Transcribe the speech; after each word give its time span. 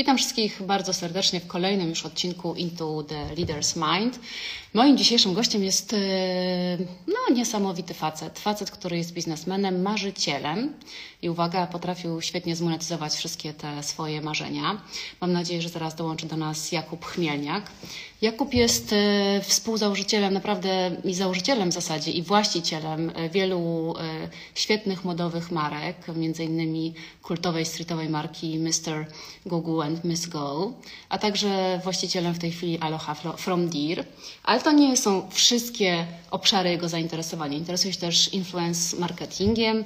Witam 0.00 0.18
wszystkich 0.18 0.62
bardzo 0.62 0.94
serdecznie 0.94 1.40
w 1.40 1.46
kolejnym 1.46 1.88
już 1.88 2.06
odcinku 2.06 2.54
Into 2.54 3.02
the 3.02 3.34
Leader's 3.34 3.76
Mind. 3.76 4.18
Moim 4.74 4.96
dzisiejszym 4.96 5.34
gościem 5.34 5.64
jest 5.64 5.92
e, 5.92 5.96
no, 7.06 7.34
niesamowity 7.34 7.94
facet. 7.94 8.38
Facet, 8.38 8.70
który 8.70 8.96
jest 8.96 9.12
biznesmenem, 9.12 9.82
marzycielem 9.82 10.74
i 11.22 11.30
uwaga, 11.30 11.66
potrafił 11.66 12.20
świetnie 12.20 12.56
zmonetyzować 12.56 13.12
wszystkie 13.14 13.52
te 13.52 13.82
swoje 13.82 14.20
marzenia. 14.20 14.80
Mam 15.20 15.32
nadzieję, 15.32 15.62
że 15.62 15.68
zaraz 15.68 15.94
dołączy 15.94 16.26
do 16.26 16.36
nas 16.36 16.72
Jakub 16.72 17.04
Chmielniak. 17.04 17.70
Jakub 18.22 18.54
jest 18.54 18.92
e, 18.92 19.40
współzałożycielem, 19.40 20.34
naprawdę 20.34 20.96
i 21.04 21.14
założycielem 21.14 21.70
w 21.70 21.74
zasadzie 21.74 22.10
i 22.10 22.22
właścicielem 22.22 23.12
e, 23.14 23.28
wielu 23.28 23.94
świetnych 24.54 25.04
modowych 25.04 25.50
marek, 25.50 25.96
między 26.16 26.44
innymi 26.44 26.94
kultowej 27.22 27.66
streetowej 27.66 28.08
marki 28.08 28.58
Mr. 28.58 29.06
Google 29.46 29.89
Miss 30.04 30.26
Go, 30.26 30.72
a 31.08 31.18
także 31.18 31.80
właścicielem 31.84 32.34
w 32.34 32.38
tej 32.38 32.52
chwili 32.52 32.78
Aloha 32.78 33.14
from 33.14 33.68
Deer. 33.68 34.04
Ale 34.44 34.60
to 34.60 34.72
nie 34.72 34.96
są 34.96 35.28
wszystkie 35.30 36.06
obszary 36.30 36.70
jego 36.70 36.88
zainteresowania. 36.88 37.58
Interesuje 37.58 37.92
się 37.92 38.00
też 38.00 38.34
influence 38.34 38.96
marketingiem, 38.96 39.84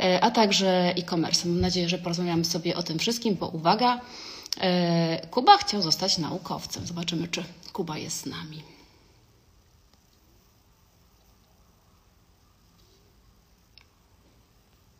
e, 0.00 0.20
a 0.20 0.30
także 0.30 0.94
e-commerce. 0.96 1.48
Mam 1.48 1.60
nadzieję, 1.60 1.88
że 1.88 1.98
porozmawiamy 1.98 2.44
sobie 2.44 2.76
o 2.76 2.82
tym 2.82 2.98
wszystkim, 2.98 3.34
bo 3.34 3.48
uwaga, 3.48 4.00
e, 4.60 5.26
Kuba 5.30 5.56
chciał 5.58 5.82
zostać 5.82 6.18
naukowcem. 6.18 6.86
Zobaczymy, 6.86 7.28
czy 7.28 7.44
Kuba 7.72 7.98
jest 7.98 8.20
z 8.20 8.26
nami. 8.26 8.62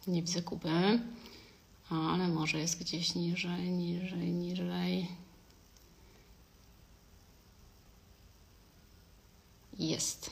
Nie 0.07 0.23
widzę 0.23 0.43
Kuby, 0.43 0.99
ale 1.97 2.29
może 2.29 2.59
jest 2.59 2.81
gdzieś 2.81 3.15
niżej, 3.15 3.71
niżej, 3.71 4.33
niżej. 4.33 5.09
Jest. 9.79 10.31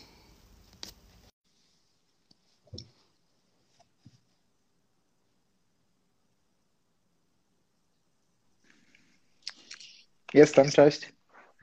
Jestem, 10.34 10.70
cześć. 10.70 11.12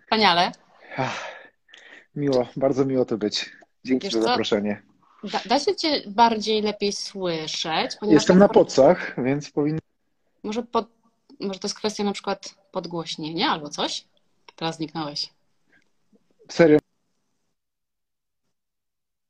Wspaniale. 0.02 0.52
Miło, 2.16 2.48
bardzo 2.56 2.86
miło 2.86 3.06
tu 3.06 3.18
być. 3.18 3.50
Dzięki 3.86 4.08
Wiesz 4.08 4.14
za 4.14 4.22
zaproszenie. 4.22 4.82
Da, 5.24 5.40
da 5.46 5.60
się 5.60 5.76
Cię 5.76 6.02
bardziej 6.08 6.62
lepiej 6.62 6.94
słyszeć? 6.94 7.92
Jestem 8.02 8.40
na 8.40 8.50
pocach, 8.50 9.24
więc 9.24 9.52
powinno. 9.52 9.80
Może, 10.44 10.64
pod, 10.64 10.88
może 11.40 11.60
to 11.60 11.68
jest 11.68 11.76
kwestia 11.78 12.04
na 12.04 12.12
przykład 12.12 12.56
podgłośnienia 12.72 13.50
albo 13.50 13.70
coś? 13.70 14.06
Teraz 14.56 14.76
zniknąłeś. 14.76 15.30
Serio. 16.52 16.80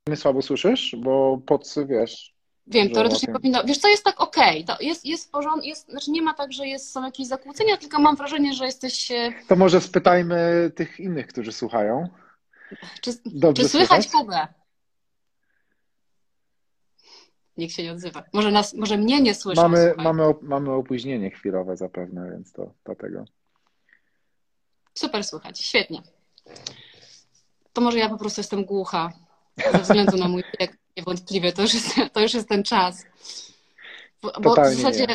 Mnie 0.06 0.16
słabo 0.16 0.42
słyszysz? 0.42 0.96
Bo 0.98 1.38
pocy, 1.46 1.86
wiesz. 1.86 2.34
Wiem, 2.66 2.90
teoretycznie 2.90 3.26
łapię. 3.28 3.38
powinno. 3.40 3.64
Wiesz 3.64 3.78
co, 3.78 3.88
jest 3.88 4.04
tak 4.04 4.20
okej. 4.20 4.64
To 4.64 4.76
jest, 4.80 5.06
jest 5.06 5.26
w 5.28 5.30
porządku, 5.30 5.66
jest, 5.66 5.90
znaczy 5.90 6.10
nie 6.10 6.22
ma 6.22 6.34
tak, 6.34 6.52
że 6.52 6.66
jest, 6.66 6.92
są 6.92 7.04
jakieś 7.04 7.26
zakłócenia, 7.26 7.76
tylko 7.76 8.00
mam 8.00 8.16
wrażenie, 8.16 8.52
że 8.54 8.66
jesteś. 8.66 9.10
e, 9.10 9.32
To 9.48 9.56
może 9.56 9.80
spytajmy 9.80 10.70
tych 10.76 11.00
innych, 11.00 11.26
którzy 11.26 11.52
słuchają. 11.52 12.08
Czy, 13.00 13.12
czy 13.56 13.68
słychać 13.68 13.70
słychać? 13.70 14.08
Kubę? 14.08 14.48
Nikt 17.60 17.74
się 17.74 17.82
nie 17.82 17.92
odzywa. 17.92 18.22
Może, 18.32 18.50
nas, 18.50 18.74
może 18.74 18.96
mnie 18.96 19.20
nie 19.20 19.34
słyszą. 19.34 19.62
Mamy, 19.62 19.86
słuchaj. 19.86 20.04
mamy, 20.04 20.22
op- 20.22 20.42
mamy 20.42 20.72
opóźnienie 20.72 21.30
chwilowe 21.30 21.76
zapewne, 21.76 22.30
więc 22.30 22.52
to 22.52 22.72
dlatego. 22.84 23.24
Super 24.94 25.24
słychać, 25.24 25.60
świetnie. 25.60 26.02
To 27.72 27.80
może 27.80 27.98
ja 27.98 28.08
po 28.08 28.18
prostu 28.18 28.40
jestem 28.40 28.64
głucha 28.64 29.12
ze 29.72 29.78
względu 29.78 30.16
na 30.16 30.28
mój 30.28 30.44
wiek. 30.60 30.76
Niewątpliwie 30.96 31.52
to 31.52 31.62
już 31.62 31.74
jest, 31.74 31.94
to 32.12 32.20
już 32.20 32.34
jest 32.34 32.48
ten 32.48 32.62
czas. 32.62 33.04
Bo, 34.22 34.32
bo 34.42 34.52
w 34.54 34.56
zasadzie 34.56 35.06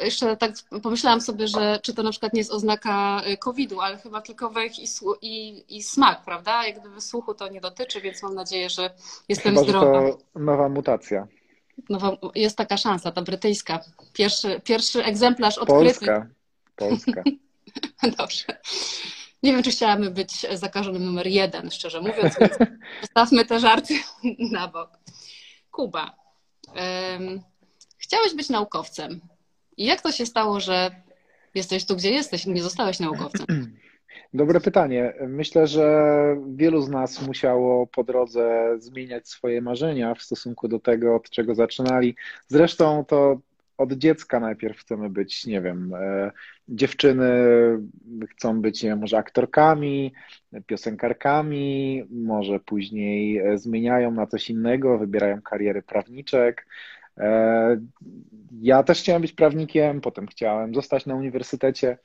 jeszcze 0.00 0.36
tak 0.36 0.52
pomyślałam 0.82 1.20
sobie, 1.20 1.48
że 1.48 1.78
czy 1.82 1.94
to 1.94 2.02
na 2.02 2.10
przykład 2.10 2.32
nie 2.32 2.40
jest 2.40 2.52
oznaka 2.52 3.22
y, 3.26 3.36
COVID-u, 3.36 3.80
ale 3.80 3.98
chyba 3.98 4.20
tylko 4.20 4.50
węch 4.50 4.78
i, 4.78 4.86
i, 5.22 5.64
i 5.76 5.82
smak, 5.82 6.24
prawda? 6.24 6.66
Jak 6.66 6.80
gdyby 6.80 7.00
słuchu 7.00 7.34
to 7.34 7.48
nie 7.48 7.60
dotyczy, 7.60 8.00
więc 8.00 8.22
mam 8.22 8.34
nadzieję, 8.34 8.70
że 8.70 8.90
jestem 9.28 9.54
Chyba, 9.54 9.64
że 9.64 9.70
zdrowa. 9.70 10.00
to 10.00 10.18
nowa 10.40 10.68
mutacja. 10.68 11.26
Nowa, 11.88 12.16
jest 12.34 12.56
taka 12.56 12.76
szansa, 12.76 13.12
ta 13.12 13.22
brytyjska. 13.22 13.80
Pierwszy, 14.12 14.60
pierwszy 14.64 15.04
egzemplarz 15.04 15.58
odkryty. 15.58 16.06
Polska. 16.06 16.26
Polska. 16.76 17.22
Dobrze. 18.18 18.44
Nie 19.42 19.52
wiem, 19.52 19.62
czy 19.62 19.70
chciałabym 19.70 20.14
być 20.14 20.46
zakażonym 20.54 21.04
numer 21.04 21.26
jeden, 21.26 21.70
szczerze 21.70 22.00
mówiąc, 22.00 22.34
więc 22.40 22.52
zostawmy 23.02 23.44
te 23.44 23.60
żarty 23.60 23.94
na 24.52 24.68
bok. 24.68 24.90
Kuba, 25.70 26.16
em, 26.74 27.42
chciałeś 27.98 28.34
być 28.34 28.48
naukowcem. 28.48 29.20
I 29.76 29.84
jak 29.84 30.00
to 30.00 30.12
się 30.12 30.26
stało, 30.26 30.60
że 30.60 30.90
jesteś 31.54 31.86
tu, 31.86 31.96
gdzie 31.96 32.10
jesteś 32.10 32.44
i 32.44 32.50
nie 32.50 32.62
zostałeś 32.62 32.98
naukowcem? 33.00 33.46
Dobre 34.34 34.60
pytanie. 34.60 35.14
Myślę, 35.28 35.66
że 35.66 36.36
wielu 36.56 36.82
z 36.82 36.88
nas 36.88 37.26
musiało 37.26 37.86
po 37.86 38.04
drodze 38.04 38.76
zmieniać 38.78 39.28
swoje 39.28 39.62
marzenia 39.62 40.14
w 40.14 40.22
stosunku 40.22 40.68
do 40.68 40.78
tego, 40.78 41.16
od 41.16 41.30
czego 41.30 41.54
zaczynali. 41.54 42.16
Zresztą 42.48 43.04
to 43.04 43.40
od 43.78 43.92
dziecka 43.92 44.40
najpierw 44.40 44.78
chcemy 44.78 45.10
być, 45.10 45.46
nie 45.46 45.60
wiem, 45.60 45.94
e, 45.94 46.30
dziewczyny 46.68 47.28
chcą 48.30 48.60
być, 48.60 48.82
nie 48.82 48.88
wiem, 48.88 48.98
może 48.98 49.18
aktorkami, 49.18 50.12
piosenkarkami, 50.66 52.04
może 52.10 52.60
później 52.60 53.38
e, 53.38 53.58
zmieniają 53.58 54.10
na 54.10 54.26
coś 54.26 54.50
innego, 54.50 54.98
wybierają 54.98 55.42
kariery 55.42 55.82
prawniczek. 55.82 56.66
E, 57.18 57.80
Ja 58.60 58.82
też 58.82 59.00
chciałem 59.00 59.22
być 59.22 59.32
prawnikiem, 59.32 60.00
potem 60.00 60.26
chciałem 60.26 60.74
zostać 60.74 61.06
na 61.06 61.14
uniwersytecie. 61.14 61.98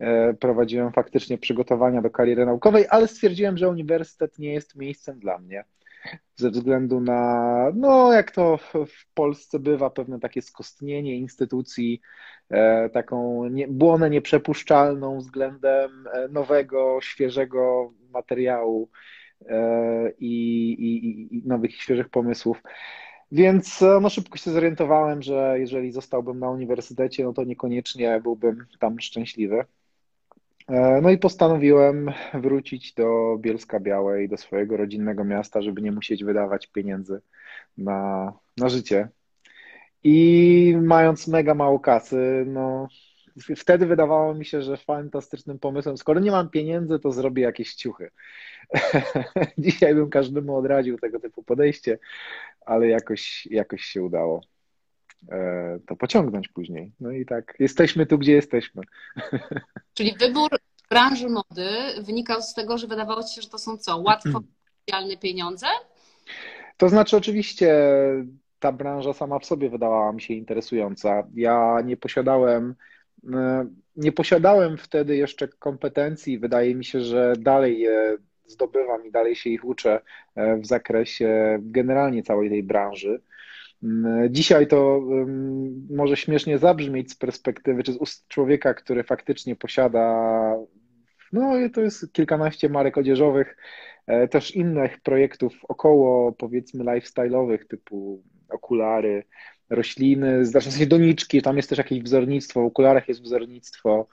E, 0.00 0.34
Prowadziłem 0.34 0.92
faktycznie 0.92 1.38
przygotowania 1.38 2.02
do 2.02 2.10
kariery 2.10 2.46
naukowej, 2.46 2.86
ale 2.90 3.08
stwierdziłem, 3.08 3.58
że 3.58 3.68
uniwersytet 3.68 4.38
nie 4.38 4.52
jest 4.52 4.76
miejscem 4.76 5.18
dla 5.18 5.38
mnie. 5.38 5.64
Ze 6.36 6.50
względu 6.50 7.00
na, 7.00 7.72
no 7.74 8.12
jak 8.12 8.30
to 8.30 8.56
w- 8.56 9.06
Polsce 9.14 9.58
bywa, 9.58 9.90
pewne 9.90 10.20
takie 10.20 10.42
skostnienie 10.42 11.16
instytucji, 11.16 12.00
e, 12.50 12.88
taką 12.90 13.44
nie, 13.48 13.68
błonę 13.68 14.10
nieprzepuszczalną 14.10 15.18
względem 15.18 16.08
nowego, 16.30 16.98
świeżego 17.02 17.92
materiału 18.10 18.88
i, 20.18 20.70
i- 20.72 21.36
i 21.36 21.42
nowych, 21.48 21.74
świeżych 21.82 22.08
pomysłów. 22.08 22.62
Więc 23.32 23.82
e, 23.82 24.00
no, 24.00 24.10
szybko 24.10 24.38
się 24.38 24.50
zorientowałem, 24.50 25.22
że 25.22 25.56
jeżeli 25.58 25.92
zostałbym 25.92 26.38
na 26.38 26.50
uniwersytecie, 26.50 27.24
no 27.24 27.32
to 27.32 27.44
niekoniecznie 27.44 28.20
byłbym 28.20 28.66
tam 28.78 29.00
szczęśliwy. 29.00 29.64
E, 30.68 31.00
No 31.02 31.10
i 31.10 31.18
postanowiłem 31.18 32.12
wrócić 32.34 32.94
do 32.94 33.36
Bielska 33.40 33.80
Białej, 33.80 34.28
do 34.28 34.36
swojego 34.36 34.76
rodzinnego 34.76 35.24
miasta, 35.24 35.62
żeby 35.62 35.82
nie 35.82 35.92
musieć 35.92 36.24
wydawać 36.24 36.66
pieniędzy 36.66 37.20
na, 37.78 38.32
na 38.56 38.68
życie. 38.68 39.08
I 40.04 40.76
mając 40.82 41.28
mega 41.28 41.54
mało 41.54 41.80
kasy, 41.80 42.44
no 42.46 42.88
wtedy 43.56 43.86
wydawało 43.86 44.34
mi 44.34 44.44
się, 44.44 44.62
że 44.62 44.76
fantastycznym 44.76 45.58
pomysłem, 45.58 45.96
skoro 45.96 46.20
nie 46.20 46.30
mam 46.30 46.50
pieniędzy, 46.50 46.98
to 46.98 47.12
zrobię 47.12 47.42
jakieś 47.42 47.74
ciuchy. 47.74 48.10
Dzisiaj 49.58 49.94
bym 49.94 50.10
każdemu 50.10 50.56
odradził 50.56 50.98
tego 50.98 51.20
typu 51.20 51.42
podejście, 51.42 51.98
ale 52.68 52.88
jakoś, 52.88 53.48
jakoś 53.50 53.84
się 53.84 54.02
udało 54.02 54.40
e, 55.28 55.78
to 55.86 55.96
pociągnąć 55.96 56.48
później. 56.48 56.92
No 57.00 57.10
i 57.10 57.26
tak, 57.26 57.54
jesteśmy 57.58 58.06
tu, 58.06 58.18
gdzie 58.18 58.32
jesteśmy. 58.32 58.82
Czyli 59.94 60.16
wybór 60.20 60.50
branży 60.90 61.28
mody 61.28 61.68
wynikał 62.02 62.42
z 62.42 62.54
tego, 62.54 62.78
że 62.78 62.86
wydawało 62.86 63.24
ci 63.24 63.34
się, 63.34 63.42
że 63.42 63.48
to 63.48 63.58
są 63.58 63.76
co? 63.76 63.96
Łatwo 63.96 64.40
realne 64.90 65.16
pieniądze? 65.16 65.66
To 66.76 66.88
znaczy, 66.88 67.16
oczywiście 67.16 67.74
ta 68.58 68.72
branża 68.72 69.12
sama 69.12 69.38
w 69.38 69.46
sobie 69.46 69.70
wydawała 69.70 70.12
mi 70.12 70.22
się 70.22 70.34
interesująca. 70.34 71.28
Ja 71.34 71.80
nie 71.84 71.96
posiadałem, 71.96 72.74
e, 73.32 73.66
nie 73.96 74.12
posiadałem 74.12 74.76
wtedy 74.76 75.16
jeszcze 75.16 75.48
kompetencji. 75.48 76.38
Wydaje 76.38 76.74
mi 76.74 76.84
się, 76.84 77.00
że 77.00 77.32
dalej 77.38 77.80
je 77.80 78.16
zdobywam 78.48 79.06
i 79.06 79.10
dalej 79.10 79.36
się 79.36 79.50
ich 79.50 79.64
uczę 79.64 80.00
e, 80.34 80.56
w 80.56 80.66
zakresie 80.66 81.58
generalnie 81.62 82.22
całej 82.22 82.50
tej 82.50 82.62
branży. 82.62 83.22
Mm, 83.82 84.34
Dzisiaj 84.34 84.66
to 84.66 84.96
ym, 85.12 85.86
może 85.90 86.16
śmiesznie 86.16 86.58
zabrzmieć 86.58 87.12
z 87.12 87.16
perspektywy, 87.16 87.82
czy 87.82 87.92
z 87.92 87.96
ust 87.96 88.28
człowieka, 88.28 88.74
który 88.74 89.04
faktycznie 89.04 89.56
posiada, 89.56 90.54
no 91.32 91.52
to 91.74 91.80
jest 91.80 92.12
kilkanaście 92.12 92.68
marek 92.68 92.98
odzieżowych, 92.98 93.56
e, 94.06 94.28
też 94.28 94.54
innych 94.54 95.00
projektów 95.00 95.52
około 95.68 96.32
powiedzmy 96.32 96.84
lifestyle'owych, 96.84 97.66
typu 97.66 98.22
okulary, 98.48 99.24
rośliny, 99.70 100.44
znaczy 100.44 100.68
w 100.68 100.72
sensie 100.72 100.86
doniczki, 100.86 101.42
tam 101.42 101.56
jest 101.56 101.68
też 101.68 101.78
jakieś 101.78 102.02
wzornictwo, 102.02 102.62
w 102.62 102.66
okularach 102.66 103.08
jest 103.08 103.22
wzornictwo, 103.22 104.06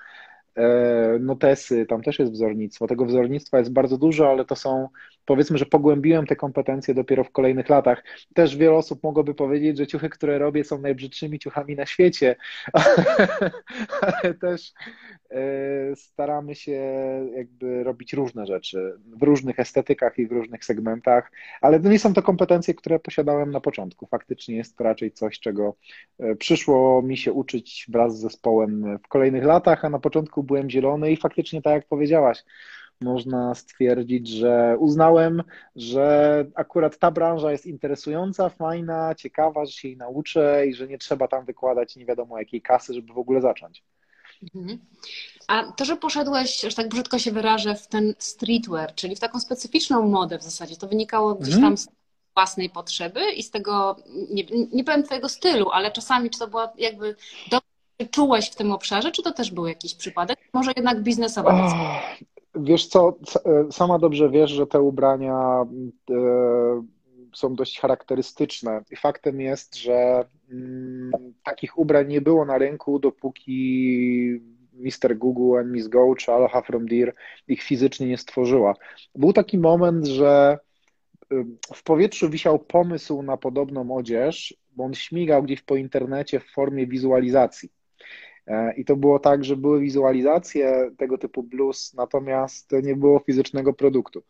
notesy, 1.20 1.86
tam 1.86 2.02
też 2.02 2.20
jest 2.20 2.32
wzornictwo. 2.32 2.88
Tego 2.88 3.06
wzornictwa 3.06 3.60
jest 3.60 3.74
bardzo 3.74 3.98
dużo, 3.98 4.30
ale 4.30 4.46
to 4.46 4.56
są, 4.56 4.90
powiedzmy, 5.26 5.58
że 5.58 5.66
pogłębiłem 5.66 6.28
te 6.28 6.36
kompetencje 6.36 6.94
dopiero 6.94 7.24
w 7.24 7.32
kolejnych 7.32 7.70
latach. 7.70 8.04
Też 8.34 8.58
wiele 8.58 8.76
osób 8.76 9.04
mogłoby 9.04 9.34
powiedzieć, 9.34 9.78
że 9.78 9.88
ciuchy, 9.88 10.10
które 10.10 10.38
robię, 10.38 10.64
są 10.64 10.82
najbrzydszymi 10.82 11.40
ciuchami 11.40 11.76
na 11.76 11.86
świecie, 11.86 12.36
ale 14.02 14.34
też 14.34 14.74
e, 15.32 15.96
staramy 15.96 16.56
się 16.56 16.82
jakby 17.36 17.84
robić 17.84 18.14
różne 18.14 18.46
rzeczy 18.46 19.00
w 19.18 19.24
różnych 19.24 19.60
estetykach 19.60 20.20
i 20.20 20.28
w 20.28 20.32
różnych 20.32 20.66
segmentach, 20.66 21.32
ale 21.62 21.80
nie 21.80 22.00
są 22.00 22.14
to 22.14 22.22
kompetencje, 22.22 22.74
które 22.74 23.00
posiadałem 23.00 23.52
na 23.52 23.62
początku. 23.62 24.08
Faktycznie 24.08 24.56
jest 24.56 24.78
to 24.78 24.84
raczej 24.84 25.12
coś, 25.12 25.40
czego 25.40 25.76
e, 26.20 26.36
przyszło 26.36 27.02
mi 27.02 27.18
się 27.18 27.34
uczyć 27.34 27.86
wraz 27.90 28.18
z 28.18 28.22
zespołem 28.22 28.98
w 29.04 29.08
kolejnych 29.08 29.44
latach, 29.44 29.86
a 29.86 29.90
na 29.90 30.00
początku 30.00 30.44
byłem 30.44 30.70
zielony 30.70 31.12
i 31.12 31.18
faktycznie 31.18 31.62
tak 31.62 31.74
jak 31.74 31.88
powiedziałaś, 31.88 32.44
można 33.02 33.56
stwierdzić, 33.56 34.28
że 34.28 34.76
uznałem, 34.80 35.44
że 35.76 36.46
akurat 36.56 36.98
ta 36.98 37.12
branża 37.12 37.52
jest 37.52 37.66
interesująca, 37.66 38.50
fajna, 38.50 39.16
ciekawa, 39.16 39.66
że 39.66 39.72
się 39.72 39.88
jej 39.88 39.98
nauczę 39.98 40.68
i 40.68 40.74
że 40.74 40.88
nie 40.88 40.98
trzeba 40.98 41.28
tam 41.28 41.46
wykładać 41.46 41.96
nie 41.96 42.06
wiadomo 42.06 42.40
jakiej 42.40 42.62
kasy, 42.62 42.94
żeby 42.94 43.14
w 43.14 43.18
ogóle 43.18 43.42
zacząć. 43.42 43.84
Mhm. 44.56 44.80
A 45.48 45.72
to, 45.72 45.86
że 45.86 45.98
poszedłeś, 45.98 46.62
że 46.62 46.76
tak 46.76 46.90
brzydko 46.90 47.20
się 47.20 47.32
wyrażę, 47.32 47.76
w 47.76 47.88
ten 47.88 48.14
streetwear, 48.18 48.96
czyli 48.96 49.16
w 49.16 49.20
taką 49.20 49.40
specyficzną 49.40 50.08
modę 50.08 50.38
w 50.38 50.44
zasadzie, 50.44 50.76
to 50.76 50.88
wynikało 50.88 51.36
gdzieś 51.36 51.56
tam 51.56 51.78
z 51.78 51.88
własnej 52.34 52.70
potrzeby 52.70 53.32
i 53.32 53.44
z 53.44 53.52
tego, 53.52 53.96
nie, 54.30 54.44
nie 54.74 54.84
powiem 54.84 55.04
twojego 55.04 55.30
stylu, 55.30 55.70
ale 55.70 55.92
czasami 55.92 56.30
czy 56.30 56.40
to 56.40 56.48
było 56.48 56.70
jakby 56.78 57.16
dobrze 57.52 58.12
czułeś 58.12 58.50
w 58.50 58.56
tym 58.56 58.72
obszarze, 58.72 59.12
czy 59.12 59.24
to 59.24 59.32
też 59.32 59.52
był 59.52 59.68
jakiś 59.68 59.96
przypadek? 59.96 60.40
Może 60.54 60.72
jednak 60.76 61.02
biznesowo? 61.02 61.50
Oh, 61.50 62.02
wiesz 62.56 62.88
co, 62.88 63.18
e, 63.46 63.72
sama 63.72 64.00
dobrze 64.00 64.30
wiesz, 64.30 64.52
że 64.52 64.68
te 64.68 64.82
ubrania 64.82 65.66
e, 66.10 66.16
są 67.34 67.56
dość 67.56 67.80
charakterystyczne 67.80 68.82
i 68.92 68.96
faktem 68.96 69.42
jest, 69.42 69.76
że 69.76 70.26
mm, 70.52 71.12
takich 71.44 71.78
ubrań 71.78 72.08
nie 72.08 72.22
było 72.22 72.46
na 72.46 72.58
rynku, 72.58 73.00
dopóki 73.00 74.42
Mr. 74.74 75.18
Google 75.18 75.60
and 75.60 75.72
Miss 75.72 75.88
Go 75.88 76.16
czy 76.16 76.32
Aloha 76.32 76.62
from 76.62 76.86
Deer 76.88 77.14
ich 77.48 77.64
fizycznie 77.64 78.08
nie 78.08 78.18
stworzyła. 78.18 78.74
Był 79.16 79.34
taki 79.34 79.58
moment, 79.58 80.06
że 80.06 80.58
w 81.76 81.84
powietrzu 81.84 82.30
wisiał 82.30 82.60
pomysł 82.60 83.22
na 83.22 83.38
podobną 83.38 83.96
odzież, 83.96 84.58
bo 84.72 84.84
on 84.84 84.94
śmigał 84.94 85.44
gdzieś 85.44 85.62
po 85.62 85.76
internecie 85.76 86.40
w 86.40 86.52
formie 86.52 86.88
wizualizacji. 86.88 87.70
E, 88.48 88.74
I 88.74 88.86
to 88.86 88.96
było 88.96 89.20
tak, 89.20 89.44
że 89.44 89.56
były 89.56 89.80
wizualizacje 89.80 90.92
tego 90.98 91.18
typu 91.18 91.44
blues, 91.44 91.94
natomiast 91.94 92.72
nie 92.84 92.96
było 92.96 93.20
fizycznego 93.20 93.74
produktu. 93.74 94.24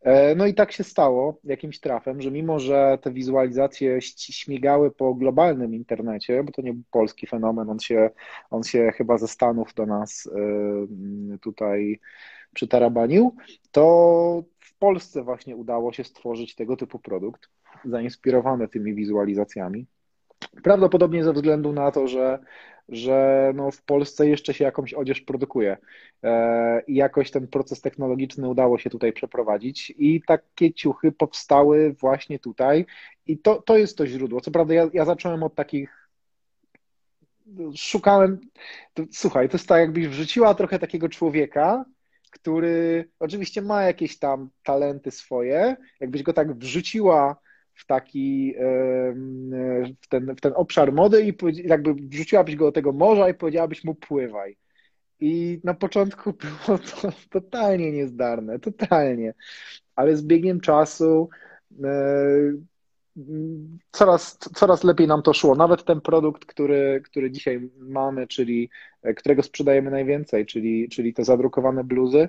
E, 0.00 0.34
no 0.34 0.46
i 0.46 0.54
tak 0.54 0.72
się 0.72 0.84
stało 0.84 1.38
jakimś 1.44 1.80
trafem, 1.80 2.22
że 2.22 2.30
mimo, 2.30 2.58
że 2.58 2.98
te 3.02 3.12
wizualizacje 3.12 4.00
śmigały 4.16 4.90
po 4.90 5.14
globalnym 5.14 5.74
internecie, 5.74 6.44
bo 6.44 6.52
to 6.52 6.62
nie 6.62 6.72
był 6.72 6.82
polski 6.90 7.26
fenomen, 7.26 7.70
on 7.70 7.78
się, 7.78 8.10
on 8.50 8.62
się 8.62 8.92
chyba 8.96 9.18
ze 9.18 9.28
Stanów 9.28 9.74
do 9.74 9.86
nas 9.86 10.28
e, 11.34 11.38
tutaj 11.38 12.00
przytarabanił, 12.54 13.36
to 13.72 14.44
w 14.60 14.78
Polsce 14.78 15.22
właśnie 15.22 15.56
udało 15.56 15.92
się 15.92 16.04
stworzyć 16.04 16.54
tego 16.54 16.76
typu 16.76 16.98
produkt, 16.98 17.48
zainspirowany 17.84 18.68
tymi 18.68 18.94
wizualizacjami. 18.94 19.86
Prawdopodobnie 20.62 21.24
ze 21.24 21.32
względu 21.32 21.72
na 21.72 21.90
to, 21.90 22.08
że, 22.08 22.38
że 22.88 23.52
no 23.54 23.70
w 23.70 23.82
Polsce 23.82 24.28
jeszcze 24.28 24.54
się 24.54 24.64
jakąś 24.64 24.94
odzież 24.94 25.20
produkuje. 25.20 25.76
E, 26.22 26.82
i 26.86 26.94
jakoś 26.94 27.30
ten 27.30 27.48
proces 27.48 27.80
technologiczny 27.80 28.48
udało 28.48 28.78
się 28.78 28.90
tutaj 28.90 29.12
przeprowadzić 29.12 29.94
i 29.98 30.22
takie 30.26 30.72
ciuchy 30.72 31.12
powstały 31.12 31.92
właśnie 31.92 32.38
tutaj. 32.38 32.86
I 33.26 33.38
to, 33.38 33.62
to 33.62 33.76
jest 33.76 33.98
to 33.98 34.06
źródło. 34.06 34.40
Co 34.40 34.50
prawda 34.50 34.74
ja, 34.74 34.88
ja 34.92 35.04
zacząłem 35.04 35.42
od 35.42 35.54
takich 35.54 36.04
szukałem, 37.76 38.40
to, 38.94 39.02
słuchaj, 39.12 39.48
to 39.48 39.54
jest 39.54 39.68
tak 39.68 39.80
jakbyś 39.80 40.08
wrzuciła 40.08 40.54
trochę 40.54 40.78
takiego 40.78 41.08
człowieka, 41.08 41.84
który 42.30 43.08
oczywiście 43.18 43.62
ma 43.62 43.82
jakieś 43.82 44.18
tam 44.18 44.50
talenty 44.62 45.10
swoje, 45.10 45.76
jakbyś 46.00 46.22
go 46.22 46.32
tak 46.32 46.58
wrzuciła 46.58 47.36
w 47.74 47.86
taki, 47.86 48.54
w 50.02 50.08
ten, 50.08 50.34
w 50.36 50.40
ten 50.40 50.52
obszar 50.56 50.92
mody 50.92 51.22
i 51.22 51.34
jakby 51.54 51.94
wrzuciłabyś 51.94 52.56
go 52.56 52.64
do 52.64 52.72
tego 52.72 52.92
morza 52.92 53.28
i 53.28 53.34
powiedziałabyś 53.34 53.84
mu 53.84 53.94
pływaj. 53.94 54.56
I 55.20 55.60
na 55.64 55.74
początku 55.74 56.32
było 56.66 56.78
to 56.78 57.12
totalnie 57.30 57.92
niezdarne, 57.92 58.58
totalnie. 58.58 59.34
Ale 59.96 60.16
z 60.16 60.22
biegiem 60.22 60.60
czasu 60.60 61.28
e, 61.84 61.88
coraz, 63.90 64.38
coraz 64.38 64.84
lepiej 64.84 65.06
nam 65.06 65.22
to 65.22 65.32
szło. 65.32 65.54
Nawet 65.54 65.84
ten 65.84 66.00
produkt, 66.00 66.44
który, 66.44 67.00
który 67.04 67.30
dzisiaj 67.30 67.70
mamy, 67.78 68.26
czyli 68.26 68.70
którego 69.16 69.42
sprzedajemy 69.42 69.90
najwięcej, 69.90 70.46
czyli, 70.46 70.88
czyli 70.88 71.14
te 71.14 71.24
zadrukowane 71.24 71.84
bluzy, 71.84 72.28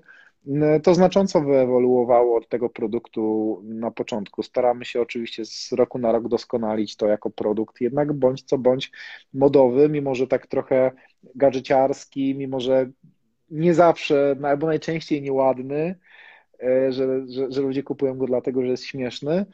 to 0.83 0.95
znacząco 0.95 1.41
wyewoluowało 1.41 2.37
od 2.37 2.49
tego 2.49 2.69
produktu 2.69 3.61
na 3.63 3.91
początku. 3.91 4.43
Staramy 4.43 4.85
się 4.85 5.01
oczywiście 5.01 5.45
z 5.45 5.71
roku 5.71 5.99
na 5.99 6.11
rok 6.11 6.27
doskonalić 6.27 6.95
to 6.95 7.07
jako 7.07 7.29
produkt, 7.29 7.81
jednak 7.81 8.13
bądź 8.13 8.43
co 8.43 8.57
bądź 8.57 8.91
modowy, 9.33 9.89
mimo 9.89 10.15
że 10.15 10.27
tak 10.27 10.47
trochę 10.47 10.91
gadżeciarski, 11.35 12.35
mimo 12.35 12.59
że 12.59 12.89
nie 13.49 13.73
zawsze, 13.73 14.35
albo 14.43 14.67
najczęściej 14.67 15.21
nieładny, 15.21 15.95
e, 16.63 16.91
że, 16.91 17.27
że, 17.27 17.51
że 17.51 17.61
ludzie 17.61 17.83
kupują 17.83 18.17
go 18.17 18.25
dlatego, 18.25 18.61
że 18.61 18.67
jest 18.67 18.85
śmieszny. 18.85 19.45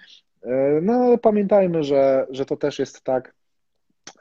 E, 0.44 0.80
no 0.82 0.94
ale 0.94 1.18
pamiętajmy, 1.18 1.84
że, 1.84 2.28
że 2.30 2.46
to 2.46 2.58
też 2.58 2.80
jest 2.80 3.04
tak, 3.04 3.36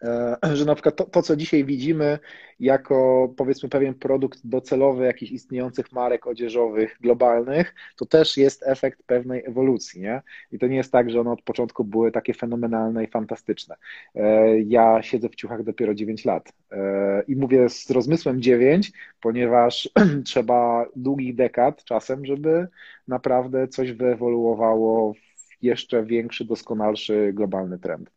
że 0.54 0.64
na 0.64 0.74
przykład 0.74 0.96
to, 0.96 1.04
to, 1.04 1.22
co 1.22 1.36
dzisiaj 1.36 1.64
widzimy 1.64 2.18
jako 2.60 3.28
powiedzmy 3.36 3.68
pewien 3.68 3.94
produkt 3.94 4.40
docelowy 4.44 5.04
jakichś 5.04 5.32
istniejących 5.32 5.92
marek 5.92 6.26
odzieżowych 6.26 6.98
globalnych, 7.00 7.74
to 7.96 8.06
też 8.06 8.36
jest 8.36 8.62
efekt 8.66 9.02
pewnej 9.02 9.44
ewolucji, 9.46 10.00
nie? 10.00 10.22
I 10.52 10.58
to 10.58 10.66
nie 10.66 10.76
jest 10.76 10.92
tak, 10.92 11.10
że 11.10 11.20
one 11.20 11.30
od 11.30 11.42
początku 11.42 11.84
były 11.84 12.12
takie 12.12 12.34
fenomenalne 12.34 13.04
i 13.04 13.06
fantastyczne. 13.06 13.76
E, 14.14 14.60
ja 14.60 15.02
siedzę 15.02 15.28
w 15.28 15.34
ciuchach 15.34 15.62
dopiero 15.62 15.94
9 15.94 16.24
lat 16.24 16.52
e, 16.72 17.22
i 17.28 17.36
mówię 17.36 17.68
z 17.68 17.90
rozmysłem 17.90 18.42
9, 18.42 18.92
ponieważ 19.20 19.90
trzeba 20.24 20.86
długich 20.96 21.36
dekad 21.36 21.84
czasem, 21.84 22.26
żeby 22.26 22.68
naprawdę 23.08 23.68
coś 23.68 23.92
wyewoluowało 23.92 25.14
w 25.14 25.62
jeszcze 25.62 26.04
większy, 26.04 26.44
doskonalszy 26.44 27.32
globalny 27.34 27.78
trend. 27.78 28.10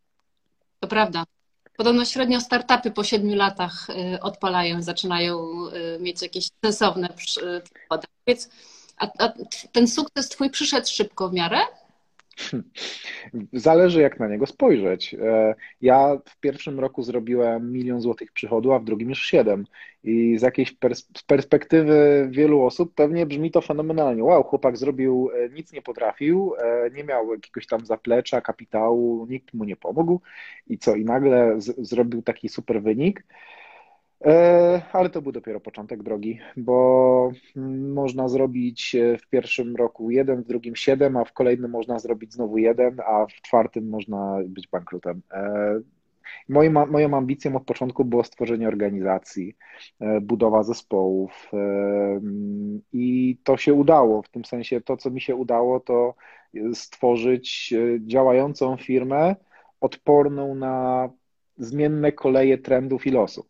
To 0.79 0.87
prawda. 0.87 1.23
Podobno 1.77 2.05
średnio 2.05 2.41
startupy 2.41 2.91
po 2.91 3.03
siedmiu 3.03 3.35
latach 3.35 3.87
y, 3.89 4.19
odpalają, 4.21 4.81
zaczynają 4.81 5.49
y, 5.67 5.99
mieć 5.99 6.21
jakieś 6.21 6.49
sensowne 6.65 7.09
przychody. 7.09 8.07
Więc 8.27 8.49
a, 8.97 9.07
a 9.19 9.33
ten 9.71 9.87
sukces 9.87 10.29
twój 10.29 10.49
przyszedł 10.49 10.87
szybko 10.87 11.29
w 11.29 11.33
miarę? 11.33 11.59
Zależy, 13.53 14.01
jak 14.01 14.19
na 14.19 14.27
niego 14.27 14.45
spojrzeć. 14.45 15.13
E, 15.13 15.55
ja 15.81 16.17
w 16.25 16.39
pierwszym 16.39 16.79
roku 16.79 17.03
zrobiłem 17.03 17.71
milion 17.71 18.01
złotych 18.01 18.31
przychodu, 18.31 18.73
a 18.73 18.79
w 18.79 18.83
drugim 18.83 19.09
już 19.09 19.25
siedem. 19.25 19.65
I 20.03 20.37
z 20.37 20.41
jakiejś 20.41 20.71
pers 20.71 21.07
z 21.17 21.23
perspektywy 21.23 22.27
wielu 22.31 22.63
osób 22.63 22.93
pewnie 22.95 23.25
brzmi 23.25 23.51
to 23.51 23.61
fenomenalnie. 23.61 24.23
Wow, 24.23 24.43
chłopak 24.43 24.77
zrobił, 24.77 25.29
e, 25.35 25.49
nic 25.49 25.73
nie 25.73 25.81
potrafił, 25.81 26.53
e, 26.59 26.89
nie 26.91 27.03
miał 27.03 27.33
jakiegoś 27.33 27.67
tam 27.67 27.85
zaplecza, 27.85 28.41
kapitału, 28.41 29.27
nikt 29.29 29.53
mu 29.53 29.63
nie 29.63 29.75
pomógł. 29.75 30.21
I 30.67 30.77
co, 30.77 30.95
i 30.95 31.05
nagle 31.05 31.55
zrobił 31.59 32.21
taki 32.21 32.49
super 32.49 32.81
wynik. 32.81 33.23
E, 34.25 34.81
ale 34.93 35.09
to 35.09 35.21
był 35.21 35.31
dopiero 35.31 35.59
początek 35.59 36.03
drogi, 36.03 36.39
bo 36.57 37.31
można 37.93 38.27
zrobić 38.27 38.95
e, 38.95 39.17
w 39.17 39.27
pierwszym 39.27 39.75
roku 39.75 40.11
jeden, 40.11 40.43
w 40.43 40.47
drugim 40.47 40.75
siedem, 40.75 41.17
a 41.17 41.25
w 41.25 41.33
kolejnym 41.33 41.71
można 41.71 41.99
zrobić 41.99 42.33
znowu 42.33 42.57
jeden, 42.57 42.99
a 43.05 43.25
w 43.25 43.41
czwartym 43.41 43.89
można 43.89 44.37
być 44.45 44.67
bankrutem. 44.67 45.21
E, 45.31 45.79
moim, 46.49 46.73
moją 46.73 47.17
ambicją 47.17 47.55
od 47.55 47.63
początku 47.63 48.05
było 48.05 48.23
stworzenie 48.23 48.67
organizacji, 48.67 49.55
budowa 50.21 50.63
zespołów 50.63 51.51
i 52.93 53.37
to 53.43 53.57
się 53.57 53.73
udało. 53.73 54.21
W 54.21 54.29
tym 54.29 54.45
sensie 54.45 54.81
to, 54.81 54.97
co 54.97 55.11
mi 55.11 55.21
się 55.21 55.35
udało, 55.35 55.79
to 55.79 56.15
stworzyć 56.73 57.73
działającą 57.99 58.77
firmę 58.77 59.35
odporną 59.81 60.55
na 60.55 61.09
zmienne 61.57 62.11
koleje 62.11 62.57
trendów 62.57 63.07
i 63.07 63.11
losu. 63.11 63.45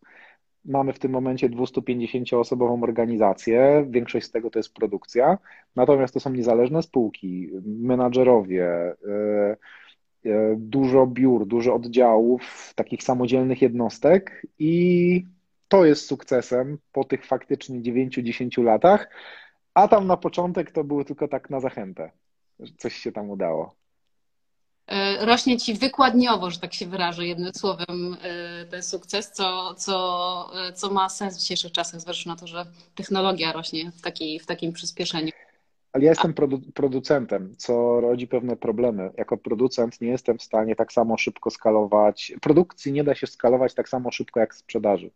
Mamy 0.66 0.94
w 0.94 1.00
tym 1.00 1.12
momencie 1.12 1.50
250-osobową 1.50 2.84
organizację, 2.84 3.86
większość 3.90 4.26
z 4.26 4.32
tego 4.32 4.50
to 4.50 4.60
jest 4.60 4.74
produkcja, 4.74 5.38
natomiast 5.76 6.14
to 6.14 6.20
są 6.20 6.30
niezależne 6.30 6.84
spółki, 6.84 7.50
menadżerowie, 7.66 8.66
e, 8.66 8.96
e, 10.26 10.56
dużo 10.58 11.08
biur, 11.08 11.48
dużo 11.48 11.76
oddziałów, 11.76 12.74
takich 12.76 13.04
samodzielnych 13.04 13.62
jednostek 13.62 14.48
i 14.60 15.26
to 15.68 15.86
jest 15.86 16.06
sukcesem 16.06 16.78
po 16.92 17.04
tych 17.04 17.26
faktycznie 17.26 17.82
9-10 17.82 18.64
latach, 18.64 19.10
a 19.74 19.88
tam 19.88 20.08
na 20.08 20.18
początek 20.18 20.72
to 20.72 20.84
było 20.84 21.04
tylko 21.04 21.28
tak 21.28 21.50
na 21.50 21.60
zachętę, 21.60 22.12
coś 22.78 22.94
się 22.94 23.12
tam 23.12 23.30
udało. 23.30 23.83
E, 24.88 25.26
rośnie 25.26 25.58
ci 25.58 25.74
wykładniowo, 25.74 26.52
że 26.52 26.60
tak 26.60 26.74
się 26.74 26.86
wyrażę 26.86 27.28
jednym 27.28 27.54
słowem, 27.54 28.18
e, 28.22 28.66
ten 28.66 28.84
sukces, 28.84 29.32
co, 29.32 29.74
co, 29.74 30.50
e, 30.68 30.74
co 30.74 30.92
ma 30.92 31.10
sens 31.10 31.38
w 31.38 31.40
dzisiejszych 31.40 31.72
czasach, 31.72 32.02
zważywszy 32.02 32.28
na 32.28 32.36
to, 32.36 32.48
że 32.48 32.66
technologia 32.96 33.52
rośnie 33.52 33.92
w, 33.92 34.02
takiej, 34.02 34.40
w 34.40 34.46
takim 34.46 34.74
przyspieszeniu. 34.74 35.32
Ale 35.94 36.04
ja 36.04 36.10
jestem 36.10 36.34
produ- 36.34 36.72
producentem, 36.74 37.56
co 37.58 38.02
rodzi 38.02 38.28
pewne 38.28 38.56
problemy. 38.56 39.12
Jako 39.18 39.38
producent 39.38 40.02
nie 40.02 40.08
jestem 40.08 40.38
w 40.38 40.44
stanie 40.44 40.76
tak 40.76 40.94
samo 40.94 41.18
szybko 41.18 41.50
skalować. 41.50 42.34
Produkcji 42.42 42.92
nie 42.92 43.04
da 43.04 43.16
się 43.16 43.28
skalować 43.28 43.74
tak 43.74 43.90
samo 43.90 44.12
szybko 44.12 44.40
jak 44.40 44.56
sprzedaży. 44.56 45.10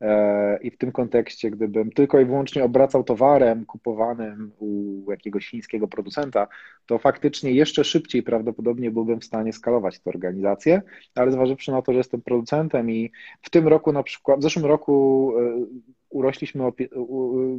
E, 0.00 0.58
I 0.62 0.70
w 0.70 0.78
tym 0.78 0.92
kontekście, 0.92 1.50
gdybym 1.50 1.90
tylko 1.90 2.20
i 2.20 2.24
wyłącznie 2.24 2.64
obracał 2.64 3.04
towarem 3.04 3.66
kupowanym 3.66 4.52
u 4.58 5.10
jakiegoś 5.10 5.48
chińskiego 5.48 5.88
producenta, 5.88 6.48
to 6.86 6.98
faktycznie 6.98 7.52
jeszcze 7.52 7.84
szybciej 7.84 8.22
prawdopodobnie 8.22 8.90
byłbym 8.90 9.20
w 9.20 9.24
stanie 9.24 9.52
skalować 9.52 10.00
tę 10.00 10.10
organizację, 10.10 10.82
ale 11.14 11.32
zważywszy 11.32 11.72
na 11.72 11.82
to, 11.82 11.92
że 11.92 11.98
jestem 11.98 12.22
producentem 12.22 12.90
i 12.90 13.12
w 13.42 13.50
tym 13.50 13.68
roku 13.68 13.92
na 13.92 14.02
przykład, 14.02 14.40
w 14.40 14.42
zeszłym 14.42 14.64
roku 14.64 15.32
e, 15.38 15.66
urośliśmy, 16.10 16.64
o, 16.66 16.72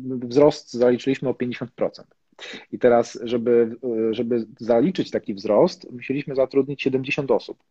wzrost 0.04 0.74
zaliczyliśmy 0.74 1.30
o 1.30 1.34
50%. 1.34 1.68
I 2.72 2.80
teraz, 2.80 3.20
żeby, 3.24 3.75
żeby 4.12 4.48
zaliczyć 4.60 5.12
taki 5.12 5.34
wzrost, 5.34 5.92
musieliśmy 5.92 6.36
zatrudnić 6.36 6.82
70 6.82 7.32
osób. 7.32 7.63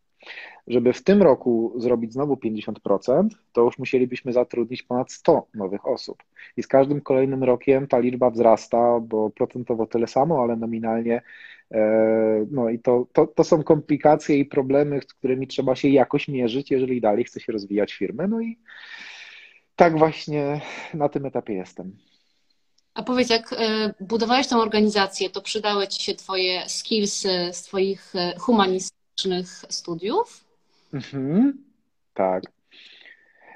Żeby 0.67 0.93
w 0.93 1.03
tym 1.03 1.23
roku 1.23 1.73
zrobić 1.77 2.13
znowu 2.13 2.33
50%, 2.33 3.27
to 3.53 3.61
już 3.61 3.79
musielibyśmy 3.79 4.33
zatrudnić 4.33 4.83
ponad 4.83 5.11
100 5.11 5.47
nowych 5.53 5.87
osób. 5.87 6.23
I 6.57 6.63
z 6.63 6.67
każdym 6.67 7.01
kolejnym 7.01 7.43
rokiem 7.43 7.87
ta 7.87 7.99
liczba 7.99 8.29
wzrasta, 8.29 8.99
bo 8.99 9.29
procentowo 9.29 9.85
tyle 9.85 10.07
samo, 10.07 10.41
ale 10.41 10.55
nominalnie. 10.55 11.21
E, 11.71 12.45
no 12.51 12.69
i 12.69 12.79
to, 12.79 13.07
to, 13.13 13.27
to 13.27 13.43
są 13.43 13.63
komplikacje 13.63 14.37
i 14.37 14.45
problemy, 14.45 15.01
z 15.01 15.13
którymi 15.13 15.47
trzeba 15.47 15.75
się 15.75 15.89
jakoś 15.89 16.27
mierzyć, 16.27 16.71
jeżeli 16.71 17.01
dalej 17.01 17.23
chce 17.23 17.39
się 17.39 17.53
rozwijać 17.53 17.93
firmę. 17.93 18.27
No 18.27 18.41
i 18.41 18.57
tak 19.75 19.97
właśnie 19.97 20.61
na 20.93 21.09
tym 21.09 21.25
etapie 21.25 21.53
jestem. 21.53 21.97
A 22.93 23.03
powiedz, 23.03 23.29
jak 23.29 23.53
e, 23.53 23.93
budowałeś 23.99 24.47
tą 24.47 24.61
organizację, 24.61 25.29
to 25.29 25.41
przydały 25.41 25.87
Ci 25.87 26.03
się 26.03 26.15
Twoje 26.15 26.69
skillsy 26.69 27.49
z 27.51 27.63
Twoich 27.63 28.15
e, 28.15 28.33
humanistycznych 28.39 29.04
studiów? 29.69 30.45
Mhm, 30.93 31.63
tak. 32.13 32.43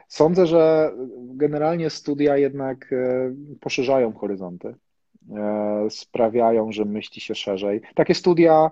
Sądzę, 0.08 0.48
że 0.48 0.94
generalnie 1.18 1.90
studia 1.90 2.38
jednak 2.38 2.94
e, 2.94 3.34
poszerzają 3.60 4.14
horyzonty, 4.14 4.76
sprawiają, 5.90 6.72
że 6.72 6.86
myśli 6.86 7.22
się 7.22 7.36
szerzej. 7.36 7.82
Takie 7.96 8.16
studia 8.16 8.72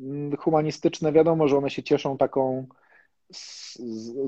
mm, 0.00 0.36
humanistyczne, 0.36 1.12
wiadomo, 1.12 1.48
że 1.48 1.58
one 1.58 1.70
się 1.70 1.82
cieszą 1.82 2.18
taką 2.18 2.66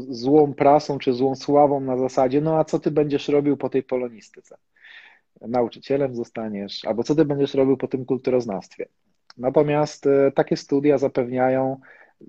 złą 0.08 0.54
prasą 0.54 0.98
czy 0.98 1.12
złą 1.12 1.34
sławą 1.34 1.80
na 1.80 1.96
zasadzie, 1.96 2.40
no 2.40 2.58
a 2.58 2.64
co 2.64 2.78
ty 2.78 2.90
będziesz 2.90 3.28
robił 3.28 3.56
po 3.56 3.68
tej 3.68 3.82
polonistyce? 3.82 4.56
nauczycielem 5.40 6.14
zostaniesz, 6.14 6.84
albo 6.84 7.02
co 7.02 7.14
ty 7.14 7.24
będziesz 7.24 7.54
robił 7.54 7.76
po 7.76 7.88
tym 7.88 8.04
kulturoznawstwie. 8.04 8.86
Natomiast 9.36 10.06
e, 10.06 10.32
takie 10.34 10.56
studia 10.56 10.98
zapewniają 10.98 11.80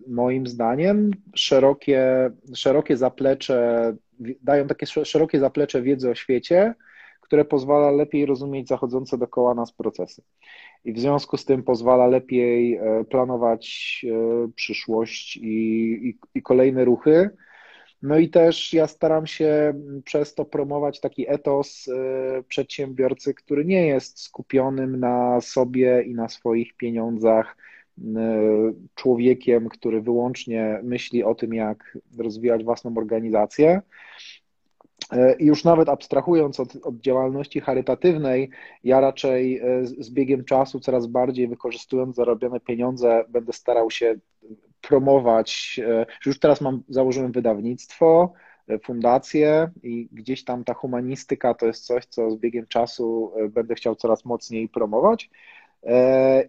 moim 0.08 0.48
zdaniem 0.48 1.12
szerokie, 1.36 2.32
szerokie 2.56 2.98
zaplecze, 2.98 3.94
dają 4.42 4.68
takie 4.68 4.86
szerokie 4.86 5.40
zaplecze 5.40 5.82
wiedzy 5.82 6.10
o 6.10 6.16
świecie, 6.16 6.74
które 7.22 7.46
pozwala 7.46 7.92
lepiej 7.92 8.26
rozumieć 8.26 8.68
zachodzące 8.68 9.18
dookoła 9.18 9.54
nas 9.54 9.72
procesy. 9.72 10.22
I 10.86 10.94
w 10.94 11.00
związku 11.00 11.38
z 11.38 11.46
tym 11.46 11.64
pozwala 11.64 12.08
lepiej 12.08 12.76
e, 12.76 13.04
planować 13.10 14.06
e, 14.10 14.52
przyszłość 14.56 15.38
i, 15.38 15.50
i, 16.10 16.18
i 16.36 16.42
kolejne 16.42 16.86
ruchy, 16.86 17.30
no 18.06 18.18
i 18.18 18.30
też 18.30 18.74
ja 18.74 18.88
staram 18.88 19.28
się 19.28 19.74
przez 20.06 20.36
to 20.36 20.46
promować 20.46 21.00
taki 21.00 21.32
etos 21.32 21.88
y, 21.88 22.44
przedsiębiorcy, 22.48 23.34
który 23.34 23.66
nie 23.66 23.88
jest 23.88 24.20
skupionym 24.20 25.00
na 25.00 25.42
sobie 25.42 26.04
i 26.04 26.14
na 26.14 26.30
swoich 26.30 26.74
pieniądzach, 26.74 27.58
y, 27.98 28.04
człowiekiem, 28.96 29.70
który 29.70 30.02
wyłącznie 30.02 30.80
myśli 30.84 31.24
o 31.24 31.36
tym, 31.36 31.54
jak 31.54 31.98
rozwijać 32.18 32.64
własną 32.64 32.98
organizację. 32.98 33.82
Y, 35.14 35.36
I 35.40 35.46
już 35.46 35.64
nawet 35.64 35.90
abstrahując 35.90 36.60
od, 36.60 36.76
od, 36.84 36.96
działalności 37.00 37.62
charytatywnej, 37.62 38.50
ja 38.84 39.00
raczej 39.00 39.62
z 39.84 40.10
biegiem 40.10 40.46
czasu 40.46 40.80
coraz 40.80 41.08
bardziej 41.08 41.48
wykorzystując 41.48 42.16
zarobione 42.16 42.60
pieniądze, 42.60 43.26
będę 43.30 43.54
starał 43.54 43.92
się 43.92 44.16
promować, 44.88 45.80
e, 45.88 46.06
już 46.26 46.40
teraz 46.40 46.62
mam, 46.62 46.84
założyłem 46.90 47.32
wydawnictwo, 47.32 48.34
e, 48.68 48.80
fundację 48.80 49.72
i 49.84 50.10
gdzieś 50.12 50.44
tam 50.44 50.64
ta 50.64 50.74
humanistyka 50.74 51.54
to 51.54 51.66
jest 51.66 51.86
coś, 51.86 52.06
co 52.06 52.32
z 52.32 52.38
biegiem 52.38 52.68
czasu 52.68 53.32
e, 53.36 53.50
będę 53.50 53.76
chciał 53.76 53.96
coraz 53.96 54.26
mocniej 54.26 54.70
promować. 54.70 55.30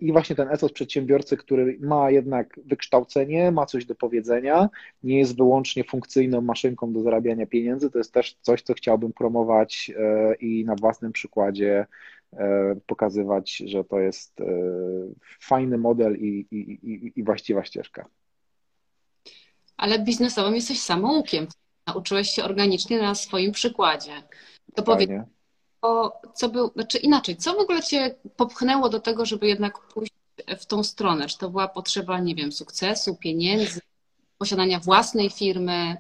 I 0.01 0.13
właśnie 0.13 0.37
ten 0.37 0.49
etos 0.49 0.73
przedsiębiorcy, 0.73 1.37
który 1.37 1.79
ma 1.81 2.11
jednak 2.11 2.61
wykształcenie, 2.65 3.51
ma 3.51 3.67
coś 3.67 3.85
do 3.85 3.95
powiedzenia, 3.95 4.69
nie 5.03 5.19
jest 5.19 5.37
wyłącznie 5.37 5.85
funkcyjną 5.85 6.41
maszynką 6.41 6.93
do 6.93 7.03
zarabiania 7.03 7.47
pieniędzy, 7.47 7.91
to 7.91 7.99
jest 7.99 8.13
też 8.13 8.37
coś, 8.41 8.63
co 8.63 8.75
chciałbym 8.75 9.13
promować 9.13 9.91
i 10.41 10.65
na 10.65 10.75
własnym 10.75 11.13
przykładzie 11.13 11.87
pokazywać, 12.87 13.57
że 13.57 13.85
to 13.85 14.01
jest 14.01 14.39
fajny 15.41 15.79
model 15.79 16.17
i, 16.17 16.47
i, 16.51 16.57
i, 16.57 17.13
i 17.17 17.25
właściwa 17.25 17.65
ścieżka 17.65 18.07
ale 19.77 19.99
biznesowym 19.99 20.55
jesteś 20.55 20.81
samoukiem. 20.81 21.47
Nauczyłeś 21.87 22.31
się 22.31 22.45
organicznie 22.45 23.03
na 23.03 23.15
swoim 23.15 23.53
przykładzie. 23.53 24.23
To 24.75 24.83
powiedz, 24.83 25.11
o, 25.83 26.21
co 26.35 26.49
był, 26.49 26.71
znaczy 26.75 26.99
inaczej, 26.99 27.37
co 27.37 27.55
w 27.55 27.59
ogóle 27.59 27.83
cię 27.83 28.15
popchnęło 28.37 28.89
do 28.89 29.01
tego, 29.01 29.27
żeby 29.27 29.47
jednak 29.47 29.79
pójść 29.79 30.13
w 30.59 30.67
tą 30.67 30.85
stronę? 30.85 31.27
Czy 31.27 31.39
to 31.39 31.51
była 31.51 31.69
potrzeba, 31.69 32.21
nie 32.21 32.35
wiem, 32.35 32.53
sukcesu, 32.53 33.17
pieniędzy, 33.17 33.81
posiadania 34.39 34.81
własnej 34.81 35.31
firmy? 35.31 35.97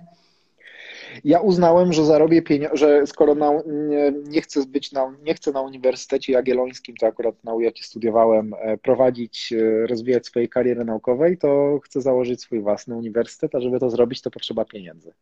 Ja 1.24 1.40
uznałem, 1.40 1.92
że 1.92 2.04
zarobię 2.04 2.42
pieniądze, 2.42 2.76
że 2.76 3.06
skoro 3.06 3.34
na, 3.34 3.52
nie, 3.66 4.12
nie, 4.28 4.42
chcę 4.42 4.66
być 4.66 4.92
na, 4.92 5.16
nie 5.22 5.34
chcę 5.34 5.52
na 5.52 5.60
Uniwersytecie 5.60 6.32
Jagiellońskim, 6.32 6.96
to 6.96 7.06
akurat 7.06 7.44
na 7.44 7.54
UJAC 7.54 7.78
studiowałem, 7.78 8.54
e, 8.58 8.78
prowadzić, 8.78 9.52
e, 9.52 9.86
rozwijać 9.86 10.26
swojej 10.26 10.48
kariery 10.48 10.84
naukowej, 10.84 11.38
to 11.38 11.80
chcę 11.84 12.00
założyć 12.00 12.40
swój 12.40 12.60
własny 12.60 12.96
uniwersytet, 12.96 13.54
a 13.54 13.60
żeby 13.60 13.80
to 13.80 13.90
zrobić, 13.90 14.22
to 14.22 14.30
potrzeba 14.30 14.64
pieniędzy. 14.64 15.12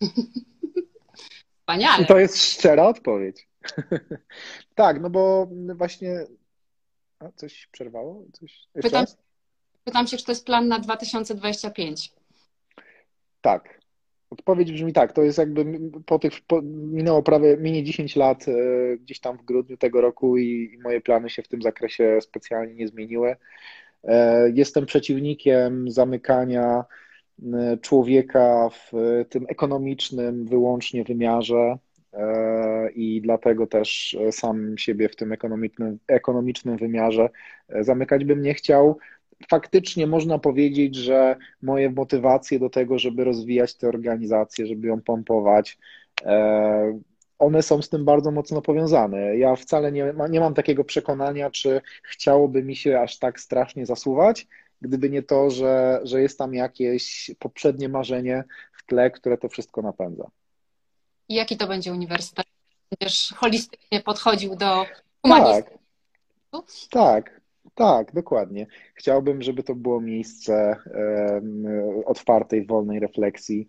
Wspaniale. 1.60 2.04
I 2.04 2.06
to 2.06 2.18
jest 2.18 2.42
szczera 2.42 2.86
odpowiedź. 2.86 3.48
tak, 4.74 5.00
no 5.00 5.10
bo 5.10 5.48
właśnie. 5.74 6.26
A, 7.18 7.32
coś 7.32 7.68
przerwało? 7.72 8.24
Coś... 8.32 8.68
Pytam, 8.72 9.04
pytam 9.84 10.06
się, 10.06 10.16
czy 10.16 10.24
to 10.24 10.32
jest 10.32 10.46
plan 10.46 10.68
na 10.68 10.78
2025. 10.78 12.12
Tak, 13.40 13.80
Odpowiedź 14.30 14.72
brzmi 14.72 14.92
tak, 14.92 15.12
to 15.12 15.22
jest 15.22 15.38
jakby 15.38 15.64
po 16.06 16.18
tych, 16.18 16.40
po, 16.46 16.62
minęło 16.62 17.22
prawie, 17.22 17.56
minie 17.56 17.84
10 17.84 18.16
lat 18.16 18.46
e, 18.48 18.52
gdzieś 18.96 19.20
tam 19.20 19.38
w 19.38 19.44
grudniu 19.44 19.76
tego 19.76 20.00
roku 20.00 20.36
i, 20.36 20.70
i 20.74 20.78
moje 20.78 21.00
plany 21.00 21.30
się 21.30 21.42
w 21.42 21.48
tym 21.48 21.62
zakresie 21.62 22.18
specjalnie 22.20 22.74
nie 22.74 22.88
zmieniły. 22.88 23.36
E, 24.04 24.50
jestem 24.50 24.86
przeciwnikiem 24.86 25.90
zamykania 25.90 26.84
e, 27.54 27.76
człowieka 27.76 28.68
w 28.70 28.92
tym 29.28 29.46
ekonomicznym 29.48 30.46
wyłącznie 30.46 31.04
wymiarze 31.04 31.78
i 32.94 33.20
dlatego 33.22 33.66
też 33.66 34.16
sam 34.30 34.78
siebie 34.78 35.08
w 35.08 35.16
tym 35.16 35.32
ekonomicznym, 35.32 35.98
ekonomicznym 36.08 36.76
wymiarze 36.76 37.28
zamykać 37.80 38.24
bym 38.24 38.42
nie 38.42 38.54
chciał 38.54 38.98
faktycznie 39.50 40.06
można 40.06 40.38
powiedzieć, 40.38 40.94
że 40.94 41.36
moje 41.62 41.90
motywacje 41.90 42.58
do 42.58 42.70
tego, 42.70 42.98
żeby 42.98 43.24
rozwijać 43.24 43.74
tę 43.74 43.88
organizację, 43.88 44.66
żeby 44.66 44.88
ją 44.88 45.02
pompować, 45.02 45.78
e, 46.22 47.00
one 47.38 47.62
są 47.62 47.82
z 47.82 47.88
tym 47.88 48.04
bardzo 48.04 48.30
mocno 48.30 48.62
powiązane. 48.62 49.36
Ja 49.36 49.56
wcale 49.56 49.92
nie, 49.92 50.14
nie 50.30 50.40
mam 50.40 50.54
takiego 50.54 50.84
przekonania, 50.84 51.50
czy 51.50 51.80
chciałoby 52.02 52.62
mi 52.62 52.76
się 52.76 53.00
aż 53.00 53.18
tak 53.18 53.40
strasznie 53.40 53.86
zasuwać, 53.86 54.46
gdyby 54.80 55.10
nie 55.10 55.22
to, 55.22 55.50
że, 55.50 56.00
że 56.02 56.22
jest 56.22 56.38
tam 56.38 56.54
jakieś 56.54 57.30
poprzednie 57.38 57.88
marzenie 57.88 58.44
w 58.72 58.86
tle, 58.86 59.10
które 59.10 59.38
to 59.38 59.48
wszystko 59.48 59.82
napędza. 59.82 60.30
I 61.28 61.34
jaki 61.34 61.56
to 61.56 61.66
będzie 61.66 61.92
uniwersytet? 61.92 62.46
Będziesz 62.90 63.34
holistycznie 63.36 64.00
podchodził 64.00 64.56
do 64.56 64.86
humanizmu? 65.22 65.78
Tak, 66.50 66.62
tak. 66.90 67.40
Tak, 67.76 68.12
dokładnie. 68.12 68.66
Chciałbym, 68.94 69.42
żeby 69.42 69.62
to 69.62 69.74
było 69.74 70.00
miejsce 70.00 70.76
otwartej, 72.06 72.66
wolnej 72.66 73.00
refleksji, 73.00 73.66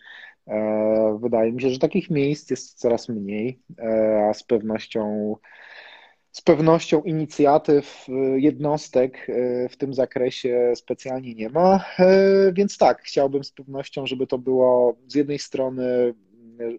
Wydaje 1.20 1.52
mi 1.52 1.62
się, 1.62 1.70
że 1.70 1.80
takich 1.80 2.10
miejsc 2.10 2.52
jest 2.52 2.80
coraz 2.80 3.10
mniej, 3.10 3.60
a 4.30 4.34
z 4.34 4.44
pewnością 4.44 5.36
z 6.32 6.42
pewnością 6.42 7.02
inicjatyw, 7.02 8.08
jednostek 8.36 9.28
w 9.70 9.78
tym 9.78 9.94
zakresie 9.94 10.74
specjalnie 10.76 11.36
nie 11.36 11.50
ma, 11.50 11.86
więc 12.54 12.78
tak, 12.78 13.02
chciałbym 13.02 13.44
z 13.44 13.52
pewnością, 13.52 14.06
żeby 14.06 14.28
to 14.28 14.38
było 14.38 14.96
z 15.08 15.16
jednej 15.16 15.40
strony 15.40 16.14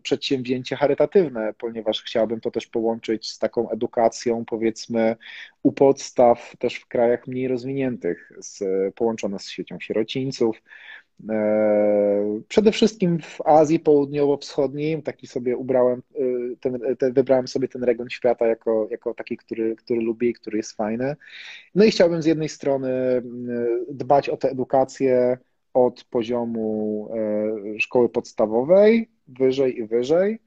przedsięwzięcie 0.02 0.76
charytatywne, 0.76 1.54
ponieważ 1.58 2.02
chciałbym 2.02 2.40
to 2.40 2.50
też 2.50 2.66
połączyć 2.66 3.30
z 3.30 3.38
taką 3.38 3.70
edukacją, 3.70 4.44
powiedzmy, 4.44 5.16
u 5.62 5.72
podstaw 5.72 6.56
też 6.58 6.74
w 6.74 6.86
krajach 6.86 7.26
mniej 7.26 7.48
rozwiniętych, 7.48 8.32
z, 8.38 8.64
połączone 8.94 9.38
z 9.38 9.48
siecią 9.48 9.80
sierocińców. 9.80 10.62
E, 11.30 12.40
przede 12.48 12.72
wszystkim 12.72 13.18
w 13.18 13.40
Azji 13.44 13.80
Południowo-Wschodniej, 13.80 15.02
taki 15.02 15.26
sobie 15.26 15.56
ubrałem, 15.56 16.02
e, 16.14 16.20
ten, 16.60 16.80
ten, 16.98 17.12
wybrałem 17.12 17.48
sobie 17.48 17.68
ten 17.68 17.84
region 17.84 18.10
świata 18.10 18.46
jako, 18.46 18.88
jako 18.90 19.14
taki, 19.14 19.36
który, 19.36 19.76
który 19.76 20.00
lubię 20.00 20.28
i 20.28 20.34
który 20.34 20.56
jest 20.56 20.72
fajny. 20.72 21.16
No 21.74 21.84
i 21.84 21.90
chciałbym 21.90 22.22
z 22.22 22.26
jednej 22.26 22.48
strony 22.48 23.22
dbać 23.90 24.28
o 24.28 24.36
tę 24.36 24.50
edukację 24.50 25.38
od 25.86 26.04
poziomu 26.04 27.08
e, 27.76 27.80
szkoły 27.80 28.08
podstawowej, 28.08 29.10
wyżej 29.28 29.78
i 29.78 29.86
wyżej. 29.86 30.38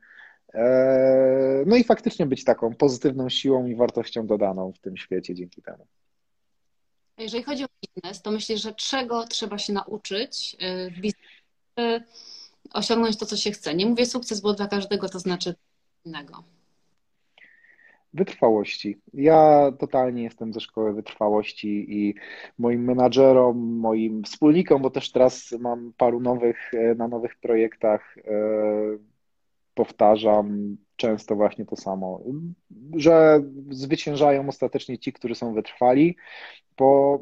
E, 0.54 1.64
no 1.66 1.76
i 1.76 1.84
faktycznie 1.84 2.26
być 2.26 2.44
taką 2.44 2.76
pozytywną 2.76 3.30
siłą 3.30 3.66
i 3.66 3.76
wartością 3.76 4.28
dodaną 4.28 4.72
w 4.72 4.80
tym 4.80 4.98
świecie 4.98 5.36
dzięki 5.36 5.62
temu. 5.62 5.88
Jeżeli 7.18 7.44
chodzi 7.44 7.64
o 7.64 7.68
biznes, 7.82 8.22
to 8.22 8.32
myślę, 8.32 8.58
że 8.58 8.74
czego 8.74 9.28
trzeba 9.28 9.58
się 9.58 9.74
nauczyć 9.74 10.56
e, 10.60 10.90
w 10.90 10.94
biznesie, 10.94 12.06
osiągnąć 12.74 13.18
to, 13.18 13.26
co 13.26 13.38
się 13.38 13.52
chce. 13.52 13.76
Nie 13.76 13.86
mówię 13.86 14.06
sukces, 14.06 14.42
bo 14.42 14.54
dla 14.54 14.68
każdego 14.68 15.10
to 15.10 15.20
znaczy 15.20 15.56
innego. 16.06 16.44
Wytrwałości. 18.14 19.02
Ja 19.14 19.72
totalnie 19.80 20.24
jestem 20.24 20.54
ze 20.54 20.60
szkoły 20.60 20.94
wytrwałości 20.94 21.86
i 21.90 22.16
moim 22.58 22.84
menadżerom, 22.84 23.58
moim 23.80 24.24
wspólnikom, 24.24 24.82
bo 24.82 24.90
też 24.90 25.12
teraz 25.12 25.52
mam 25.60 25.94
paru 25.98 26.20
nowych, 26.20 26.74
e, 26.74 26.96
na 26.96 27.08
nowych 27.08 27.36
projektach, 27.36 28.18
e, 28.18 28.32
powtarzam 29.74 30.78
często 30.96 31.36
właśnie 31.36 31.66
to 31.66 31.76
samo, 31.76 32.24
że 32.96 33.44
zwyciężają 33.70 34.48
ostatecznie 34.48 34.98
ci, 34.98 35.14
którzy 35.14 35.36
są 35.36 35.54
wytrwali, 35.54 36.16
bo 36.78 37.20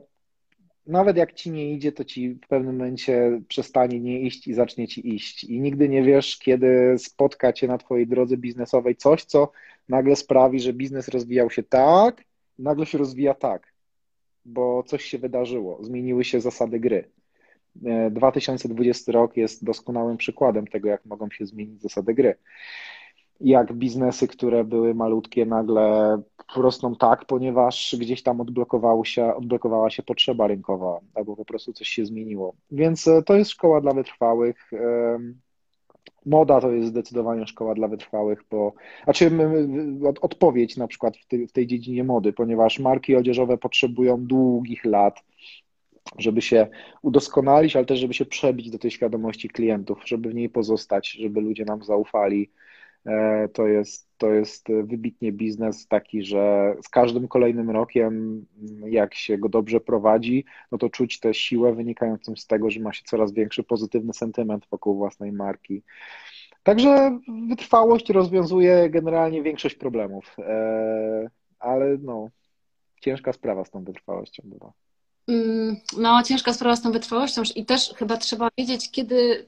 nawet 0.90 1.18
jak 1.18 1.34
ci 1.34 1.52
nie 1.52 1.74
idzie, 1.74 1.92
to 1.92 2.04
ci 2.04 2.30
w 2.30 2.48
pewnym 2.48 2.78
momencie 2.78 3.42
przestanie 3.48 4.00
nie 4.00 4.22
iść 4.22 4.48
i 4.48 4.54
zacznie 4.54 4.88
ci 4.88 5.16
iść. 5.16 5.44
I 5.44 5.60
nigdy 5.60 5.90
nie 5.90 6.04
wiesz, 6.04 6.38
kiedy 6.38 6.96
spotka 6.98 7.54
cię 7.54 7.68
na 7.68 7.78
twojej 7.78 8.08
drodze 8.08 8.38
biznesowej 8.38 8.96
coś, 8.96 9.24
co 9.24 9.52
nagle 9.90 10.16
sprawi, 10.16 10.60
że 10.60 10.74
biznes 10.74 11.08
rozwijał 11.08 11.50
się 11.50 11.64
tak, 11.64 12.24
nagle 12.60 12.86
się 12.86 12.98
rozwija 12.98 13.34
tak, 13.34 13.74
bo 14.46 14.84
coś 14.84 15.04
się 15.04 15.18
wydarzyło, 15.18 15.84
zmieniły 15.84 16.24
się 16.24 16.42
zasady 16.42 16.80
gry. 16.80 17.10
2020 18.12 19.12
e, 19.12 19.14
rok 19.14 19.38
jest 19.38 19.66
doskonałym 19.66 20.18
przykładem 20.18 20.68
tego, 20.68 20.90
jak 20.90 21.06
mogą 21.06 21.30
się 21.30 21.46
zmienić 21.46 21.82
zasady 21.82 22.14
gry. 22.14 22.36
Jak 23.42 23.74
biznesy, 23.74 24.28
które 24.28 24.64
były 24.64 24.96
malutkie, 24.96 25.46
nagle 25.46 26.18
rosną 26.56 26.96
tak, 26.96 27.26
ponieważ 27.26 27.96
gdzieś 28.00 28.24
tam 28.24 28.38
się, 29.04 29.36
odblokowała 29.36 29.90
się 29.90 30.04
potrzeba 30.04 30.48
rynkowa, 30.48 31.00
albo 31.14 31.36
po 31.36 31.46
prostu 31.46 31.74
coś 31.74 31.88
się 31.88 32.06
zmieniło. 32.06 32.54
Więc 32.72 33.08
e, 33.08 33.24
to 33.24 33.36
jest 33.36 33.52
szkoła 33.52 33.82
dla 33.82 33.94
wytrwałych. 33.94 34.72
Moda 36.26 36.62
to 36.62 36.72
jest 36.72 36.90
zdecydowanie 36.90 37.48
szkoła 37.48 37.76
dla 37.76 37.88
wytrwałych, 37.88 38.44
bo 38.52 38.74
znaczy 39.04 39.32
odpowiedź 40.22 40.78
na 40.78 40.88
przykład 40.88 41.14
w 41.50 41.52
tej 41.52 41.68
dziedzinie 41.68 42.04
mody, 42.04 42.34
ponieważ 42.34 42.80
marki 42.80 43.16
odzieżowe 43.16 43.58
potrzebują 43.58 44.26
długich 44.26 44.86
lat, 44.86 45.20
żeby 46.18 46.42
się 46.42 46.68
udoskonalić, 47.02 47.76
ale 47.76 47.86
też 47.86 48.00
żeby 48.00 48.14
się 48.14 48.26
przebić 48.26 48.70
do 48.70 48.80
tej 48.80 48.92
świadomości 48.92 49.50
klientów, 49.50 50.02
żeby 50.06 50.30
w 50.30 50.36
niej 50.36 50.50
pozostać, 50.50 51.12
żeby 51.12 51.42
ludzie 51.42 51.66
nam 51.66 51.84
zaufali. 51.84 52.50
E, 53.06 53.48
to 53.48 53.68
jest, 53.68 54.08
to 54.18 54.32
jest 54.32 54.68
wybitnie 54.84 55.32
biznes 55.32 55.88
taki, 55.88 56.24
że 56.24 56.76
z 56.84 56.90
każdym 56.90 57.28
kolejnym 57.28 57.70
rokiem, 57.70 58.46
jak 58.86 59.16
się 59.16 59.38
go 59.38 59.50
dobrze 59.50 59.80
prowadzi, 59.80 60.46
no 60.72 60.78
to 60.78 60.90
czuć 60.90 61.20
tę 61.20 61.34
siłę 61.34 61.76
wynikającą 61.76 62.36
z 62.36 62.48
tego, 62.48 62.72
że 62.72 62.80
ma 62.80 62.94
się 62.94 63.04
coraz 63.06 63.34
większy 63.34 63.64
pozytywny 63.64 64.14
sentyment 64.14 64.66
wokół 64.72 64.96
własnej 64.96 65.32
marki. 65.32 65.84
Także 66.64 67.20
wytrwałość 67.50 68.10
rozwiązuje 68.10 68.90
generalnie 68.90 69.44
większość 69.44 69.76
problemów, 69.76 70.36
e, 70.40 71.30
ale 71.60 71.98
no, 72.02 72.30
ciężka 73.02 73.34
sprawa 73.34 73.66
z 73.66 73.70
tą 73.70 73.84
wytrwałością 73.84 74.44
bywa. 74.46 74.72
Mm, 75.28 75.76
no, 75.98 76.24
ciężka 76.24 76.54
sprawa 76.54 76.76
z 76.76 76.82
tą 76.82 76.92
wytrwałością 76.92 77.42
i 77.56 77.66
też 77.66 77.94
chyba 77.96 78.18
trzeba 78.18 78.50
wiedzieć, 78.58 78.92
kiedy 78.92 79.46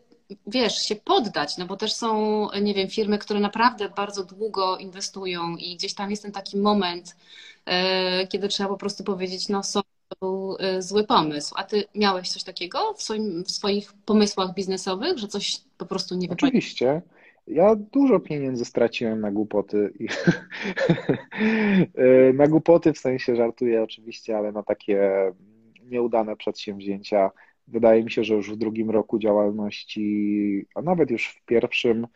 wiesz, 0.48 0.78
się 0.78 0.96
poddać, 0.96 1.58
no 1.58 1.66
bo 1.66 1.78
też 1.78 1.94
są, 1.94 2.48
nie 2.62 2.74
wiem, 2.74 2.90
firmy, 2.90 3.18
które 3.18 3.40
naprawdę 3.40 3.90
bardzo 3.90 4.24
długo 4.24 4.78
inwestują 4.78 5.56
i 5.56 5.76
gdzieś 5.76 5.94
tam 5.94 6.12
jest 6.12 6.24
ten 6.24 6.32
taki 6.32 6.58
moment, 6.58 7.16
e, 7.66 8.28
kiedy 8.28 8.48
trzeba 8.48 8.70
po 8.70 8.78
prostu 8.78 9.04
powiedzieć, 9.04 9.50
no 9.50 9.64
sorry, 9.64 9.88
był 10.22 10.58
e, 10.60 10.82
zły 10.82 11.04
pomysł. 11.04 11.54
A 11.58 11.64
ty 11.64 11.84
miałeś 11.96 12.30
coś 12.30 12.44
takiego 12.44 12.94
w, 12.94 13.02
swoim, 13.02 13.44
w 13.44 13.52
swoich 13.52 13.94
pomysłach 14.06 14.54
biznesowych, 14.54 15.18
że 15.18 15.28
coś 15.28 15.62
po 15.78 15.86
prostu 15.86 16.16
nie 16.16 16.28
wypaliło? 16.28 16.48
Oczywiście. 16.48 17.02
Ja 17.48 17.76
dużo 17.76 18.20
pieniędzy 18.20 18.66
straciłem 18.66 19.22
na 19.22 19.32
głupoty. 19.32 19.94
E, 21.96 22.34
na 22.42 22.48
głupoty 22.48 22.94
w 22.94 22.98
sensie 22.98 23.36
żartuję 23.36 23.84
oczywiście, 23.84 24.38
ale 24.38 24.52
na 24.52 24.64
takie 24.64 25.12
nieudane 25.84 26.36
przedsięwzięcia 26.36 27.32
Wydaje 27.68 28.04
mi 28.04 28.12
się, 28.12 28.24
że 28.24 28.34
już 28.34 28.52
w 28.52 28.56
drugim 28.58 28.90
roku 28.90 29.20
działalności, 29.20 30.66
a 30.76 30.82
nawet 30.82 31.12
już 31.12 31.28
w 31.28 31.46
pierwszym, 31.46 32.08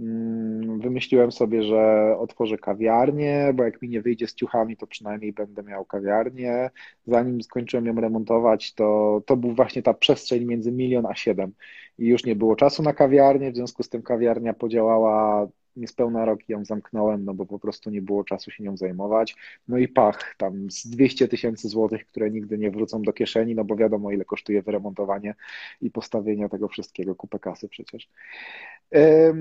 mm, 0.00 0.80
wymyśliłem 0.80 1.32
sobie, 1.32 1.62
że 1.62 2.14
otworzę 2.18 2.58
kawiarnię, 2.58 3.52
bo 3.54 3.64
jak 3.64 3.82
mi 3.82 3.88
nie 3.88 4.02
wyjdzie 4.02 4.28
z 4.28 4.34
ciuchami, 4.34 4.76
to 4.76 4.86
przynajmniej 4.86 5.32
będę 5.32 5.62
miał 5.62 5.84
kawiarnię. 5.84 6.70
Zanim 7.06 7.42
skończyłem 7.42 7.86
ją 7.86 7.94
remontować, 7.94 8.74
to, 8.74 9.22
to 9.26 9.36
był 9.36 9.54
właśnie 9.54 9.82
ta 9.82 9.94
przestrzeń 9.94 10.44
między 10.44 10.72
milion 10.72 11.06
a 11.06 11.14
siedem. 11.14 11.52
I 11.98 12.06
już 12.06 12.24
nie 12.24 12.36
było 12.36 12.56
czasu 12.56 12.82
na 12.82 12.92
kawiarnię, 12.92 13.52
w 13.52 13.56
związku 13.56 13.82
z 13.82 13.88
tym 13.88 14.02
kawiarnia 14.02 14.54
podziałała 14.54 15.48
niespełna 15.76 16.24
rok 16.24 16.48
ją 16.48 16.64
zamknąłem, 16.64 17.24
no 17.24 17.34
bo 17.34 17.46
po 17.46 17.58
prostu 17.58 17.90
nie 17.90 18.02
było 18.02 18.24
czasu 18.24 18.50
się 18.50 18.64
nią 18.64 18.76
zajmować. 18.76 19.36
No 19.68 19.78
i 19.78 19.88
pach, 19.88 20.34
tam 20.38 20.70
z 20.70 20.86
200 20.86 21.28
tysięcy 21.28 21.68
złotych, 21.68 22.06
które 22.06 22.30
nigdy 22.30 22.58
nie 22.58 22.70
wrócą 22.70 23.02
do 23.02 23.12
kieszeni, 23.12 23.54
no 23.54 23.64
bo 23.64 23.76
wiadomo 23.76 24.10
ile 24.10 24.24
kosztuje 24.24 24.62
wyremontowanie 24.62 25.34
i 25.80 25.90
postawienie 25.90 26.48
tego 26.48 26.68
wszystkiego, 26.68 27.14
kupę 27.14 27.38
kasy 27.38 27.68
przecież. 27.68 28.08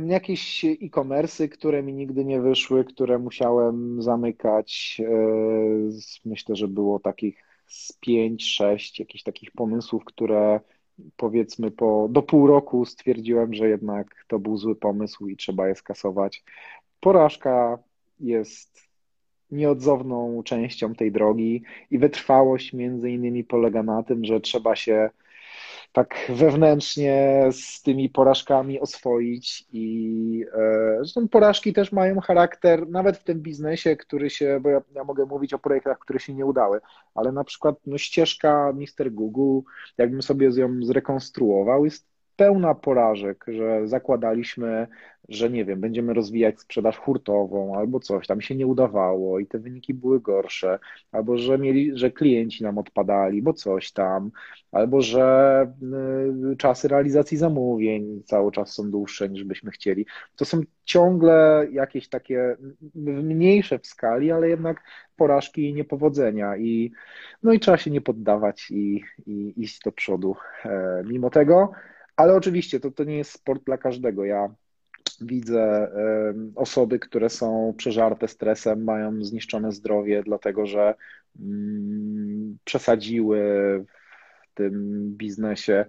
Jakieś 0.08 0.66
e-commerce, 0.66 1.50
które 1.50 1.84
mi 1.84 1.94
nigdy 1.94 2.26
nie 2.26 2.42
wyszły, 2.42 2.86
które 2.86 3.20
musiałem 3.20 4.02
zamykać. 4.02 5.02
E, 5.06 5.12
myślę, 6.26 6.56
że 6.56 6.68
było 6.68 7.00
takich 7.00 7.44
z 7.68 7.98
5-6 8.08 9.00
jakichś 9.00 9.24
takich 9.24 9.52
pomysłów, 9.52 10.06
które 10.06 10.60
powiedzmy 11.18 11.72
po, 11.72 12.08
do 12.10 12.22
pół 12.22 12.48
roku 12.48 12.86
stwierdziłem, 12.86 13.54
że 13.54 13.70
jednak 13.70 14.26
to 14.28 14.40
był 14.40 14.58
zły 14.58 14.76
pomysł 14.76 15.28
i 15.28 15.38
trzeba 15.38 15.68
je 15.68 15.76
skasować. 15.76 16.44
Porażka 17.00 17.78
jest 18.20 18.88
nieodzowną 19.52 20.44
częścią 20.44 20.96
tej 20.96 21.12
drogi 21.12 21.64
i 21.92 22.00
wytrwałość 22.00 22.74
między 22.74 23.12
innymi 23.12 23.44
polega 23.44 23.84
na 23.84 24.04
tym, 24.04 24.26
że 24.26 24.42
trzeba 24.42 24.76
się 24.76 25.10
tak 25.92 26.16
wewnętrznie 26.30 27.50
z 27.52 27.82
tymi 27.82 28.10
porażkami 28.10 28.80
oswoić 28.80 29.66
i 29.72 30.46
e, 30.54 30.98
zresztą 30.98 31.28
porażki 31.28 31.74
też 31.74 31.92
mają 31.92 32.20
charakter, 32.20 32.90
nawet 32.90 33.18
w 33.18 33.24
tym 33.24 33.42
biznesie, 33.42 33.96
który 33.96 34.30
się, 34.30 34.60
bo 34.62 34.70
ja, 34.70 34.82
ja, 34.96 35.04
mogę 35.04 35.26
mówić 35.26 35.54
o 35.54 35.60
projektach, 35.60 36.00
które 36.00 36.20
się 36.20 36.34
nie 36.34 36.46
udały, 36.46 36.82
ale 37.16 37.32
na 37.32 37.44
przykład 37.44 37.76
no, 37.86 37.98
ścieżka 37.98 38.74
Mister 38.74 39.12
Google, 39.12 39.68
jakbym 39.98 40.22
sobie 40.22 40.50
ją 40.56 40.84
zrekonstruował, 40.84 41.86
jest 41.86 42.11
pełna 42.42 42.76
porażek, 42.76 43.46
że 43.48 43.88
zakładaliśmy, 43.88 44.88
że 45.30 45.50
nie 45.50 45.66
wiem, 45.66 45.80
będziemy 45.80 46.14
rozwijać 46.14 46.60
sprzedaż 46.60 46.98
hurtową 46.98 47.76
albo 47.76 48.00
coś, 48.00 48.28
tam 48.28 48.42
się 48.42 48.56
nie 48.56 48.68
udawało 48.68 49.40
i 49.40 49.48
te 49.48 49.60
wyniki 49.60 49.94
były 49.94 50.22
gorsze, 50.22 50.80
albo 51.12 51.38
że 51.38 51.58
mieli, 51.58 51.92
że 51.98 52.12
klienci 52.12 52.64
nam 52.64 52.78
odpadali, 52.78 53.42
bo 53.42 53.54
coś 53.54 53.92
tam, 53.92 54.32
albo 54.72 55.02
że 55.02 55.68
y, 56.54 56.56
czasy 56.58 56.88
realizacji 56.88 57.38
zamówień 57.38 58.24
cały 58.26 58.52
czas 58.52 58.74
są 58.74 58.92
dłuższe 58.92 59.30
niż 59.30 59.44
byśmy 59.44 59.72
chcieli. 59.72 60.06
To 60.36 60.46
są 60.46 60.62
ciągle 60.84 61.68
jakieś 61.72 62.10
takie 62.10 62.58
mniejsze 62.96 63.80
w 63.80 63.88
skali, 63.88 64.32
ale 64.32 64.50
jednak 64.50 64.84
porażki 65.16 65.70
i 65.70 65.74
niepowodzenia 65.74 66.58
i 66.58 66.92
no 67.44 67.54
i 67.54 67.60
trzeba 67.60 67.78
się 67.78 67.92
nie 67.92 68.02
poddawać 68.02 68.72
i, 68.72 69.04
i 69.26 69.54
iść 69.58 69.80
do 69.86 69.92
przodu. 69.92 70.36
E, 70.66 71.04
mimo 71.06 71.30
tego 71.30 71.72
Ale 72.16 72.36
oczywiście 72.36 72.80
to, 72.80 72.92
to 72.92 73.04
nie 73.04 73.18
jest 73.18 73.32
sport 73.32 73.64
dla 73.64 73.78
każdego. 73.78 74.26
Ja 74.26 74.56
widzę 75.22 75.92
osoby, 76.56 77.00
które 77.00 77.30
są 77.30 77.74
przeżarte 77.78 78.28
stresem, 78.28 78.84
mają 78.84 79.24
zniszczone 79.24 79.72
zdrowie, 79.72 80.24
dlatego 80.24 80.66
że 80.66 80.96
mm, 81.40 82.58
przesadziły 82.64 83.40
w 84.44 84.54
tym 84.54 85.04
biznesie. 85.18 85.86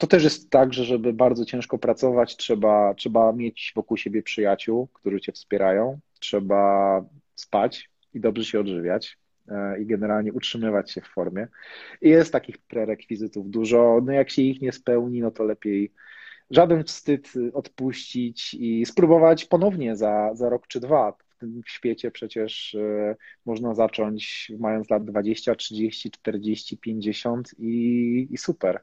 To 0.00 0.06
też 0.06 0.24
jest 0.24 0.50
tak, 0.50 0.72
że 0.72 0.84
żeby 0.84 1.12
bardzo 1.12 1.44
ciężko 1.44 1.78
pracować, 1.78 2.36
trzeba, 2.36 2.94
trzeba 2.94 3.32
mieć 3.32 3.72
wokół 3.76 3.96
siebie 3.96 4.22
przyjaciół, 4.22 4.88
którzy 4.92 5.20
cię 5.20 5.32
wspierają, 5.32 5.98
trzeba 6.20 7.04
spać 7.34 7.90
i 8.14 8.20
dobrze 8.20 8.44
się 8.44 8.60
odżywiać 8.60 9.18
i 9.80 9.86
generalnie 9.86 10.32
utrzymywać 10.32 10.90
się 10.90 11.00
w 11.00 11.06
formie. 11.06 11.48
I 12.00 12.08
jest 12.08 12.32
takich 12.32 12.58
prerekwizytów 12.58 13.50
dużo. 13.50 14.00
No 14.04 14.12
jak 14.12 14.30
się 14.30 14.42
ich 14.42 14.60
nie 14.60 14.72
spełni, 14.72 15.20
no 15.20 15.30
to 15.30 15.44
lepiej 15.44 15.92
żaden 16.50 16.84
wstyd 16.84 17.32
odpuścić 17.52 18.54
i 18.54 18.86
spróbować 18.86 19.44
ponownie 19.44 19.96
za, 19.96 20.30
za 20.34 20.48
rok 20.48 20.66
czy 20.66 20.80
dwa. 20.80 21.12
W 21.12 21.38
tym 21.38 21.62
świecie 21.66 22.10
przecież 22.10 22.74
e, 22.74 23.16
można 23.46 23.74
zacząć 23.74 24.52
mając 24.58 24.90
lat 24.90 25.04
20, 25.04 25.54
30, 25.54 26.10
40, 26.10 26.78
50 26.78 27.54
i, 27.58 28.28
i 28.30 28.38
super. 28.38 28.80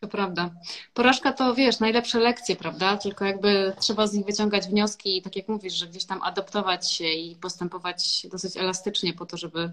To 0.00 0.08
prawda. 0.08 0.50
Porażka 0.94 1.32
to, 1.32 1.54
wiesz, 1.54 1.80
najlepsze 1.80 2.18
lekcje, 2.18 2.56
prawda? 2.56 2.96
Tylko 2.96 3.24
jakby 3.24 3.72
trzeba 3.80 4.06
z 4.06 4.12
nich 4.12 4.26
wyciągać 4.26 4.66
wnioski 4.66 5.16
i 5.16 5.22
tak 5.22 5.36
jak 5.36 5.48
mówisz, 5.48 5.74
że 5.74 5.86
gdzieś 5.86 6.04
tam 6.04 6.22
adaptować 6.22 6.92
się 6.92 7.04
i 7.04 7.36
postępować 7.36 8.26
dosyć 8.30 8.56
elastycznie 8.56 9.14
po 9.14 9.26
to, 9.26 9.36
żeby 9.36 9.72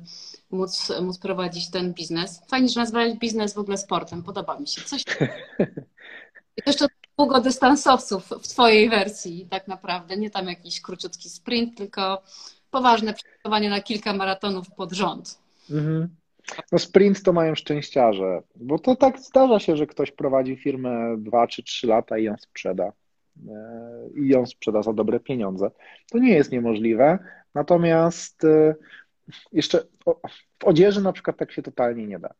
móc, 0.52 0.92
móc 1.02 1.18
prowadzić 1.18 1.70
ten 1.70 1.94
biznes. 1.94 2.42
Fajnie, 2.48 2.70
że 2.70 2.80
nazwałeś 2.80 3.18
biznes 3.18 3.54
w 3.54 3.60
ogóle 3.60 3.78
sportem. 3.78 4.24
Podoba 4.24 4.60
mi 4.60 4.68
się. 4.68 4.82
Coś... 4.82 5.02
I 6.58 6.62
to 6.64 6.70
jeszcze 6.70 6.88
długodystansowców 7.18 8.30
w 8.30 8.48
twojej 8.48 8.90
wersji 8.90 9.48
tak 9.50 9.68
naprawdę. 9.68 10.18
Nie 10.18 10.30
tam 10.30 10.48
jakiś 10.48 10.82
króciutki 10.82 11.30
sprint, 11.30 11.78
tylko 11.78 12.24
poważne 12.72 13.14
przygotowanie 13.14 13.70
na 13.70 13.82
kilka 13.82 14.14
maratonów 14.14 14.72
pod 14.72 14.92
rząd. 14.92 15.40
Mhm. 15.70 16.16
No 16.72 16.80
sprint 16.80 17.24
to 17.24 17.34
mają 17.34 17.56
szczęściarze, 17.56 18.42
bo 18.56 18.80
to 18.80 18.96
tak 18.96 19.20
zdarza 19.20 19.60
się, 19.60 19.76
że 19.76 19.88
ktoś 19.88 20.12
prowadzi 20.12 20.56
firmę 20.56 21.16
2 21.18 21.48
czy 21.48 21.64
3 21.64 21.88
lata 21.88 22.18
i 22.18 22.24
ją 22.24 22.38
sprzeda. 22.38 22.92
E, 23.50 24.10
I 24.16 24.28
ją 24.28 24.46
sprzeda 24.46 24.84
za 24.84 24.94
dobre 24.94 25.20
pieniądze. 25.20 25.72
To 26.12 26.18
nie 26.18 26.34
jest 26.34 26.52
niemożliwe. 26.52 27.20
Natomiast 27.54 28.44
e, 28.44 28.76
jeszcze 29.52 29.80
w 30.60 30.64
odzieży 30.66 31.02
na 31.02 31.14
przykład 31.14 31.38
tak 31.38 31.52
się 31.52 31.62
totalnie 31.62 32.08
nie 32.08 32.20
da. 32.20 32.34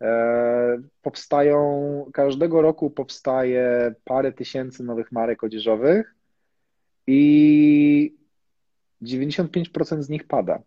E, 0.00 0.82
powstają, 1.02 2.10
każdego 2.12 2.62
roku 2.62 2.90
powstaje 2.90 3.94
parę 4.04 4.32
tysięcy 4.32 4.84
nowych 4.84 5.12
marek 5.12 5.44
odzieżowych 5.44 6.14
i 7.06 8.16
95% 9.02 10.02
z 10.02 10.08
nich 10.08 10.26
pada. 10.26 10.62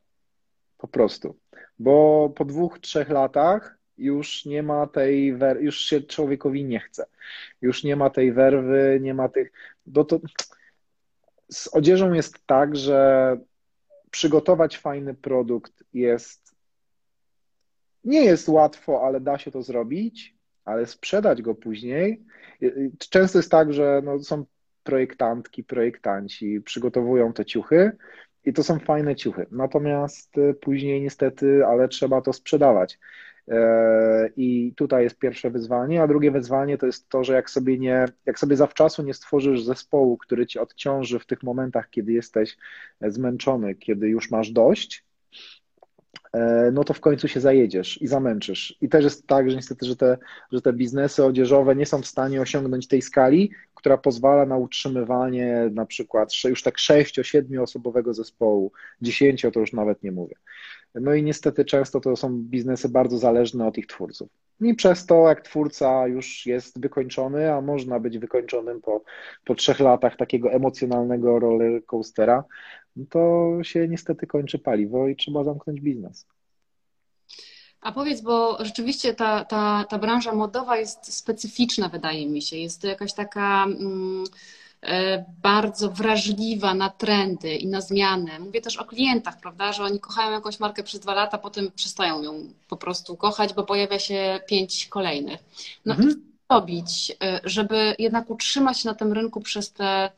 Po 0.78 0.88
prostu. 0.88 1.36
Bo 1.82 2.30
po 2.36 2.46
dwóch, 2.46 2.80
trzech 2.80 3.10
latach 3.10 3.78
już 3.98 4.46
nie 4.46 4.64
ma 4.64 4.88
tej, 4.88 5.36
wer- 5.36 5.62
już 5.62 5.80
się 5.80 6.02
człowiekowi 6.02 6.66
nie 6.66 6.80
chce. 6.80 7.06
Już 7.62 7.84
nie 7.84 7.96
ma 7.96 8.10
tej 8.10 8.34
werwy, 8.34 9.00
nie 9.02 9.14
ma 9.14 9.30
tych. 9.30 9.52
Bo 9.86 10.04
to 10.06 10.20
z 11.52 11.68
odzieżą 11.68 12.14
jest 12.14 12.46
tak, 12.46 12.76
że 12.76 13.38
przygotować 14.12 14.78
fajny 14.78 15.14
produkt 15.14 15.84
jest. 15.94 16.56
Nie 18.04 18.26
jest 18.26 18.50
łatwo, 18.50 19.04
ale 19.06 19.20
da 19.20 19.38
się 19.38 19.52
to 19.52 19.62
zrobić, 19.62 20.36
ale 20.66 20.86
sprzedać 20.86 21.42
go 21.42 21.56
później. 21.56 22.24
Często 23.10 23.40
jest 23.40 23.52
tak, 23.52 23.74
że 23.74 24.02
no, 24.04 24.20
są 24.24 24.46
projektantki, 24.84 25.64
projektanci, 25.64 26.62
przygotowują 26.62 27.34
te 27.34 27.46
ciuchy, 27.46 27.92
i 28.46 28.54
to 28.54 28.64
są 28.64 28.80
fajne 28.80 29.16
ciuchy. 29.16 29.46
Natomiast 29.52 30.38
y, 30.38 30.54
później 30.54 31.02
niestety, 31.02 31.66
ale 31.66 31.88
trzeba 31.88 32.22
to 32.22 32.34
sprzedawać. 32.34 33.00
E, 33.48 34.30
I 34.36 34.74
tutaj 34.76 35.04
jest 35.04 35.20
pierwsze 35.20 35.50
wyzwanie, 35.50 36.04
a 36.04 36.08
drugie 36.08 36.32
wyzwanie 36.32 36.78
to 36.78 36.86
jest 36.86 37.10
to, 37.10 37.24
że 37.24 37.34
jak 37.34 37.50
sobie 37.50 37.80
nie, 37.80 38.06
jak 38.26 38.40
sobie 38.40 38.56
zawczasu 38.56 39.04
nie 39.04 39.14
stworzysz 39.14 39.64
zespołu, 39.64 40.18
który 40.18 40.48
ci 40.48 40.60
odciąży 40.60 41.20
w 41.20 41.26
tych 41.26 41.44
momentach, 41.44 41.90
kiedy 41.90 42.12
jesteś 42.12 42.58
zmęczony, 43.02 43.76
kiedy 43.76 44.10
już 44.10 44.32
masz 44.32 44.52
dość, 44.52 44.98
e, 45.00 45.11
no 46.72 46.84
to 46.84 46.94
w 46.94 47.00
końcu 47.00 47.28
się 47.28 47.40
zajedziesz 47.40 48.02
i 48.02 48.08
zamęczysz. 48.08 48.78
I 48.82 48.90
też 48.90 49.04
jest 49.04 49.28
tak, 49.28 49.50
że 49.50 49.56
niestety, 49.56 49.86
że 49.86 49.96
te, 49.96 50.18
że 50.52 50.62
te 50.62 50.74
biznesy 50.74 51.26
odzieżowe 51.26 51.76
nie 51.76 51.86
są 51.86 52.02
w 52.02 52.08
stanie 52.08 52.42
osiągnąć 52.42 52.88
tej 52.88 53.02
skali, 53.02 53.52
która 53.76 53.98
pozwala 53.98 54.46
na 54.46 54.58
utrzymywanie 54.58 55.70
na 55.72 55.86
przykład 55.86 56.34
już 56.44 56.64
tak 56.64 56.76
6-7 56.78 57.62
osobowego 57.62 58.14
zespołu, 58.14 58.72
10 59.02 59.46
to 59.54 59.60
już 59.60 59.74
nawet 59.74 60.04
nie 60.04 60.12
mówię. 60.12 60.36
No 60.96 61.14
i 61.14 61.24
niestety 61.24 61.66
często 61.66 62.00
to 62.00 62.16
są 62.16 62.38
biznesy 62.38 62.90
bardzo 62.90 63.18
zależne 63.18 63.68
od 63.68 63.78
ich 63.78 63.88
twórców. 63.88 64.30
I 64.62 64.76
przez 64.76 65.06
to, 65.06 65.28
jak 65.28 65.42
twórca 65.42 66.08
już 66.08 66.46
jest 66.46 66.82
wykończony, 66.82 67.54
a 67.54 67.62
można 67.62 68.00
być 68.00 68.18
wykończonym 68.18 68.82
po, 68.82 69.04
po 69.46 69.56
trzech 69.56 69.80
latach 69.80 70.16
takiego 70.18 70.52
emocjonalnego 70.52 71.40
rollercoastera, 71.40 72.44
to 73.10 73.50
się 73.62 73.88
niestety 73.88 74.28
kończy 74.28 74.60
paliwo 74.60 75.08
i 75.08 75.16
trzeba 75.16 75.44
zamknąć 75.44 75.82
biznes. 75.82 76.28
A 77.82 77.92
powiedz, 77.92 78.22
bo 78.22 78.66
rzeczywiście 78.66 79.14
ta, 79.14 79.46
ta, 79.46 79.86
ta 79.90 80.00
branża 80.00 80.34
modowa 80.34 80.78
jest 80.78 81.14
specyficzna, 81.14 81.90
wydaje 81.90 82.30
mi 82.30 82.42
się. 82.42 82.58
Jest 82.58 82.82
to 82.82 82.88
jakaś 82.88 83.14
taka 83.14 83.64
mm, 83.64 84.24
bardzo 85.42 85.90
wrażliwa 85.90 86.74
na 86.74 86.90
trendy 86.90 87.56
i 87.56 87.68
na 87.68 87.82
zmiany. 87.82 88.40
Mówię 88.40 88.62
też 88.62 88.78
o 88.78 88.86
klientach, 88.86 89.40
prawda, 89.40 89.74
że 89.74 89.84
oni 89.84 90.00
kochają 90.00 90.32
jakąś 90.32 90.60
markę 90.60 90.84
przez 90.84 91.00
dwa 91.00 91.14
lata, 91.14 91.38
potem 91.38 91.72
przestają 91.76 92.22
ją 92.22 92.34
po 92.70 92.78
prostu 92.78 93.16
kochać, 93.16 93.54
bo 93.54 93.64
pojawia 93.64 94.00
się 94.00 94.40
pięć 94.48 94.88
kolejnych. 94.88 95.40
No 95.86 95.94
mhm. 95.94 96.14
co 96.14 96.56
robić, 96.56 97.12
e, 97.24 97.40
żeby 97.44 97.96
jednak 98.00 98.30
utrzymać 98.30 98.80
się 98.80 98.90
na 98.90 98.96
tym 98.96 99.14
rynku 99.14 99.42
przez 99.42 99.74
te, 99.74 100.12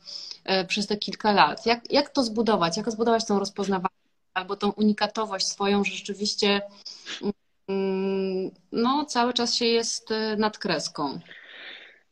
e, 0.44 0.64
przez 0.64 0.86
te 0.86 0.96
kilka 0.96 1.32
lat? 1.32 1.66
Jak, 1.66 1.92
jak 1.92 2.08
to 2.08 2.22
zbudować? 2.22 2.76
Jak 2.76 2.90
zbudować 2.90 3.26
tą 3.26 3.38
rozpoznawalność? 3.38 3.94
albo 4.34 4.56
tą 4.56 4.70
unikatowość 4.70 5.46
swoją, 5.46 5.84
że 5.84 5.92
rzeczywiście 5.92 6.60
Mm, 7.68 8.50
no, 8.72 9.04
cały 9.04 9.32
czas 9.32 9.54
się 9.54 9.66
jest 9.66 10.08
nad 10.38 10.58
kreską. 10.58 11.20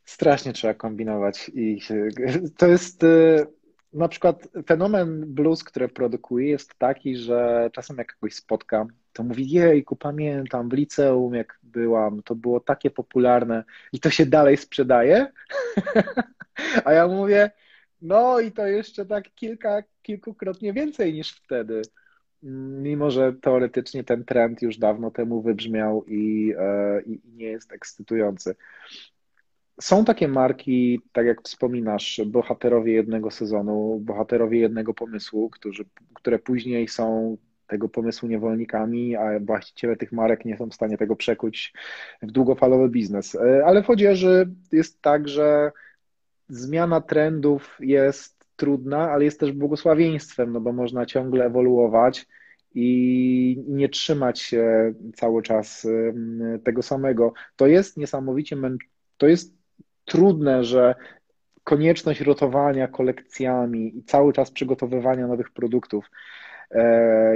Strasznie 0.05 0.53
trzeba 0.53 0.73
kombinować 0.73 1.51
i 1.53 1.79
to 2.57 2.67
jest 2.67 3.03
y, 3.03 3.45
na 3.93 4.07
przykład 4.07 4.47
fenomen 4.65 5.33
blues, 5.33 5.63
który 5.63 5.87
produkuję 5.89 6.49
jest 6.49 6.75
taki, 6.77 7.17
że 7.17 7.69
czasem 7.73 7.97
jak 7.97 8.15
kogoś 8.15 8.33
spotkam, 8.33 8.87
to 9.13 9.23
mówi, 9.23 9.49
jejku, 9.49 9.95
pamiętam, 9.95 10.69
w 10.69 10.73
liceum 10.73 11.33
jak 11.33 11.59
byłam, 11.63 12.23
to 12.23 12.35
było 12.35 12.59
takie 12.59 12.89
popularne 12.91 13.63
i 13.93 13.99
to 13.99 14.09
się 14.09 14.25
dalej 14.25 14.57
sprzedaje? 14.57 15.27
A 16.85 16.93
ja 16.93 17.07
mówię, 17.07 17.51
no 18.01 18.39
i 18.39 18.51
to 18.51 18.67
jeszcze 18.67 19.05
tak 19.05 19.35
kilka, 19.35 19.83
kilkukrotnie 20.01 20.73
więcej 20.73 21.13
niż 21.13 21.31
wtedy 21.31 21.81
mimo 22.81 23.11
że 23.11 23.33
teoretycznie 23.33 24.03
ten 24.03 24.25
trend 24.25 24.61
już 24.61 24.77
dawno 24.77 25.11
temu 25.11 25.41
wybrzmiał 25.41 26.05
i, 26.07 26.53
e, 26.57 27.01
i 27.01 27.21
nie 27.35 27.45
jest 27.45 27.71
ekscytujący. 27.71 28.55
Są 29.81 30.05
takie 30.05 30.27
marki, 30.27 31.01
tak 31.11 31.25
jak 31.25 31.41
wspominasz, 31.41 32.21
bohaterowie 32.25 32.93
jednego 32.93 33.31
sezonu, 33.31 33.99
bohaterowie 34.01 34.59
jednego 34.59 34.93
pomysłu, 34.93 35.49
którzy, 35.49 35.85
które 36.13 36.39
później 36.39 36.87
są 36.87 37.37
tego 37.67 37.89
pomysłu 37.89 38.29
niewolnikami, 38.29 39.15
a 39.15 39.39
właściciele 39.39 39.95
tych 39.95 40.11
marek 40.11 40.45
nie 40.45 40.57
są 40.57 40.69
w 40.69 40.73
stanie 40.73 40.97
tego 40.97 41.15
przekuć 41.15 41.73
w 42.21 42.31
długofalowy 42.31 42.89
biznes. 42.89 43.35
E, 43.35 43.65
ale 43.65 43.83
w 43.83 43.89
odzieży 43.89 44.49
jest 44.71 45.01
tak, 45.01 45.27
że 45.27 45.71
zmiana 46.49 47.01
trendów 47.01 47.77
jest 47.79 48.45
trudna, 48.55 49.11
ale 49.11 49.25
jest 49.25 49.39
też 49.39 49.51
błogosławieństwem, 49.51 50.53
no 50.53 50.61
bo 50.61 50.73
można 50.73 51.05
ciągle 51.05 51.45
ewoluować 51.45 52.27
i 52.75 53.63
nie 53.67 53.89
trzymać 53.89 54.39
się 54.39 54.93
cały 55.15 55.41
czas 55.41 55.87
tego 56.63 56.81
samego. 56.81 57.33
To 57.55 57.67
jest 57.67 57.97
niesamowicie, 57.97 58.57
to 59.17 59.27
jest 59.27 59.62
trudne, 60.05 60.63
że 60.63 60.95
konieczność 61.63 62.21
rotowania 62.21 62.87
kolekcjami 62.87 63.97
i 63.97 64.03
cały 64.03 64.33
czas 64.33 64.51
przygotowywania 64.51 65.27
nowych 65.27 65.51
produktów 65.51 66.11
e, 66.71 67.33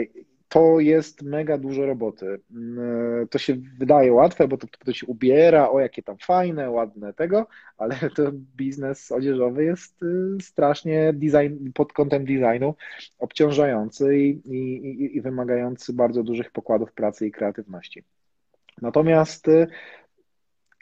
to 0.50 0.80
jest 0.80 1.22
mega 1.22 1.58
dużo 1.58 1.86
roboty. 1.86 2.40
Mm, 2.52 3.28
to 3.28 3.38
się 3.38 3.56
wydaje 3.78 4.14
łatwe, 4.14 4.48
bo 4.48 4.58
to, 4.58 4.68
to 4.86 4.94
się 4.94 5.06
ubiera, 5.06 5.70
o 5.70 5.80
jakie 5.80 6.04
tam 6.04 6.18
fajne, 6.18 6.70
ładne 6.70 7.14
tego, 7.14 7.48
ale 7.78 7.96
to 8.16 8.32
biznes 8.58 9.12
odzieżowy 9.12 9.64
jest 9.64 10.04
y, 10.04 10.38
strasznie 10.42 11.14
design, 11.14 11.72
pod 11.74 11.94
kątem 11.94 12.26
designu 12.26 12.76
obciążający 13.20 14.18
i, 14.18 14.30
i, 14.30 15.18
i 15.18 15.22
wymagający 15.22 15.94
bardzo 15.94 16.24
dużych 16.24 16.52
pokładów 16.52 16.94
pracy 16.94 17.28
i 17.28 17.32
kreatywności. 17.32 18.04
Natomiast 18.82 19.48
y, 19.48 19.68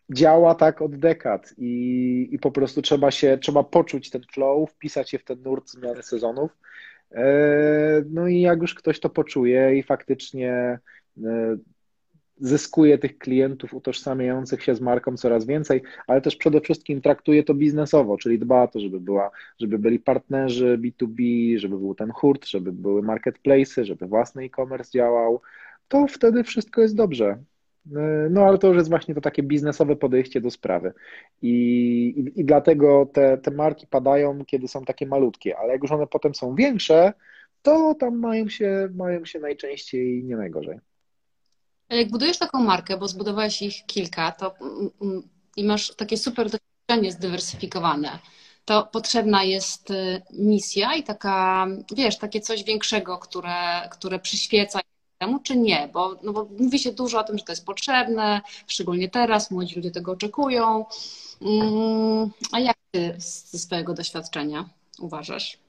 działa 0.09 0.55
tak 0.55 0.81
od 0.81 0.95
dekad 0.95 1.53
i, 1.57 2.29
i 2.31 2.39
po 2.39 2.51
prostu 2.51 2.81
trzeba 2.81 3.11
się, 3.11 3.37
trzeba 3.41 3.63
poczuć 3.63 4.09
ten 4.09 4.21
flow, 4.33 4.71
wpisać 4.71 5.09
się 5.09 5.19
w 5.19 5.23
ten 5.23 5.41
nurt 5.41 5.69
zmiany 5.69 6.03
sezonów. 6.03 6.51
No 8.09 8.27
i 8.27 8.41
jak 8.41 8.61
już 8.61 8.75
ktoś 8.75 8.99
to 8.99 9.09
poczuje 9.09 9.77
i 9.77 9.83
faktycznie 9.83 10.79
zyskuje 12.37 12.97
tych 12.97 13.17
klientów 13.17 13.73
utożsamiających 13.73 14.63
się 14.63 14.75
z 14.75 14.81
marką 14.81 15.17
coraz 15.17 15.45
więcej, 15.45 15.81
ale 16.07 16.21
też 16.21 16.35
przede 16.35 16.61
wszystkim 16.61 17.01
traktuje 17.01 17.43
to 17.43 17.53
biznesowo, 17.53 18.17
czyli 18.17 18.39
dba 18.39 18.63
o 18.63 18.67
to, 18.67 18.79
żeby, 18.79 18.99
była, 18.99 19.31
żeby 19.59 19.79
byli 19.79 19.99
partnerzy 19.99 20.79
B2B, 20.81 21.21
żeby 21.57 21.77
był 21.77 21.95
ten 21.95 22.11
hurt, 22.11 22.45
żeby 22.45 22.71
były 22.71 23.01
marketplace'y, 23.01 23.83
żeby 23.83 24.07
własny 24.07 24.43
e-commerce 24.43 24.91
działał, 24.91 25.41
to 25.87 26.07
wtedy 26.07 26.43
wszystko 26.43 26.81
jest 26.81 26.95
dobrze. 26.95 27.37
No 28.29 28.41
ale 28.41 28.57
to 28.57 28.67
już 28.67 28.77
jest 28.77 28.89
właśnie 28.89 29.15
to 29.15 29.21
takie 29.21 29.43
biznesowe 29.43 29.95
podejście 29.95 30.41
do 30.41 30.51
sprawy. 30.51 30.93
I, 31.41 31.51
i, 32.17 32.39
i 32.39 32.45
dlatego 32.45 33.09
te, 33.13 33.37
te 33.37 33.51
marki 33.51 33.87
padają, 33.87 34.45
kiedy 34.45 34.67
są 34.67 34.85
takie 34.85 35.05
malutkie, 35.07 35.57
ale 35.57 35.73
jak 35.73 35.81
już 35.81 35.91
one 35.91 36.07
potem 36.07 36.35
są 36.35 36.55
większe, 36.55 37.13
to 37.61 37.95
tam 37.99 38.19
mają 38.19 38.49
się, 38.49 38.89
mają 38.95 39.25
się 39.25 39.39
najczęściej 39.39 40.23
nie 40.23 40.37
najgorzej. 40.37 40.79
Jak 41.89 42.09
budujesz 42.09 42.39
taką 42.39 42.59
markę, 42.59 42.97
bo 42.97 43.07
zbudowałeś 43.07 43.61
ich 43.61 43.85
kilka, 43.85 44.31
to 44.31 44.55
i 45.57 45.63
masz 45.63 45.95
takie 45.95 46.17
super 46.17 46.49
doświadczenie 46.49 47.11
zdywersyfikowane, 47.11 48.19
to 48.65 48.89
potrzebna 48.91 49.43
jest 49.43 49.91
y, 49.91 50.21
misja 50.33 50.95
i 50.95 51.03
taka, 51.03 51.67
wiesz, 51.95 52.17
takie 52.17 52.41
coś 52.41 52.63
większego, 52.63 53.17
które, 53.17 53.89
które 53.91 54.19
przyświeca 54.19 54.79
temu, 55.25 55.39
czy 55.39 55.57
nie? 55.57 55.89
Bo, 55.93 56.15
no 56.23 56.33
bo 56.33 56.47
mówi 56.59 56.79
się 56.79 56.91
dużo 56.91 57.19
o 57.19 57.23
tym, 57.23 57.37
że 57.37 57.43
to 57.43 57.51
jest 57.51 57.65
potrzebne, 57.65 58.41
szczególnie 58.67 59.09
teraz, 59.09 59.51
młodzi 59.51 59.75
ludzie 59.75 59.91
tego 59.91 60.11
oczekują. 60.11 60.85
Mm, 61.41 62.29
a 62.51 62.59
jak 62.59 62.75
ty 62.91 63.13
ze 63.17 63.59
swojego 63.59 63.93
doświadczenia 63.93 64.69
uważasz? 64.99 65.59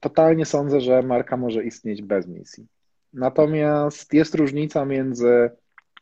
Totalnie 0.00 0.46
sądzę, 0.46 0.80
że 0.80 1.02
marka 1.02 1.36
może 1.36 1.64
istnieć 1.64 2.02
bez 2.02 2.26
misji. 2.26 2.66
Natomiast 3.12 4.12
jest 4.12 4.34
różnica 4.34 4.84
między 4.84 5.50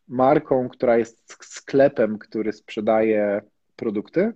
marką, 0.08 0.68
która 0.68 0.98
jest 0.98 1.36
sklepem, 1.44 2.18
który 2.18 2.52
sprzedaje 2.52 3.42
produkty, 3.76 4.32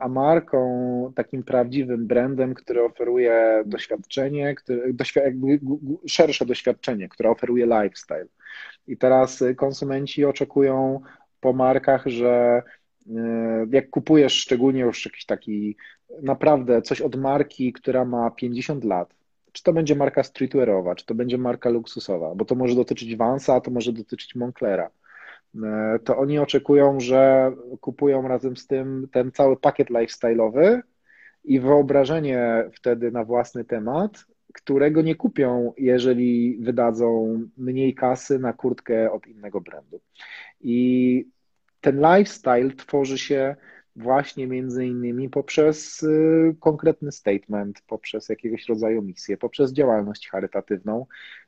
a 0.00 0.08
marką, 0.08 1.12
takim 1.14 1.42
prawdziwym 1.42 2.06
brandem, 2.06 2.54
który 2.54 2.84
oferuje 2.84 3.62
doświadczenie, 3.66 4.54
który, 4.54 4.94
jakby 5.16 5.60
szersze 6.08 6.46
doświadczenie, 6.46 7.08
które 7.08 7.30
oferuje 7.30 7.66
lifestyle. 7.66 8.26
I 8.86 8.96
teraz 8.96 9.44
konsumenci 9.56 10.24
oczekują 10.24 11.00
po 11.40 11.52
markach, 11.52 12.06
że 12.06 12.62
e, 13.06 13.12
jak 13.70 13.90
kupujesz 13.90 14.32
szczególnie 14.32 14.80
już 14.80 15.04
jakiś 15.04 15.26
taki 15.26 15.76
naprawdę 16.22 16.82
coś 16.82 17.00
od 17.00 17.16
marki, 17.16 17.72
która 17.72 18.04
ma 18.04 18.30
50 18.30 18.84
lat, 18.84 19.14
czy 19.52 19.62
to 19.62 19.72
będzie 19.72 19.94
marka 19.94 20.22
streetwearowa, 20.22 20.94
czy 20.94 21.06
to 21.06 21.14
będzie 21.14 21.38
marka 21.38 21.70
luksusowa, 21.70 22.34
bo 22.34 22.44
to 22.44 22.54
może 22.54 22.74
dotyczyć 22.74 23.16
Vansa, 23.16 23.60
to 23.60 23.70
może 23.70 23.92
dotyczyć 23.92 24.34
Monclera. 24.34 24.90
E, 25.64 25.98
to 26.04 26.16
oni 26.16 26.38
oczekują, 26.38 27.00
że 27.00 27.52
kupują 27.80 28.28
razem 28.28 28.56
z 28.56 28.66
tym 28.66 29.08
ten 29.12 29.32
cały 29.32 29.56
pakiet 29.56 29.90
lifestyle'owy 29.90 30.80
i 31.44 31.60
wyobrażenie 31.60 32.70
wtedy 32.72 33.10
na 33.10 33.24
własny 33.24 33.64
temat, 33.64 34.26
którego 34.54 35.02
nie 35.02 35.14
kupią, 35.14 35.72
jeżeli 35.78 36.58
wydadzą 36.60 37.40
mniej 37.56 37.94
kasy 37.94 38.38
na 38.38 38.52
kurtkę 38.52 39.12
od 39.12 39.26
innego 39.26 39.60
brandu. 39.60 40.00
I 40.60 41.28
ten 41.80 42.00
lifestyle 42.00 42.70
tworzy 42.70 43.18
się 43.18 43.56
właśnie 43.96 44.46
między 44.46 44.86
innymi 44.86 45.30
poprzez 45.30 46.02
y, 46.02 46.56
konkretny 46.60 47.12
statement, 47.12 47.82
poprzez 47.86 48.28
jakiegoś 48.28 48.68
rodzaju 48.68 49.02
misję, 49.02 49.36
poprzez 49.36 49.72
działalność 49.72 50.28
charytatywną 50.28 51.06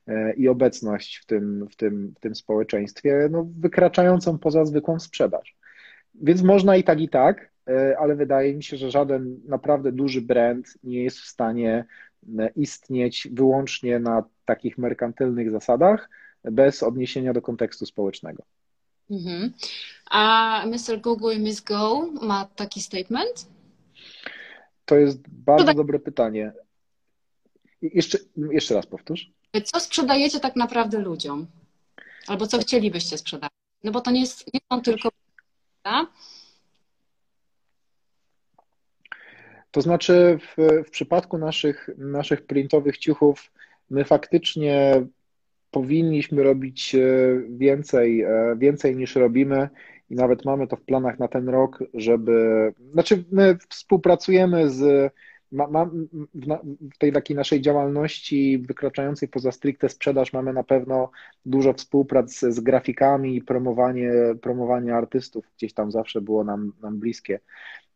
y, 0.09 0.13
i 0.37 0.49
obecność 0.49 1.17
w 1.17 1.27
tym, 1.27 1.69
w 1.71 1.77
tym, 1.77 2.15
w 2.17 2.21
tym 2.21 2.35
społeczeństwie, 2.35 3.29
no, 3.31 3.47
wykraczającą 3.59 4.39
poza 4.39 4.65
zwykłą 4.65 4.99
sprzedaż. 4.99 5.57
Więc 6.15 6.43
można 6.43 6.77
i 6.77 6.85
tak, 6.85 7.01
i 7.01 7.09
tak, 7.09 7.51
y, 7.71 7.99
ale 7.99 8.17
wydaje 8.17 8.55
mi 8.55 8.63
się, 8.63 8.77
że 8.77 8.91
żaden 8.91 9.41
naprawdę 9.45 9.93
duży 9.93 10.21
brand 10.21 10.79
nie 10.85 11.05
jest 11.05 11.19
w 11.19 11.29
stanie 11.29 11.85
istnieć 12.57 13.29
wyłącznie 13.33 13.99
na 13.99 14.25
takich 14.45 14.79
merkantylnych 14.79 15.51
zasadach, 15.51 16.09
bez 16.45 16.83
odniesienia 16.83 17.33
do 17.33 17.43
kontekstu 17.43 17.87
społecznego. 17.87 18.43
Mhm. 19.11 19.53
A 20.11 20.62
Mr. 20.66 21.01
Google 21.01 21.33
i 21.33 21.38
Miss 21.38 21.61
Go 21.61 22.07
ma 22.23 22.44
taki 22.44 22.83
statement? 22.83 23.47
To 24.85 24.97
jest 24.97 25.29
bardzo 25.29 25.66
tak- 25.66 25.77
dobre 25.77 25.99
pytanie. 25.99 26.53
Jeszcze, 27.83 28.18
jeszcze 28.51 28.75
raz 28.75 28.87
powtórz. 28.87 29.31
Co 29.64 29.81
sprzedajecie 29.81 30.40
tak 30.40 30.57
naprawdę 30.57 30.99
ludziom? 30.99 31.47
Albo 32.27 32.47
co 32.47 32.59
chcielibyście 32.59 33.18
sprzedać? 33.18 33.51
No 33.85 33.92
bo 33.92 34.01
to 34.01 34.11
nie, 34.11 34.21
jest, 34.21 34.55
nie 34.55 34.61
są 34.73 34.83
tylko. 34.83 35.09
To 39.71 39.81
znaczy, 39.81 40.38
w, 40.40 40.85
w 40.87 40.90
przypadku 40.90 41.38
naszych, 41.38 41.90
naszych 41.99 42.47
printowych 42.47 42.99
ciuchów, 42.99 43.53
my 43.90 44.05
faktycznie 44.05 45.07
powinniśmy 45.71 46.43
robić 46.43 46.95
e, 46.95 46.99
więcej, 47.49 48.23
e, 48.23 48.57
więcej 48.59 48.97
niż 48.97 49.17
robimy 49.17 49.69
i 50.11 50.15
nawet 50.15 50.45
mamy 50.45 50.67
to 50.67 50.77
w 50.77 50.83
planach 50.83 51.19
na 51.19 51.29
ten 51.29 51.49
rok, 51.49 51.85
żeby, 51.95 52.73
znaczy 52.93 53.25
my 53.33 53.59
współpracujemy 53.69 54.71
z, 54.71 55.13
ma, 55.53 55.67
ma, 55.67 55.91
w 56.95 56.99
tej 56.99 57.13
takiej 57.13 57.37
naszej 57.37 57.61
działalności 57.61 58.59
wykraczającej 58.59 59.29
poza 59.29 59.53
stricte 59.53 59.89
sprzedaż 59.89 60.33
mamy 60.33 60.53
na 60.53 60.65
pewno 60.65 61.11
dużo 61.47 61.73
współprac 61.73 62.39
z 62.39 62.61
grafikami 62.61 63.37
i 63.37 63.43
promowanie, 63.43 64.11
promowanie 64.43 64.95
artystów 64.95 65.45
gdzieś 65.57 65.73
tam 65.75 65.93
zawsze 65.93 66.21
było 66.21 66.45
nam, 66.45 66.73
nam 66.83 66.99
bliskie. 66.99 67.41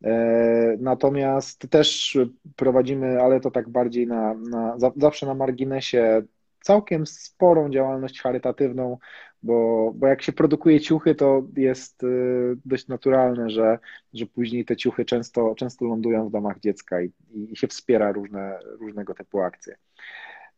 E, 0.04 0.76
natomiast 0.80 1.70
też 1.70 2.18
prowadzimy, 2.56 3.22
ale 3.22 3.40
to 3.40 3.50
tak 3.50 3.68
bardziej 3.68 4.06
na, 4.06 4.34
na 4.34 4.78
zawsze 4.96 5.26
na 5.26 5.34
marginesie 5.34 6.22
całkiem 6.62 7.06
sporą 7.06 7.70
działalność 7.70 8.20
charytatywną, 8.20 8.98
bo, 9.42 9.92
bo 9.94 10.06
jak 10.06 10.22
się 10.22 10.32
produkuje 10.32 10.80
ciuchy, 10.80 11.14
to 11.14 11.42
jest 11.56 12.02
y, 12.02 12.56
dość 12.64 12.88
naturalne, 12.88 13.50
że, 13.50 13.78
że 14.14 14.26
później 14.26 14.64
te 14.64 14.76
ciuchy 14.76 15.04
często, 15.04 15.54
często 15.54 15.84
lądują 15.84 16.28
w 16.28 16.32
domach 16.32 16.60
dziecka 16.60 17.02
i, 17.02 17.12
i 17.34 17.56
się 17.56 17.68
wspiera 17.68 18.12
różne, 18.12 18.58
różnego 18.80 19.14
typu 19.14 19.40
akcje. 19.40 19.76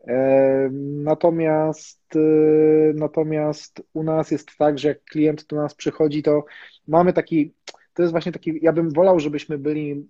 E, 0.06 0.68
natomiast, 1.02 2.16
y, 2.16 2.92
natomiast 2.96 3.82
u 3.92 4.02
nas 4.02 4.30
jest 4.30 4.56
tak, 4.58 4.78
że 4.78 4.88
jak 4.88 5.04
klient 5.04 5.46
do 5.46 5.56
nas 5.56 5.74
przychodzi, 5.74 6.22
to 6.22 6.44
mamy 6.88 7.12
taki, 7.12 7.54
to 7.94 8.02
jest 8.02 8.12
właśnie 8.12 8.32
taki, 8.32 8.58
ja 8.62 8.72
bym 8.72 8.90
wolał, 8.90 9.20
żebyśmy 9.20 9.58
byli 9.58 10.08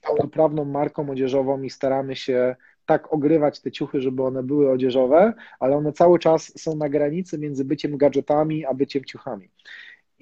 pełnoprawną 0.00 0.64
marką 0.64 1.10
odzieżową 1.10 1.62
i 1.62 1.70
staramy 1.70 2.16
się 2.16 2.56
tak 2.86 3.12
ogrywać 3.12 3.60
te 3.60 3.70
ciuchy, 3.70 4.00
żeby 4.00 4.22
one 4.22 4.42
były 4.42 4.70
odzieżowe, 4.70 5.34
ale 5.60 5.76
one 5.76 5.92
cały 5.92 6.18
czas 6.18 6.52
są 6.60 6.76
na 6.76 6.88
granicy 6.88 7.38
między 7.38 7.64
byciem 7.64 7.96
gadżetami 7.96 8.64
a 8.64 8.74
byciem 8.74 9.04
ciuchami. 9.04 9.48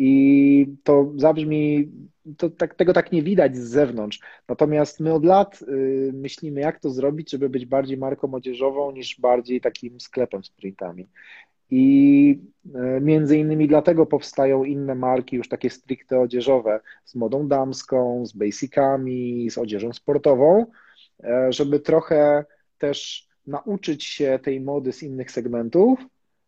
I 0.02 0.66
to 0.82 1.12
zabrzmi, 1.16 1.90
to 2.36 2.50
tak, 2.50 2.74
tego 2.74 2.92
tak 2.92 3.12
nie 3.12 3.22
widać 3.22 3.56
z 3.56 3.68
zewnątrz. 3.68 4.20
Natomiast 4.48 5.00
my 5.00 5.12
od 5.12 5.24
lat 5.24 5.62
y, 5.62 6.10
myślimy, 6.14 6.60
jak 6.60 6.80
to 6.80 6.90
zrobić, 6.90 7.30
żeby 7.30 7.48
być 7.48 7.66
bardziej 7.66 7.98
marką 7.98 8.34
odzieżową 8.34 8.92
niż 8.92 9.20
bardziej 9.20 9.60
takim 9.60 10.00
sklepem 10.00 10.44
z 10.44 10.50
printami. 10.50 11.08
I 11.70 12.40
y, 12.66 13.00
między 13.00 13.38
innymi 13.38 13.68
dlatego 13.68 14.06
powstają 14.06 14.64
inne 14.64 14.94
marki, 14.94 15.36
już 15.36 15.48
takie 15.48 15.70
stricte 15.70 16.20
odzieżowe, 16.20 16.80
z 17.04 17.14
modą 17.14 17.48
damską, 17.48 18.26
z 18.26 18.32
basicami, 18.32 19.50
z 19.50 19.58
odzieżą 19.58 19.92
sportową, 19.92 20.66
żeby 21.50 21.80
trochę 21.80 22.44
też 22.78 23.28
nauczyć 23.46 24.04
się 24.04 24.38
tej 24.42 24.60
mody 24.60 24.92
z 24.92 25.02
innych 25.02 25.30
segmentów, 25.30 26.00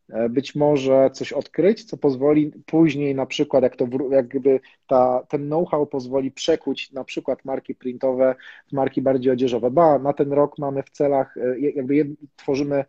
e, 0.09 0.29
być 0.29 0.55
może 0.55 1.11
coś 1.13 1.33
odkryć, 1.33 1.85
co 1.85 1.97
pozwoli 1.97 2.53
później 2.67 3.15
na 3.15 3.27
przykład, 3.27 3.63
jak 3.63 3.77
to 3.77 3.89
jakby 4.11 4.61
ta, 4.87 5.23
ten 5.29 5.47
know-how 5.47 5.87
pozwoli 5.87 6.31
przekuć 6.31 6.93
na 6.93 7.05
przykład 7.05 7.45
marki 7.45 7.75
printowe 7.75 8.35
w 8.69 8.73
marki 8.73 9.03
bardziej 9.03 9.33
odzieżowe. 9.33 9.71
Ba, 9.71 9.99
na 9.99 10.13
ten 10.13 10.33
rok 10.33 10.59
mamy 10.59 10.83
w 10.83 10.91
celach, 10.91 11.37
e, 11.37 11.59
jakby 11.59 12.07
tworzymy 12.37 12.85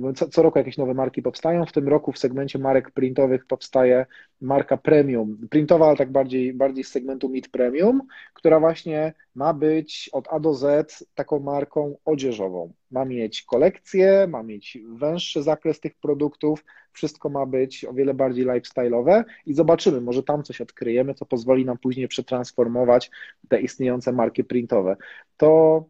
bo 0.00 0.12
co, 0.12 0.28
co 0.28 0.42
roku 0.42 0.58
jakieś 0.58 0.78
nowe 0.78 0.94
marki 0.94 1.22
powstają. 1.22 1.66
W 1.66 1.72
tym 1.72 1.88
roku 1.88 2.12
w 2.12 2.18
segmencie 2.18 2.58
marek 2.58 2.90
printowych 2.90 3.46
powstaje 3.46 4.06
marka 4.40 4.76
premium, 4.76 5.38
printowa, 5.50 5.86
ale 5.86 5.96
tak 5.96 6.12
bardziej, 6.12 6.54
bardziej 6.54 6.84
z 6.84 6.88
segmentu 6.88 7.28
mid 7.28 7.48
premium, 7.48 8.02
która 8.34 8.60
właśnie 8.60 9.12
ma 9.34 9.54
być 9.54 10.10
od 10.12 10.28
A 10.30 10.40
do 10.40 10.54
Z 10.54 11.04
taką 11.14 11.40
marką 11.40 11.96
odzieżową. 12.04 12.72
Ma 12.90 13.04
mieć 13.04 13.42
kolekcję, 13.42 14.26
ma 14.28 14.42
mieć 14.42 14.78
węższy 14.88 15.42
zakres 15.42 15.80
tych 15.80 15.94
produktów, 15.94 16.64
wszystko 16.92 17.28
ma 17.28 17.46
być 17.46 17.84
o 17.84 17.92
wiele 17.92 18.14
bardziej 18.14 18.46
lifestyle'owe 18.46 19.24
i 19.46 19.54
zobaczymy, 19.54 20.00
może 20.00 20.22
tam 20.22 20.42
coś 20.42 20.60
odkryjemy, 20.60 21.14
co 21.14 21.26
pozwoli 21.26 21.64
nam 21.64 21.78
później 21.78 22.08
przetransformować 22.08 23.10
te 23.48 23.60
istniejące 23.60 24.12
marki 24.12 24.44
printowe. 24.44 24.96
To 25.36 25.84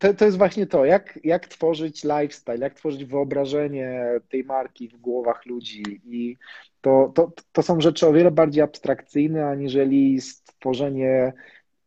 to, 0.00 0.14
to 0.14 0.24
jest 0.24 0.38
właśnie 0.38 0.66
to, 0.66 0.84
jak, 0.84 1.18
jak 1.24 1.46
tworzyć 1.46 2.04
lifestyle, 2.04 2.58
jak 2.58 2.74
tworzyć 2.74 3.04
wyobrażenie 3.04 4.20
tej 4.28 4.44
marki 4.44 4.88
w 4.88 4.96
głowach 4.96 5.46
ludzi. 5.46 5.82
I 6.04 6.36
to, 6.80 7.12
to, 7.14 7.32
to 7.52 7.62
są 7.62 7.80
rzeczy 7.80 8.06
o 8.06 8.12
wiele 8.12 8.30
bardziej 8.30 8.62
abstrakcyjne, 8.62 9.46
aniżeli 9.46 10.20
stworzenie 10.20 11.32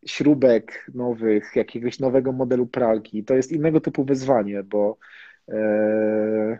śrubek 0.06 0.86
nowych, 0.93 1.56
jakiegoś 1.56 1.99
nowego 1.99 2.32
modelu 2.32 2.67
pralki. 2.67 3.23
To 3.23 3.34
jest 3.34 3.52
innego 3.52 3.82
typu 3.82 4.04
wyzwanie, 4.04 4.63
bo 4.63 4.97
e, 5.49 6.58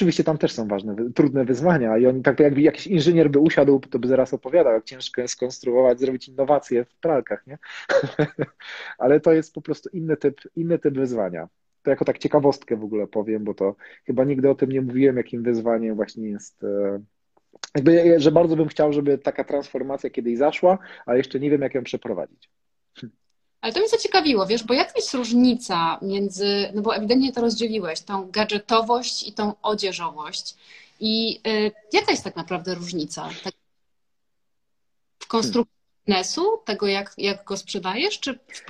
Oczywiście 0.00 0.24
tam 0.24 0.38
też 0.38 0.52
są 0.52 0.68
ważne, 0.68 0.96
trudne 1.14 1.44
wyzwania 1.44 1.98
i 1.98 2.06
oni 2.06 2.22
tak 2.22 2.40
jakby 2.40 2.60
jakiś 2.60 2.86
inżynier 2.86 3.30
by 3.30 3.38
usiadł, 3.38 3.80
to 3.80 3.98
by 3.98 4.08
zaraz 4.08 4.34
opowiadał, 4.34 4.72
jak 4.72 4.84
ciężko 4.84 5.20
jest 5.20 5.34
skonstruować, 5.34 6.00
zrobić 6.00 6.28
innowacje 6.28 6.84
w 6.84 6.94
pralkach, 6.94 7.46
nie? 7.46 7.58
Ale 8.98 9.20
to 9.20 9.32
jest 9.32 9.54
po 9.54 9.62
prostu 9.62 9.88
inny 9.92 10.16
typ, 10.16 10.40
inny 10.56 10.78
typ 10.78 10.94
wyzwania. 10.94 11.48
To 11.82 11.90
jako 11.90 12.04
tak 12.04 12.18
ciekawostkę 12.18 12.76
w 12.76 12.84
ogóle 12.84 13.06
powiem, 13.06 13.44
bo 13.44 13.54
to 13.54 13.76
chyba 14.06 14.24
nigdy 14.24 14.50
o 14.50 14.54
tym 14.54 14.70
nie 14.70 14.80
mówiłem, 14.80 15.16
jakim 15.16 15.42
wyzwaniem 15.42 15.96
właśnie 15.96 16.28
jest 16.28 16.64
e, 16.64 17.00
jakby, 17.74 18.20
że 18.20 18.32
bardzo 18.32 18.56
bym 18.56 18.68
chciał, 18.68 18.92
żeby 18.92 19.18
taka 19.18 19.44
transformacja 19.44 20.10
kiedyś 20.10 20.38
zaszła, 20.38 20.78
ale 21.06 21.18
jeszcze 21.18 21.40
nie 21.40 21.50
wiem, 21.50 21.62
jak 21.62 21.74
ją 21.74 21.82
przeprowadzić. 21.82 22.50
Ale 23.60 23.72
to 23.72 23.80
mnie 23.80 23.88
zaciekawiło, 23.88 24.46
wiesz, 24.46 24.64
bo 24.64 24.74
jaka 24.74 24.92
jest 24.96 25.14
różnica 25.14 25.98
między, 26.02 26.70
no 26.74 26.82
bo 26.82 26.96
ewidentnie 26.96 27.32
to 27.32 27.40
rozdzieliłeś, 27.40 28.00
tą 28.00 28.30
gadżetowość 28.30 29.28
i 29.28 29.32
tą 29.32 29.52
odzieżowość. 29.62 30.54
I 31.00 31.40
y, 31.46 31.72
jaka 31.92 32.10
jest 32.10 32.24
tak 32.24 32.36
naprawdę 32.36 32.74
różnica 32.74 33.28
tak 33.44 33.54
w 35.18 35.26
konstrukcji 35.26 35.74
biznesu, 36.06 36.42
tego 36.64 36.86
jak, 36.86 37.14
jak 37.18 37.44
go 37.44 37.56
sprzedajesz, 37.56 38.20
czy 38.20 38.38
w 38.48 38.64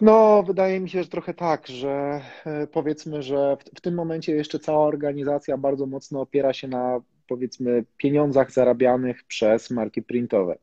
no, 0.00 0.42
wydaje 0.42 0.80
mi 0.80 0.90
się, 0.90 1.02
że 1.02 1.08
trochę 1.08 1.34
tak, 1.34 1.66
że 1.66 2.20
e, 2.46 2.66
powiedzmy, 2.66 3.22
że 3.22 3.56
w, 3.56 3.78
w, 3.78 3.80
tym 3.80 3.94
momencie 3.94 4.34
jeszcze 4.34 4.58
cała 4.58 4.86
organizacja 4.86 5.56
bardzo 5.56 5.86
mocno 5.86 6.20
opiera 6.20 6.52
się 6.52 6.68
na 6.68 7.00
powiedzmy 7.28 7.84
pieniądzach 7.96 8.52
zarabianych 8.52 9.24
przez 9.24 9.70
marki 9.70 10.02
printowe. 10.02 10.58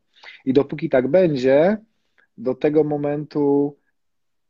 I 0.45 0.53
dopóki 0.53 0.89
tak 0.89 1.07
będzie, 1.07 1.77
do 2.41 2.55
tego 2.55 2.83
momentu, 2.83 3.75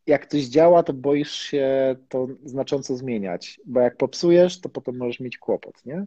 jak 0.07 0.27
coś 0.27 0.43
działa, 0.43 0.83
to 0.83 0.93
boisz 0.93 1.31
się 1.31 1.95
to 2.09 2.27
znacząco 2.45 2.97
zmieniać, 2.97 3.59
bo 3.65 3.79
jak 3.79 3.97
popsujesz, 3.97 4.61
to 4.61 4.69
potem 4.69 4.97
możesz 4.97 5.19
mieć 5.19 5.37
kłopot, 5.37 5.85
nie? 5.85 6.05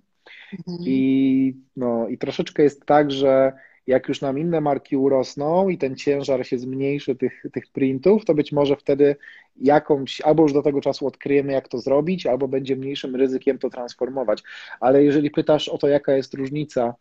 Mhm. 0.58 0.78
I, 0.80 1.56
no, 1.76 2.08
I 2.08 2.18
troszeczkę 2.18 2.62
jest 2.62 2.86
tak, 2.86 3.10
że 3.10 3.52
jak 3.86 4.08
już 4.08 4.20
nam 4.20 4.38
inne 4.38 4.60
marki 4.60 4.96
urosną 4.96 5.68
i 5.68 5.78
ten 5.78 5.96
ciężar 5.96 6.46
się 6.46 6.58
zmniejszy 6.58 7.16
tych, 7.16 7.42
tych 7.52 7.66
printów, 7.66 8.24
to 8.24 8.34
być 8.34 8.52
może 8.52 8.76
wtedy 8.76 9.16
jakąś, 9.56 10.20
albo 10.20 10.42
już 10.42 10.52
do 10.52 10.62
tego 10.62 10.80
czasu 10.80 11.06
odkryjemy, 11.06 11.52
jak 11.52 11.68
to 11.68 11.78
zrobić, 11.78 12.26
albo 12.26 12.48
będzie 12.48 12.76
mniejszym 12.76 13.16
ryzykiem 13.16 13.58
to 13.58 13.70
transformować. 13.70 14.42
Ale 14.80 15.04
jeżeli 15.04 15.30
pytasz 15.30 15.68
o 15.68 15.78
to, 15.78 15.88
jaka 15.88 16.16
jest 16.16 16.34
różnica, 16.34 16.94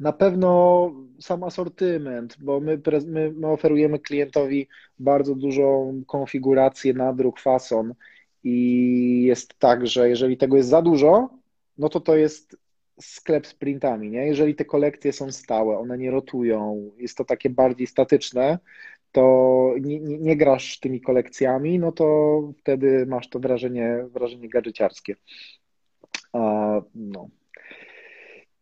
na 0.00 0.12
pewno 0.12 0.92
sam 1.20 1.42
asortyment, 1.42 2.36
bo 2.40 2.60
my, 2.60 2.80
my, 3.06 3.32
my 3.32 3.46
oferujemy 3.46 3.98
klientowi 3.98 4.68
bardzo 4.98 5.34
dużą 5.34 6.02
konfigurację 6.06 6.94
nadruk, 6.94 7.40
fason 7.40 7.94
i 8.44 9.22
jest 9.26 9.58
tak, 9.58 9.86
że 9.86 10.08
jeżeli 10.08 10.36
tego 10.36 10.56
jest 10.56 10.68
za 10.68 10.82
dużo, 10.82 11.30
no 11.78 11.88
to 11.88 12.00
to 12.00 12.16
jest 12.16 12.56
sklep 13.00 13.46
z 13.46 13.54
printami, 13.54 14.10
nie? 14.10 14.26
Jeżeli 14.26 14.54
te 14.54 14.64
kolekcje 14.64 15.12
są 15.12 15.32
stałe, 15.32 15.78
one 15.78 15.98
nie 15.98 16.10
rotują, 16.10 16.90
jest 16.98 17.16
to 17.16 17.24
takie 17.24 17.50
bardziej 17.50 17.86
statyczne, 17.86 18.58
to 19.12 19.74
nie, 19.80 20.00
nie, 20.00 20.18
nie 20.18 20.36
grasz 20.36 20.80
tymi 20.80 21.00
kolekcjami, 21.00 21.78
no 21.78 21.92
to 21.92 22.42
wtedy 22.58 23.06
masz 23.06 23.28
to 23.28 23.38
wrażenie, 23.38 24.06
wrażenie 24.12 24.48
gadżeciarskie. 24.48 25.16
A, 26.32 26.82
no, 26.94 27.28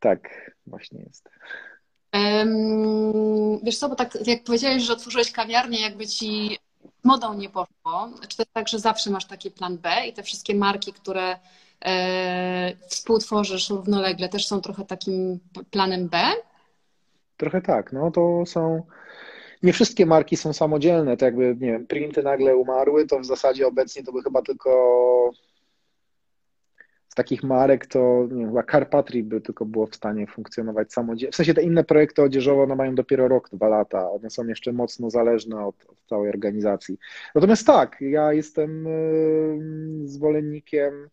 tak, 0.00 0.50
właśnie 0.68 1.00
jest. 1.00 1.28
Wiesz 3.62 3.78
co, 3.78 3.88
bo 3.88 3.94
tak 3.94 4.26
jak 4.26 4.44
powiedziałeś, 4.44 4.82
że 4.82 4.92
otworzyłeś 4.92 5.32
kawiarnię, 5.32 5.80
jakby 5.80 6.06
ci 6.06 6.58
modą 7.04 7.34
nie 7.34 7.48
poszło, 7.48 8.10
czy 8.28 8.36
to 8.36 8.42
jest 8.42 8.52
tak, 8.52 8.68
że 8.68 8.78
zawsze 8.78 9.10
masz 9.10 9.26
taki 9.26 9.50
plan 9.50 9.78
B 9.78 9.90
i 10.08 10.12
te 10.12 10.22
wszystkie 10.22 10.54
marki, 10.54 10.92
które 10.92 11.36
e, 11.84 12.72
współtworzysz 12.88 13.70
równolegle, 13.70 14.28
też 14.28 14.46
są 14.46 14.60
trochę 14.60 14.84
takim 14.84 15.40
planem 15.70 16.08
B? 16.08 16.18
Trochę 17.36 17.62
tak, 17.62 17.92
no 17.92 18.10
to 18.10 18.46
są 18.46 18.82
nie 19.62 19.72
wszystkie 19.72 20.06
marki 20.06 20.36
są 20.36 20.52
samodzielne, 20.52 21.16
to 21.16 21.24
jakby, 21.24 21.56
nie 21.60 21.72
wiem, 21.72 21.86
printy 21.86 22.22
nagle 22.22 22.56
umarły, 22.56 23.06
to 23.06 23.18
w 23.18 23.24
zasadzie 23.24 23.66
obecnie 23.66 24.02
to 24.02 24.12
by 24.12 24.22
chyba 24.22 24.42
tylko 24.42 24.70
takich 27.18 27.42
marek 27.42 27.86
to 27.86 28.28
nie 28.30 28.46
chyba 28.46 28.62
Carpatry 28.62 29.22
by 29.22 29.40
tylko 29.40 29.64
było 29.64 29.86
w 29.86 29.94
stanie 29.94 30.26
funkcjonować 30.26 30.92
samodzielnie. 30.92 31.32
W 31.32 31.36
sensie 31.36 31.54
te 31.54 31.62
inne 31.62 31.84
projekty 31.84 32.22
odzieżowe 32.22 32.62
one 32.62 32.76
mają 32.76 32.94
dopiero 32.94 33.28
rok, 33.28 33.48
dwa 33.50 33.68
lata. 33.68 34.10
One 34.10 34.30
są 34.30 34.46
jeszcze 34.46 34.72
mocno 34.72 35.10
zależne 35.10 35.66
od, 35.66 35.74
od 35.88 36.02
całej 36.08 36.30
organizacji. 36.30 36.98
Natomiast 37.34 37.66
tak, 37.66 37.96
ja 38.00 38.32
jestem 38.32 38.86
zwolennikiem 40.04 41.08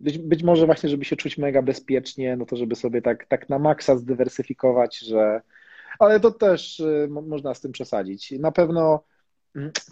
być, 0.00 0.18
być 0.18 0.42
może 0.42 0.66
właśnie, 0.66 0.88
żeby 0.88 1.04
się 1.04 1.16
czuć 1.16 1.38
mega 1.38 1.62
bezpiecznie, 1.62 2.36
no 2.36 2.46
to 2.46 2.56
żeby 2.56 2.74
sobie 2.74 3.02
tak, 3.02 3.26
tak 3.26 3.48
na 3.48 3.58
maksa 3.58 3.96
zdywersyfikować, 3.96 4.98
że 4.98 5.40
ale 5.98 6.20
to 6.20 6.30
też 6.30 6.80
y, 6.80 7.08
można 7.10 7.54
z 7.54 7.60
tym 7.60 7.72
przesadzić. 7.72 8.30
Na 8.30 8.52
pewno 8.52 9.02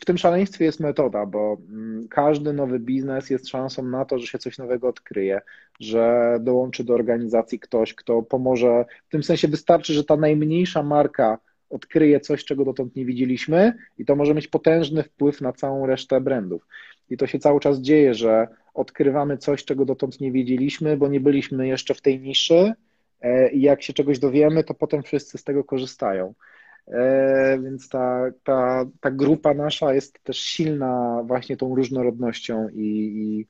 w 0.01 0.05
tym 0.05 0.19
szaleństwie 0.19 0.65
jest 0.65 0.81
metoda, 0.81 1.27
bo 1.27 1.57
mm, 1.69 2.09
każdy 2.09 2.53
nowy 2.53 2.79
biznes 2.79 3.31
jest 3.31 3.49
szansą 3.49 3.83
na 3.83 4.05
to, 4.05 4.19
że 4.19 4.27
się 4.27 4.39
coś 4.39 4.59
nowego 4.59 4.89
odkryje, 4.89 5.41
że 5.81 6.37
dołączy 6.41 6.85
do 6.85 6.95
organizacji 6.95 7.59
ktoś, 7.61 7.95
kto 7.95 8.23
pomoże. 8.23 8.85
W 9.07 9.11
tym 9.11 9.23
sensie 9.23 9.49
wystarczy, 9.49 9.93
że 9.93 10.05
ta 10.05 10.17
najmniejsza 10.17 10.83
marka 10.83 11.39
odkryje 11.71 12.21
coś, 12.21 12.45
czego 12.45 12.65
dotąd 12.65 12.97
nie 12.97 13.05
widzieliśmy, 13.05 13.73
i 13.99 14.05
to 14.05 14.17
może 14.17 14.35
mieć 14.35 14.49
potężny 14.49 15.03
wpływ 15.03 15.41
na 15.41 15.53
całą 15.53 15.87
resztę 15.87 16.21
brandów. 16.21 16.67
I 17.11 17.17
to 17.17 17.27
się 17.27 17.39
cały 17.39 17.61
czas 17.61 17.81
dzieje, 17.81 18.15
że 18.15 18.49
odkrywamy 18.75 19.39
coś, 19.39 19.65
czego 19.65 19.85
dotąd 19.85 20.21
nie 20.21 20.33
wiedzieliśmy, 20.33 20.97
bo 20.97 21.09
nie 21.09 21.21
byliśmy 21.21 21.67
jeszcze 21.67 21.95
w 21.95 22.01
tej 22.01 22.21
niszy, 22.21 22.73
e, 23.21 23.51
i 23.51 23.61
jak 23.61 23.83
się 23.83 23.93
czegoś 23.93 24.19
dowiemy, 24.19 24.65
to 24.65 24.75
potem 24.75 25.03
wszyscy 25.03 25.39
z 25.39 25.45
tego 25.45 25.65
korzystają. 25.65 26.35
E, 26.89 27.59
więc 27.63 27.89
ta, 27.89 28.31
ta, 28.45 28.85
ta 29.01 29.11
grupa 29.11 29.55
nasza 29.55 29.95
jest 29.95 30.25
też 30.25 30.39
silna 30.39 31.23
właśnie 31.25 31.57
tą 31.57 31.75
różnorodnością 31.75 32.69
i, 32.69 32.87
i 33.17 33.47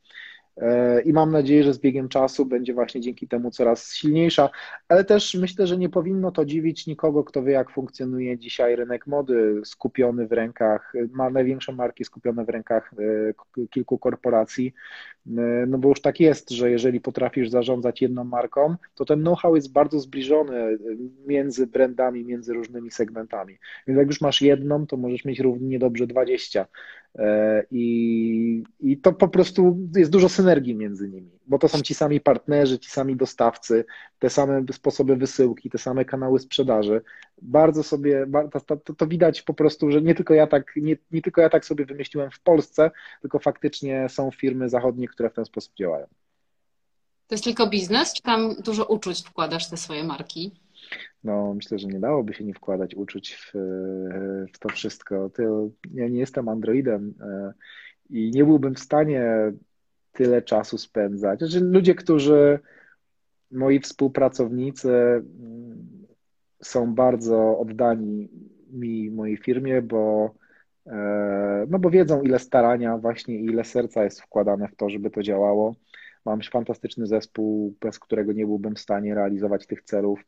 i 1.04 1.12
mam 1.12 1.32
nadzieję, 1.32 1.64
że 1.64 1.74
z 1.74 1.78
biegiem 1.78 2.08
czasu 2.08 2.46
będzie 2.46 2.74
właśnie 2.74 3.00
dzięki 3.00 3.28
temu 3.28 3.50
coraz 3.50 3.94
silniejsza, 3.94 4.50
ale 4.88 5.04
też 5.04 5.34
myślę, 5.34 5.66
że 5.66 5.78
nie 5.78 5.88
powinno 5.88 6.30
to 6.30 6.44
dziwić 6.44 6.86
nikogo, 6.86 7.24
kto 7.24 7.42
wie, 7.42 7.52
jak 7.52 7.70
funkcjonuje 7.70 8.38
dzisiaj 8.38 8.76
rynek 8.76 9.06
mody, 9.06 9.60
skupiony 9.64 10.26
w 10.26 10.32
rękach, 10.32 10.92
ma 11.12 11.30
największe 11.30 11.72
marki 11.72 12.04
skupione 12.04 12.44
w 12.44 12.48
rękach 12.48 12.90
e, 13.58 13.68
kilku 13.68 13.98
korporacji, 13.98 14.74
e, 15.26 15.30
no 15.66 15.78
bo 15.78 15.88
już 15.88 16.00
tak 16.00 16.20
jest, 16.20 16.50
że 16.50 16.70
jeżeli 16.70 17.00
potrafisz 17.00 17.50
zarządzać 17.50 18.02
jedną 18.02 18.24
marką, 18.24 18.76
to 18.94 19.04
ten 19.04 19.20
know-how 19.20 19.56
jest 19.56 19.72
bardzo 19.72 20.00
zbliżony 20.00 20.78
między 21.26 21.66
brandami, 21.66 22.24
między 22.24 22.52
różnymi 22.52 22.90
segmentami. 22.90 23.58
Więc 23.86 23.98
jak 23.98 24.06
już 24.06 24.20
masz 24.20 24.42
jedną, 24.42 24.86
to 24.86 24.96
możesz 24.96 25.24
mieć 25.24 25.40
równie 25.40 25.78
dobrze 25.78 26.06
20. 26.06 26.66
I, 27.70 28.64
i 28.80 28.98
to 28.98 29.12
po 29.12 29.28
prostu 29.28 29.78
jest 29.96 30.10
dużo 30.10 30.28
synergii 30.28 30.46
synergii 30.46 30.74
między 30.74 31.08
nimi, 31.08 31.30
bo 31.46 31.58
to 31.58 31.68
są 31.68 31.82
ci 31.82 31.94
sami 31.94 32.20
partnerzy, 32.20 32.78
ci 32.78 32.90
sami 32.90 33.16
dostawcy, 33.16 33.84
te 34.18 34.30
same 34.30 34.64
sposoby 34.72 35.16
wysyłki, 35.16 35.70
te 35.70 35.78
same 35.78 36.04
kanały 36.04 36.38
sprzedaży. 36.38 37.02
Bardzo 37.42 37.82
sobie, 37.82 38.26
to, 38.66 38.76
to, 38.76 38.94
to 38.94 39.06
widać 39.06 39.42
po 39.42 39.54
prostu, 39.54 39.90
że 39.90 40.02
nie 40.02 40.14
tylko, 40.14 40.34
ja 40.34 40.46
tak, 40.46 40.72
nie, 40.76 40.96
nie 41.10 41.22
tylko 41.22 41.40
ja 41.40 41.50
tak 41.50 41.64
sobie 41.64 41.84
wymyśliłem 41.84 42.30
w 42.30 42.40
Polsce, 42.40 42.90
tylko 43.20 43.38
faktycznie 43.38 44.08
są 44.08 44.30
firmy 44.30 44.68
zachodnie, 44.68 45.08
które 45.08 45.30
w 45.30 45.34
ten 45.34 45.44
sposób 45.44 45.74
działają. 45.74 46.06
To 47.26 47.34
jest 47.34 47.44
tylko 47.44 47.66
biznes, 47.66 48.14
czy 48.14 48.22
tam 48.22 48.54
dużo 48.64 48.84
uczuć 48.84 49.22
wkładasz 49.22 49.70
te 49.70 49.76
swoje 49.76 50.04
marki? 50.04 50.65
No, 51.24 51.54
myślę, 51.54 51.78
że 51.78 51.88
nie 51.88 52.00
dałoby 52.00 52.34
się 52.34 52.44
nie 52.44 52.54
wkładać 52.54 52.94
uczuć 52.94 53.34
w, 53.34 53.52
w 54.54 54.58
to 54.58 54.68
wszystko. 54.68 55.30
To, 55.30 55.68
ja 55.94 56.08
nie 56.08 56.18
jestem 56.18 56.48
androidem, 56.48 57.14
e, 57.20 57.52
i 58.10 58.30
nie 58.30 58.44
byłbym 58.44 58.74
w 58.74 58.80
stanie 58.80 59.52
tyle 60.12 60.42
czasu 60.42 60.78
spędzać. 60.78 61.38
Znaczy, 61.38 61.60
ludzie, 61.60 61.94
którzy, 61.94 62.58
moi 63.50 63.80
współpracownicy 63.80 64.90
mm, 64.90 66.06
są 66.62 66.94
bardzo 66.94 67.58
oddani 67.58 68.28
mi, 68.70 69.10
mojej 69.10 69.36
firmie, 69.36 69.82
bo, 69.82 70.34
e, 70.86 71.66
no 71.68 71.78
bo 71.78 71.90
wiedzą, 71.90 72.22
ile 72.22 72.38
starania 72.38 72.98
właśnie 72.98 73.40
ile 73.40 73.64
serca 73.64 74.04
jest 74.04 74.20
wkładane 74.20 74.68
w 74.68 74.76
to, 74.76 74.90
żeby 74.90 75.10
to 75.10 75.22
działało. 75.22 75.74
Mam 76.24 76.40
fantastyczny 76.52 77.06
zespół, 77.06 77.74
bez 77.80 77.98
którego 77.98 78.32
nie 78.32 78.46
byłbym 78.46 78.74
w 78.74 78.80
stanie 78.80 79.14
realizować 79.14 79.66
tych 79.66 79.82
celów. 79.82 80.24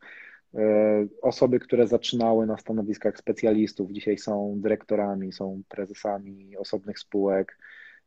E, 0.54 1.06
osoby, 1.22 1.58
które 1.58 1.86
zaczynały 1.86 2.46
na 2.46 2.56
stanowiskach 2.56 3.18
specjalistów, 3.18 3.90
dzisiaj 3.90 4.18
są 4.18 4.54
dyrektorami, 4.56 5.32
są 5.32 5.62
prezesami 5.68 6.56
osobnych 6.56 6.98
spółek. 6.98 7.58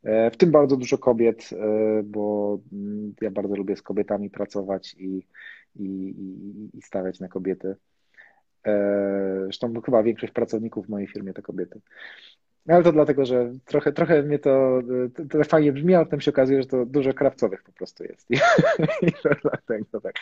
E, 0.03 0.31
w 0.31 0.37
tym 0.37 0.51
bardzo 0.51 0.77
dużo 0.77 0.97
kobiet, 0.97 1.49
e, 1.53 2.03
bo 2.03 2.57
mm, 2.73 3.13
ja 3.21 3.31
bardzo 3.31 3.55
lubię 3.55 3.75
z 3.75 3.81
kobietami 3.81 4.29
pracować 4.29 4.95
i, 4.99 5.27
i, 5.75 6.15
i 6.73 6.81
stawiać 6.81 7.19
na 7.19 7.27
kobiety. 7.27 7.75
Zresztą 9.43 9.81
chyba 9.81 10.03
większość 10.03 10.33
pracowników 10.33 10.85
w 10.85 10.89
mojej 10.89 11.07
firmie 11.07 11.33
to 11.33 11.41
kobiety. 11.41 11.81
Ale 12.67 12.83
to 12.83 12.91
dlatego, 12.91 13.25
że 13.25 13.53
trochę, 13.65 13.91
trochę 13.91 14.23
mnie 14.23 14.39
to, 14.39 14.81
to 15.29 15.43
fajnie 15.43 15.71
brzmi, 15.71 15.95
a 15.95 16.05
potem 16.05 16.21
się 16.21 16.31
okazuje, 16.31 16.61
że 16.61 16.67
to 16.67 16.85
dużo 16.85 17.13
krawcowych 17.13 17.63
po 17.63 17.71
prostu 17.71 18.03
jest. 18.03 18.31
I, 18.31 18.35
i 19.07 19.11
to 19.11 19.29
dlatego 19.41 20.01
tak. 20.01 20.13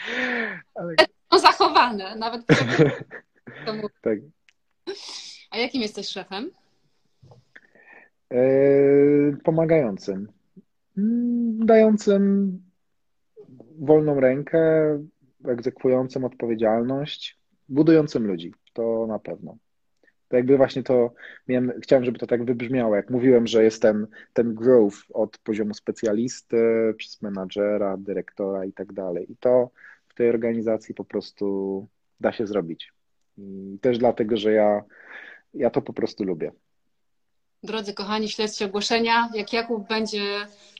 Ale... 0.75 0.95
No 1.31 1.39
zachowane, 1.39 2.15
nawet 2.15 2.41
tak. 4.01 4.19
A 5.51 5.57
jakim 5.57 5.81
jesteś 5.81 6.07
szefem? 6.07 6.51
Yy, 8.31 9.37
pomagającym. 9.43 10.27
Mm, 10.97 11.65
dającym 11.65 12.53
wolną 13.79 14.19
rękę, 14.19 14.59
egzekwującym 15.45 16.25
odpowiedzialność, 16.25 17.39
budującym 17.69 18.27
ludzi. 18.27 18.53
To 18.73 19.05
na 19.07 19.19
pewno. 19.19 19.57
To 20.27 20.35
jakby 20.35 20.57
właśnie 20.57 20.83
to 20.83 21.13
miałem, 21.47 21.71
chciałem, 21.81 22.05
żeby 22.05 22.19
to 22.19 22.27
tak 22.27 22.45
wybrzmiało. 22.45 22.95
Jak 22.95 23.09
mówiłem, 23.09 23.47
że 23.47 23.63
jest 23.63 23.81
ten, 23.81 24.07
growth 24.35 24.97
od 25.13 25.37
poziomu 25.37 25.73
specjalisty 25.73 26.93
przez 26.97 27.21
menadżera, 27.21 27.97
dyrektora 27.97 28.65
i 28.65 28.73
tak 28.73 28.93
dalej. 28.93 29.31
I 29.31 29.35
to 29.37 29.71
tej 30.19 30.29
organizacji 30.29 30.95
po 30.95 31.05
prostu 31.05 31.87
da 32.19 32.31
się 32.31 32.47
zrobić. 32.47 32.91
I 33.37 33.77
też 33.81 33.97
dlatego, 33.97 34.37
że 34.37 34.51
ja, 34.51 34.83
ja 35.53 35.69
to 35.69 35.81
po 35.81 35.93
prostu 35.93 36.23
lubię. 36.23 36.51
Drodzy 37.63 37.93
kochani, 37.93 38.29
śledźcie 38.29 38.65
ogłoszenia. 38.65 39.29
Jak 39.33 39.53
Jakub 39.53 39.87
będzie 39.87 40.23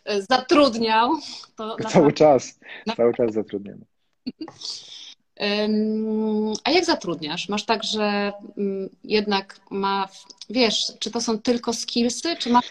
e, 0.06 0.22
zatrudniał, 0.22 1.12
to. 1.56 1.76
Cały 1.90 2.14
czas, 2.14 2.60
cały 2.98 3.14
czas 3.14 3.34
zatrudniamy. 3.34 3.86
A 6.64 6.72
jak 6.72 6.86
zatrudniasz? 6.86 7.50
Masz 7.50 7.66
tak, 7.66 7.84
że 7.84 8.32
mm, 8.58 8.90
jednak 9.04 9.60
ma, 9.72 10.08
wiesz, 10.50 10.94
czy 11.00 11.12
to 11.12 11.22
są 11.22 11.40
tylko 11.40 11.74
skillsy, 11.74 12.36
czy 12.36 12.50
masz. 12.50 12.70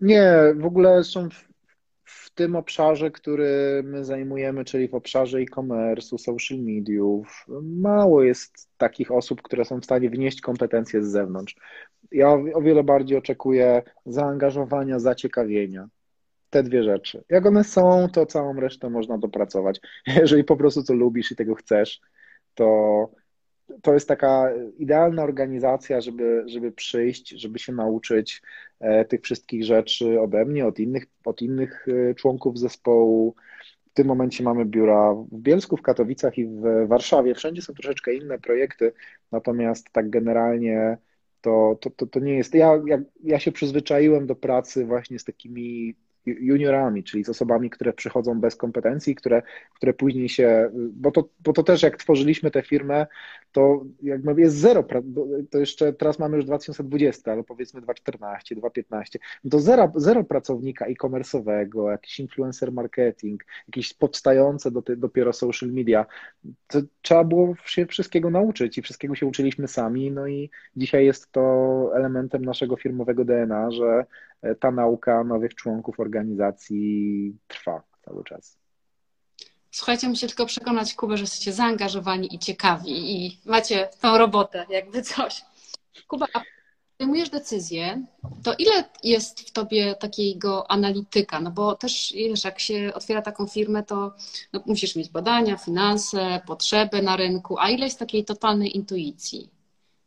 Nie, 0.00 0.32
w 0.56 0.66
ogóle 0.66 1.04
są 1.04 1.28
tym 2.36 2.56
obszarze, 2.56 3.10
który 3.10 3.82
my 3.84 4.04
zajmujemy, 4.04 4.64
czyli 4.64 4.88
w 4.88 4.94
obszarze 4.94 5.38
e-commerce, 5.38 6.18
social 6.18 6.58
mediów, 6.58 7.46
mało 7.62 8.22
jest 8.22 8.68
takich 8.76 9.12
osób, 9.12 9.42
które 9.42 9.64
są 9.64 9.80
w 9.80 9.84
stanie 9.84 10.10
wnieść 10.10 10.40
kompetencje 10.40 11.02
z 11.02 11.08
zewnątrz. 11.08 11.56
Ja 12.12 12.28
o 12.54 12.62
wiele 12.62 12.84
bardziej 12.84 13.18
oczekuję 13.18 13.82
zaangażowania, 14.06 14.98
zaciekawienia 14.98 15.88
te 16.50 16.62
dwie 16.62 16.82
rzeczy. 16.82 17.24
Jak 17.28 17.46
one 17.46 17.64
są, 17.64 18.08
to 18.12 18.26
całą 18.26 18.60
resztę 18.60 18.90
można 18.90 19.18
dopracować. 19.18 19.80
Jeżeli 20.06 20.44
po 20.44 20.56
prostu 20.56 20.84
to 20.84 20.94
lubisz 20.94 21.32
i 21.32 21.36
tego 21.36 21.54
chcesz, 21.54 22.00
to 22.54 23.10
to 23.82 23.94
jest 23.94 24.08
taka 24.08 24.50
idealna 24.78 25.22
organizacja, 25.22 26.00
żeby, 26.00 26.44
żeby 26.46 26.72
przyjść, 26.72 27.28
żeby 27.28 27.58
się 27.58 27.72
nauczyć 27.72 28.42
e, 28.80 29.04
tych 29.04 29.22
wszystkich 29.22 29.64
rzeczy 29.64 30.20
ode 30.20 30.44
mnie, 30.44 30.66
od 30.66 30.78
innych, 30.78 31.06
od 31.24 31.42
innych 31.42 31.86
e, 31.88 32.14
członków 32.14 32.58
zespołu. 32.58 33.34
W 33.90 33.94
tym 33.94 34.06
momencie 34.06 34.44
mamy 34.44 34.64
biura 34.64 35.14
w 35.14 35.38
Bielsku, 35.38 35.76
w 35.76 35.82
Katowicach 35.82 36.38
i 36.38 36.46
w 36.46 36.88
Warszawie. 36.88 37.34
Wszędzie 37.34 37.62
są 37.62 37.74
troszeczkę 37.74 38.14
inne 38.14 38.38
projekty, 38.38 38.92
natomiast 39.32 39.92
tak 39.92 40.10
generalnie 40.10 40.98
to, 41.40 41.78
to, 41.80 41.90
to, 41.90 42.06
to 42.06 42.20
nie 42.20 42.34
jest. 42.34 42.54
Ja, 42.54 42.82
ja, 42.86 42.98
ja 43.22 43.38
się 43.38 43.52
przyzwyczaiłem 43.52 44.26
do 44.26 44.36
pracy 44.36 44.84
właśnie 44.84 45.18
z 45.18 45.24
takimi 45.24 45.96
juniorami, 46.26 47.04
czyli 47.04 47.24
z 47.24 47.28
osobami, 47.28 47.70
które 47.70 47.92
przychodzą 47.92 48.40
bez 48.40 48.56
kompetencji, 48.56 49.14
które, 49.14 49.42
które 49.74 49.94
później 49.94 50.28
się, 50.28 50.70
bo 50.74 51.10
to, 51.10 51.28
bo 51.40 51.52
to 51.52 51.62
też 51.62 51.82
jak 51.82 51.96
tworzyliśmy 51.96 52.50
tę 52.50 52.62
firmę, 52.62 53.06
to 53.52 53.84
jakby 54.02 54.40
jest 54.40 54.56
zero, 54.56 54.84
to 55.50 55.58
jeszcze 55.58 55.92
teraz 55.92 56.18
mamy 56.18 56.36
już 56.36 56.44
2020, 56.44 57.32
ale 57.32 57.44
powiedzmy 57.44 57.80
2014, 57.80 58.54
2015, 58.54 59.18
no 59.44 59.50
to 59.50 59.60
zero, 59.60 59.92
zero 59.96 60.24
pracownika 60.24 60.86
e-commerce'owego, 60.86 61.90
jakiś 61.90 62.20
influencer 62.20 62.72
marketing, 62.72 63.44
jakieś 63.68 63.94
powstające 63.94 64.70
do, 64.70 64.82
dopiero 64.96 65.32
social 65.32 65.70
media, 65.70 66.06
to 66.66 66.78
trzeba 67.02 67.24
było 67.24 67.54
się 67.64 67.86
wszystkiego 67.86 68.30
nauczyć 68.30 68.78
i 68.78 68.82
wszystkiego 68.82 69.14
się 69.14 69.26
uczyliśmy 69.26 69.68
sami, 69.68 70.10
no 70.10 70.26
i 70.26 70.50
dzisiaj 70.76 71.06
jest 71.06 71.32
to 71.32 71.90
elementem 71.94 72.44
naszego 72.44 72.76
firmowego 72.76 73.24
DNA, 73.24 73.70
że 73.70 74.06
ta 74.60 74.70
nauka 74.70 75.24
nowych 75.24 75.54
członków 75.54 76.00
organizacji 76.00 77.36
trwa 77.48 77.82
cały 78.04 78.24
czas. 78.24 78.58
Słuchajcie, 79.70 80.08
muszę 80.08 80.26
tylko 80.26 80.46
przekonać 80.46 80.94
Kubę, 80.94 81.16
że 81.16 81.22
jesteście 81.22 81.52
zaangażowani 81.52 82.34
i 82.34 82.38
ciekawi 82.38 83.26
i 83.26 83.40
macie 83.44 83.88
tą 84.00 84.18
robotę, 84.18 84.66
jakby 84.70 85.02
coś. 85.02 85.42
Kuba, 86.08 86.26
a 86.34 86.40
podejmujesz 86.92 87.30
decyzję, 87.30 88.06
to 88.42 88.54
ile 88.58 88.84
jest 89.02 89.40
w 89.40 89.52
tobie 89.52 89.94
takiego 89.94 90.70
analityka? 90.70 91.40
No 91.40 91.50
bo 91.50 91.74
też, 91.74 92.12
wiesz, 92.16 92.44
jak 92.44 92.58
się 92.60 92.92
otwiera 92.94 93.22
taką 93.22 93.46
firmę, 93.46 93.82
to 93.82 94.14
no, 94.52 94.62
musisz 94.66 94.96
mieć 94.96 95.10
badania, 95.10 95.56
finanse, 95.56 96.40
potrzeby 96.46 97.02
na 97.02 97.16
rynku, 97.16 97.58
a 97.58 97.70
ile 97.70 97.84
jest 97.84 97.98
takiej 97.98 98.24
totalnej 98.24 98.76
intuicji, 98.76 99.50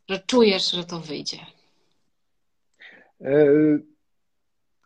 że 0.09 0.19
czujesz, 0.19 0.71
że 0.71 0.83
to 0.83 0.99
wyjdzie? 0.99 1.37
E, 3.21 3.45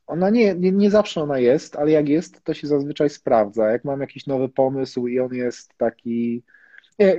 ona 0.07 0.29
nie, 0.29 0.55
nie, 0.55 0.71
nie 0.71 0.91
zawsze 0.91 1.21
ona 1.21 1.39
jest, 1.39 1.75
ale 1.75 1.91
jak 1.91 2.09
jest, 2.09 2.43
to 2.43 2.53
się 2.53 2.67
zazwyczaj 2.67 3.09
sprawdza. 3.09 3.71
Jak 3.71 3.85
mam 3.85 4.01
jakiś 4.01 4.27
nowy 4.27 4.49
pomysł 4.49 5.07
i 5.07 5.19
on 5.19 5.33
jest 5.33 5.77
taki. 5.77 6.43
Nie, 6.99 7.17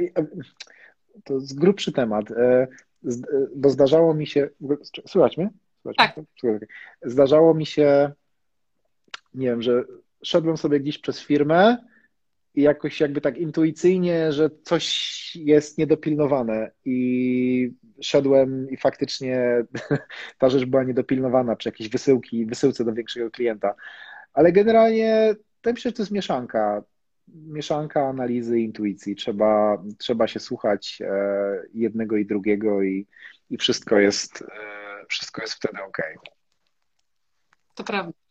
to 1.25 1.35
jest 1.35 1.59
grubszy 1.59 1.93
temat, 1.93 2.31
e, 2.31 2.43
e, 2.43 2.69
bo 3.57 3.71
zdarzało 3.71 4.15
mi 4.15 4.27
się. 4.27 4.49
Słychać 5.07 5.37
mnie? 5.37 5.51
Słychać 5.83 6.15
tak. 6.15 6.25
Mnie? 6.43 6.59
Zdarzało 7.03 7.55
mi 7.55 7.67
się, 7.67 8.13
nie 9.35 9.47
wiem, 9.47 9.63
że 9.63 9.85
szedłem 10.23 10.57
sobie 10.57 10.81
gdzieś 10.81 10.99
przez 10.99 11.21
firmę 11.21 11.77
i 12.55 12.63
jakoś 12.63 13.01
jakby 13.01 13.21
tak 13.21 13.39
intuicyjnie, 13.39 14.33
że 14.33 14.51
coś 14.63 15.37
jest 15.37 15.79
niedopilnowane 15.79 16.71
i 16.85 17.73
szedłem 18.01 18.71
i 18.71 18.77
faktycznie 18.77 19.65
ta 20.39 20.51
rzecz 20.51 20.65
była 20.65 20.85
niedopilnowana 20.85 21.57
przy 21.57 21.69
jakiejś 21.69 21.91
wysyłki, 21.91 22.47
wysyłce 22.47 22.85
do 22.85 22.93
większego 22.93 23.31
klienta. 23.31 23.75
Ale 24.33 24.53
generalnie 24.53 25.35
to 25.61 25.73
myślę, 25.73 25.89
że 25.89 25.93
to 25.93 26.03
jest 26.03 26.13
mieszanka. 26.13 26.83
Mieszanka 27.29 28.09
analizy 28.09 28.61
intuicji. 28.61 29.17
Trzeba, 29.17 29.83
trzeba 29.99 30.29
się 30.29 30.41
słuchać 30.41 30.99
e, 31.01 31.07
jednego 31.75 32.17
i 32.17 32.27
drugiego 32.27 32.83
i, 32.83 33.07
i 33.51 33.57
wszystko 33.57 33.99
jest 33.99 34.43
e, 34.43 34.47
wszystko 35.09 35.43
jest 35.43 35.55
wtedy 35.55 35.83
ok. 35.83 35.99
To 37.75 37.85
prawda 37.85 38.24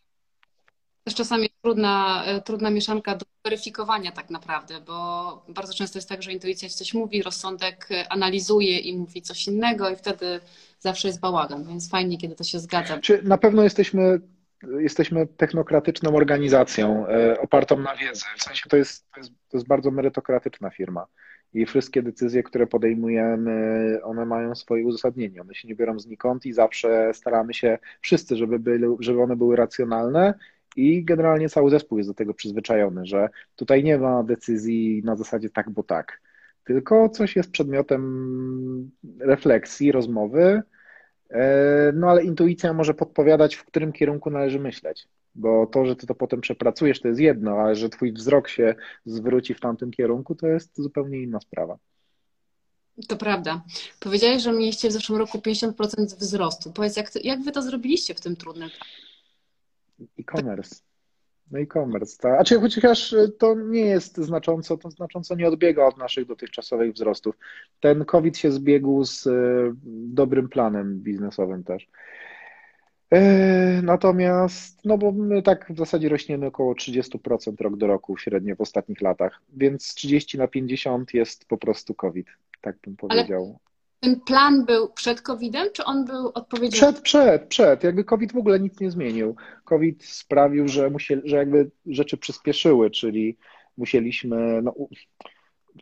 też 1.04 1.16
czasami 1.16 1.50
trudna, 1.62 2.24
e, 2.26 2.42
trudna 2.42 2.70
mieszanka 2.70 3.16
do 3.16 3.26
weryfikowania 3.46 4.12
tak 4.12 4.30
naprawdę, 4.30 4.82
bo 4.82 5.46
bardzo 5.50 5.74
często 5.74 5.98
jest 5.98 6.10
tak, 6.10 6.24
że 6.24 6.32
intuicja 6.32 6.70
coś 6.70 6.94
mówi, 6.94 7.24
rozsądek 7.24 7.90
analizuje 8.10 8.80
i 8.80 8.98
mówi 8.98 9.22
coś 9.22 9.48
innego 9.48 9.90
i 9.90 9.96
wtedy 9.96 10.40
zawsze 10.80 11.08
jest 11.08 11.20
bałagan, 11.20 11.68
więc 11.68 11.90
fajnie, 11.90 12.18
kiedy 12.18 12.36
to 12.36 12.44
się 12.44 12.60
zgadza. 12.60 12.98
Czy 12.98 13.24
na 13.24 13.38
pewno 13.38 13.64
jesteśmy, 13.64 14.20
jesteśmy 14.80 15.28
technokratyczną 15.28 16.16
organizacją 16.16 17.08
e, 17.08 17.42
opartą 17.42 17.80
na 17.80 17.96
wiedzy, 17.96 18.26
w 18.38 18.44
sensie 18.44 18.70
to 18.70 18.78
jest, 18.78 19.12
to 19.14 19.20
jest, 19.20 19.32
to 19.50 19.58
jest 19.58 19.68
bardzo 19.68 19.92
merytokratyczna 19.92 20.70
firma 20.70 21.08
i 21.54 21.66
wszystkie 21.66 22.02
decyzje, 22.02 22.44
które 22.44 22.68
podejmujemy, 22.68 24.00
one 24.04 24.26
mają 24.26 24.56
swoje 24.56 24.86
uzasadnienie. 24.86 25.42
One 25.42 25.56
się 25.56 25.68
nie 25.68 25.76
biorą 25.76 26.00
znikąd 26.00 26.46
i 26.46 26.54
zawsze 26.54 27.14
staramy 27.14 27.54
się 27.54 27.78
wszyscy, 28.02 28.36
żeby, 28.36 28.60
byli, 28.60 28.86
żeby 29.00 29.22
one 29.22 29.36
były 29.36 29.56
racjonalne 29.56 30.34
i 30.76 31.04
generalnie 31.04 31.50
cały 31.50 31.70
zespół 31.70 31.98
jest 31.98 32.10
do 32.10 32.14
tego 32.14 32.34
przyzwyczajony, 32.34 33.06
że 33.06 33.30
tutaj 33.56 33.84
nie 33.84 33.98
ma 33.98 34.24
decyzji 34.24 35.02
na 35.06 35.16
zasadzie 35.16 35.50
tak, 35.50 35.70
bo 35.70 35.84
tak, 35.84 36.22
tylko 36.64 37.10
coś 37.10 37.36
jest 37.36 37.52
przedmiotem 37.52 38.92
refleksji, 39.20 39.92
rozmowy 39.92 40.64
E, 41.34 41.92
no 41.96 42.10
ale 42.10 42.24
intuicja 42.24 42.74
może 42.74 42.94
podpowiadać, 42.94 43.56
w 43.56 43.66
którym 43.66 43.92
kierunku 43.92 44.30
należy 44.30 44.60
myśleć. 44.60 45.08
Bo 45.36 45.68
to, 45.68 45.86
że 45.86 45.96
ty 45.96 46.08
to 46.08 46.16
potem 46.16 46.42
przepracujesz, 46.42 47.02
to 47.02 47.08
jest 47.08 47.20
jedno, 47.20 47.52
ale 47.52 47.76
że 47.76 47.90
twój 47.90 48.14
wzrok 48.14 48.50
się 48.50 48.76
zwróci 49.06 49.54
w 49.54 49.60
tamtym 49.60 49.92
kierunku, 49.92 50.36
to 50.36 50.48
jest 50.48 50.82
zupełnie 50.82 51.22
inna 51.22 51.40
sprawa. 51.40 51.78
To 53.08 53.18
prawda. 53.18 53.64
Powiedziałeś, 54.00 54.44
że 54.44 54.54
mieliście 54.54 54.90
w 54.90 54.92
zeszłym 54.92 55.20
roku 55.20 55.38
50% 55.38 55.74
wzrostu. 56.18 56.72
Powiedz, 56.72 56.98
jak, 56.98 57.26
jak 57.26 57.42
wy 57.42 57.52
to 57.52 57.62
zrobiliście 57.62 58.14
w 58.14 58.22
tym 58.22 58.36
trudnym 58.36 58.70
E-commerce. 60.20 60.76
No 61.52 61.60
e-commerce, 61.60 62.18
tak. 62.18 62.40
A 62.40 62.44
czy 62.44 62.60
chociaż 62.60 63.16
to 63.40 63.56
nie 63.56 63.86
jest 63.86 64.18
znacząco, 64.18 64.78
to 64.78 64.92
znacząco 64.92 65.36
nie 65.36 65.48
odbiega 65.48 65.86
od 65.86 65.98
naszych 65.98 66.26
dotychczasowych 66.26 66.94
wzrostów. 66.94 67.36
Ten 67.80 68.06
COVID 68.06 68.38
się 68.38 68.52
zbiegł 68.52 69.06
z 69.06 69.28
e, 69.28 69.32
dobrym 70.08 70.50
planem 70.50 71.00
biznesowym 71.00 71.64
też. 71.64 71.88
E, 73.12 73.82
natomiast, 73.82 74.86
no 74.86 74.98
bo 74.98 75.12
my 75.12 75.42
tak 75.42 75.74
w 75.74 75.78
zasadzie 75.78 76.10
rośniemy 76.10 76.46
około 76.46 76.74
30% 76.74 77.62
rok 77.62 77.78
do 77.78 77.88
roku 77.88 78.18
średnio 78.18 78.56
w 78.56 78.62
ostatnich 78.62 79.02
latach, 79.02 79.42
więc 79.54 79.94
30 79.94 80.38
na 80.38 80.48
50 80.48 81.14
jest 81.14 81.46
po 81.46 81.58
prostu 81.58 81.94
COVID, 81.94 82.28
tak 82.62 82.76
bym 82.84 82.96
powiedział. 82.96 83.44
Ale 83.44 83.73
ten 84.04 84.20
plan 84.20 84.66
był 84.66 84.90
przed 84.90 85.22
COVID-em, 85.22 85.68
czy 85.74 85.84
on 85.84 86.06
był 86.06 86.32
odpowiedzialny? 86.34 86.94
Przed, 86.94 87.04
przed, 87.04 87.48
przed. 87.48 87.84
Jakby 87.84 88.04
COVID 88.04 88.34
w 88.34 88.38
ogóle 88.38 88.60
nic 88.60 88.80
nie 88.80 88.92
zmienił. 88.92 89.36
COVID 89.66 90.06
sprawił, 90.06 90.68
że, 90.68 90.90
musieli, 90.90 91.22
że 91.26 91.36
jakby 91.36 91.72
rzeczy 91.86 92.18
przyspieszyły, 92.18 92.92
czyli 92.92 93.38
musieliśmy, 93.78 94.62
no, 94.62 94.74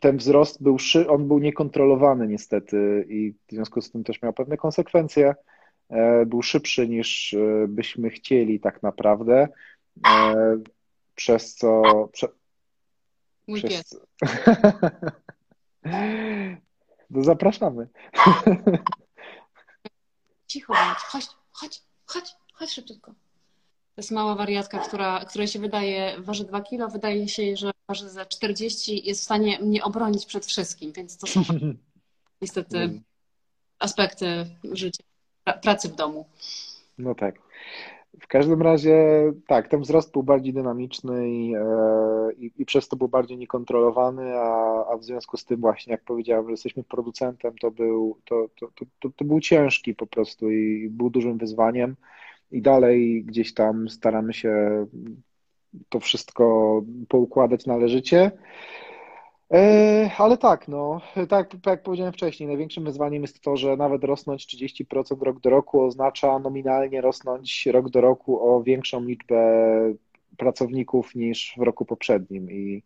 ten 0.00 0.16
wzrost 0.16 0.62
był, 0.62 0.76
on 1.08 1.28
był 1.28 1.38
niekontrolowany 1.38 2.28
niestety 2.28 3.06
i 3.08 3.32
w 3.32 3.52
związku 3.52 3.80
z 3.80 3.90
tym 3.90 4.04
też 4.04 4.22
miał 4.22 4.32
pewne 4.32 4.56
konsekwencje. 4.56 5.34
E, 5.90 6.26
był 6.26 6.42
szybszy 6.42 6.88
niż 6.88 7.34
e, 7.34 7.66
byśmy 7.68 8.10
chcieli 8.10 8.60
tak 8.60 8.82
naprawdę, 8.82 9.48
e, 10.06 10.34
przez 11.14 11.54
co... 11.54 11.82
Prze, 12.12 12.28
Mój 13.48 13.62
przez, 13.62 13.70
pies. 13.70 14.00
No 17.12 17.22
zapraszamy. 17.24 17.88
Cicho 20.46 20.72
bądź, 20.72 20.98
chodź, 20.98 21.26
chodź, 21.52 21.82
chodź, 22.06 22.34
chodź 22.52 22.70
szybciutko. 22.70 23.12
To 23.94 24.00
jest 24.00 24.10
mała 24.10 24.34
wariatka, 24.34 24.78
która, 24.78 25.24
której 25.24 25.48
się 25.48 25.58
wydaje, 25.58 26.20
waży 26.20 26.44
2 26.44 26.60
kilo, 26.60 26.88
wydaje 26.88 27.28
się, 27.28 27.56
że 27.56 27.70
waży 27.88 28.08
za 28.08 28.26
40 28.26 29.06
jest 29.06 29.20
w 29.20 29.24
stanie 29.24 29.58
mnie 29.58 29.84
obronić 29.84 30.26
przed 30.26 30.46
wszystkim, 30.46 30.92
więc 30.92 31.18
to 31.18 31.26
są 31.26 31.42
niestety 32.42 32.78
mm. 32.78 33.02
aspekty 33.78 34.26
życia, 34.72 35.04
pracy 35.62 35.88
w 35.88 35.94
domu. 35.94 36.26
No 36.98 37.14
tak. 37.14 37.34
W 38.20 38.26
każdym 38.26 38.62
razie 38.62 38.96
tak, 39.46 39.68
ten 39.68 39.80
wzrost 39.80 40.12
był 40.12 40.22
bardziej 40.22 40.52
dynamiczny 40.52 41.30
i, 41.30 41.54
e, 41.54 42.32
i, 42.38 42.52
i 42.58 42.64
przez 42.64 42.88
to 42.88 42.96
był 42.96 43.08
bardziej 43.08 43.38
niekontrolowany, 43.38 44.34
a, 44.34 44.86
a, 44.86 44.96
w 44.96 45.04
związku 45.04 45.36
z 45.36 45.44
tym 45.44 45.60
właśnie, 45.60 45.90
jak 45.90 46.04
powiedziałem, 46.04 46.44
że 46.44 46.50
jesteśmy 46.50 46.84
producentem, 46.84 47.54
to 47.60 47.70
był, 47.70 48.18
to, 48.24 48.46
to, 48.60 48.68
to, 49.00 49.10
to 49.16 49.24
był 49.24 49.40
ciężki 49.40 49.94
po 49.94 50.06
prostu 50.06 50.50
i 50.50 50.88
był 50.90 51.10
dużym 51.10 51.38
wyzwaniem 51.38 51.96
i 52.50 52.62
dalej 52.62 53.24
gdzieś 53.24 53.54
tam 53.54 53.88
staramy 53.88 54.34
się 54.34 54.86
to 55.88 56.00
wszystko 56.00 56.82
poukładać 57.08 57.66
należycie. 57.66 58.30
E, 59.52 60.10
ale 60.18 60.38
tak, 60.38 60.68
no, 60.68 61.00
tak, 61.28 61.50
tak 61.50 61.66
jak 61.66 61.82
powiedziałem 61.82 62.12
wcześniej, 62.12 62.46
największym 62.46 62.84
wyzwaniem 62.84 63.22
jest 63.22 63.40
to, 63.40 63.56
że 63.56 63.76
nawet 63.76 64.04
rosnąć 64.04 64.46
30% 64.46 65.22
rok 65.22 65.40
do 65.40 65.50
roku 65.50 65.82
oznacza 65.82 66.38
nominalnie 66.38 67.00
rosnąć 67.00 67.66
rok 67.66 67.90
do 67.90 68.00
roku 68.00 68.54
o 68.54 68.62
większą 68.62 69.04
liczbę 69.04 69.36
pracowników 70.36 71.14
niż 71.14 71.54
w 71.58 71.62
roku 71.62 71.84
poprzednim 71.84 72.50
i 72.50 72.82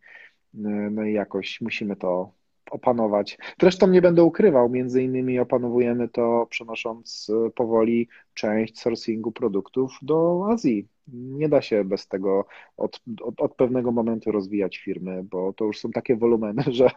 no 0.91 1.03
i 1.03 1.13
jakoś 1.13 1.61
musimy 1.61 1.95
to 1.95 2.31
opanować. 2.71 3.37
Zresztą 3.61 3.87
nie 3.87 4.01
będę 4.01 4.23
ukrywał, 4.23 4.69
między 4.69 5.03
innymi 5.03 5.39
opanowujemy 5.39 6.09
to 6.09 6.47
przenosząc 6.49 7.31
e, 7.47 7.49
powoli 7.49 8.07
część 8.33 8.79
sourcingu 8.79 9.31
produktów 9.31 9.91
do 10.01 10.45
Azji. 10.49 10.87
Nie 11.13 11.49
da 11.49 11.61
się 11.61 11.83
bez 11.83 12.07
tego 12.07 12.45
od, 12.77 13.01
od, 13.21 13.41
od, 13.41 13.55
pewnego 13.55 13.91
momentu 13.91 14.31
rozwijać 14.31 14.77
firmy, 14.77 15.23
bo 15.23 15.53
to 15.53 15.65
już 15.65 15.79
są 15.79 15.91
takie 15.91 16.15
wolumeny, 16.15 16.63
że, 16.71 16.91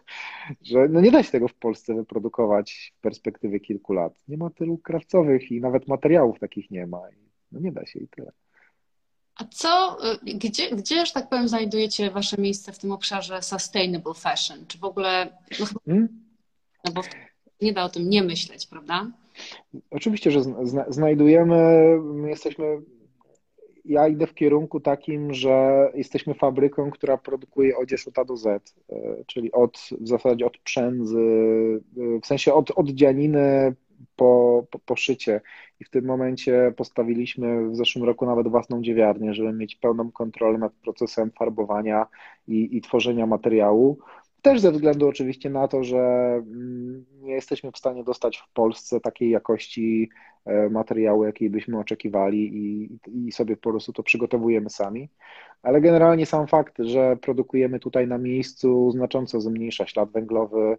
że 0.63 0.89
no 0.89 1.01
nie 1.01 1.11
da 1.11 1.23
się 1.23 1.31
tego 1.31 1.49
w 1.49 1.55
Polsce 1.55 1.95
wyprodukować 1.95 2.93
w 2.99 3.01
perspektywie 3.01 3.61
kilku 3.61 3.93
lat. 3.93 4.13
Nie 4.29 4.37
ma 4.37 4.51
tylu 4.51 4.79
krawcowych 4.79 5.53
i 5.53 5.61
nawet 5.61 5.89
materiałów 5.89 6.39
takich 6.39 6.71
nie 6.71 6.87
ma. 6.87 7.01
No 7.53 7.61
nie 7.61 7.73
da 7.73 7.87
się 7.87 7.99
i 7.99 8.09
tyle. 8.09 8.33
A 9.41 9.45
co, 9.45 9.99
y, 10.13 10.35
gdzie, 10.35 10.77
gdzie, 10.77 11.07
że 11.07 11.13
tak 11.13 11.29
powiem, 11.29 11.49
znajdujecie 11.49 12.11
wasze 12.11 12.37
miejsce 12.39 12.73
w 12.73 12.79
tym 12.79 12.93
obszarze 12.93 13.43
sustainable 13.43 14.15
fashion? 14.15 14.67
Czy 14.67 14.79
w 14.79 14.85
ogóle, 14.85 15.39
no, 15.61 15.67
hmm? 15.87 16.09
no 16.85 16.93
bo 16.93 17.03
nie 17.61 17.73
da 17.73 17.85
o 17.85 17.89
tym 17.89 18.11
nie 18.11 18.23
myśleć, 18.23 18.67
prawda? 18.67 19.11
Oczywiście, 19.91 20.31
że 20.31 20.43
zna, 20.43 20.85
znajdujemy, 20.89 21.99
jesteśmy, 22.27 22.65
ja 23.91 24.09
idę 24.09 24.27
w 24.27 24.35
kierunku 24.35 24.81
takim, 24.81 25.35
że 25.35 25.89
jesteśmy 25.95 26.35
fabryką, 26.35 26.91
która 26.91 27.19
produkuje 27.19 27.77
odzież 27.77 28.09
od 28.09 28.19
A 28.19 28.25
do 28.25 28.37
Z, 28.37 28.75
y, 28.93 29.25
czyli 29.27 29.53
od, 29.53 29.79
w 30.01 30.09
zasadzie 30.09 30.47
od 30.47 30.59
przędzy, 30.59 31.19
y, 31.99 32.21
w 32.23 32.27
sensie 32.27 32.55
od, 32.55 32.71
od 32.71 32.91
dzianiny 32.91 33.75
po, 34.17 34.65
po, 34.71 34.79
po 34.79 34.97
szycie 34.97 35.41
i 35.81 35.85
w 35.85 35.91
tym 35.91 36.05
momencie 36.05 36.73
postawiliśmy 36.77 37.69
w 37.69 37.77
zeszłym 37.77 38.05
roku 38.05 38.27
nawet 38.27 38.49
własną 38.49 38.83
dziewiarnię, 38.83 39.35
żeby 39.35 39.53
mieć 39.53 39.77
pełną 39.77 40.13
kontrolę 40.13 40.59
nad 40.59 40.73
procesem 40.73 41.31
farbowania 41.31 42.07
i, 42.49 42.77
i 42.77 42.81
tworzenia 42.81 43.27
materiału. 43.27 43.99
Też 44.43 44.61
ze 44.61 44.73
względu 44.73 45.09
oczywiście 45.09 45.51
na 45.51 45.69
to, 45.69 45.85
że 45.85 45.99
mm, 45.99 47.05
nie 47.23 47.33
jesteśmy 47.33 47.73
w 47.73 47.79
stanie 47.79 48.05
dostać 48.05 48.39
w 48.39 48.53
Polsce 48.53 49.01
takiej 49.01 49.31
jakości 49.31 50.11
e, 50.47 50.69
materiału, 50.69 51.25
jakiej 51.25 51.51
byśmy 51.51 51.79
oczekiwali 51.79 52.51
i, 52.57 52.99
i 53.27 53.33
sobie 53.33 53.57
po 53.57 53.71
prostu 53.71 53.93
to 53.93 54.03
przygotowujemy 54.03 54.71
sami. 54.71 55.09
Ale 55.63 55.81
generalnie 55.81 56.27
sam 56.27 56.47
fakt, 56.47 56.75
że 56.79 57.17
produkujemy 57.17 57.81
tutaj 57.81 58.07
na 58.07 58.19
miejscu 58.19 58.91
znacząco 58.91 59.41
zmniejsza 59.41 59.87
ślad 59.87 60.11
węglowy, 60.11 60.77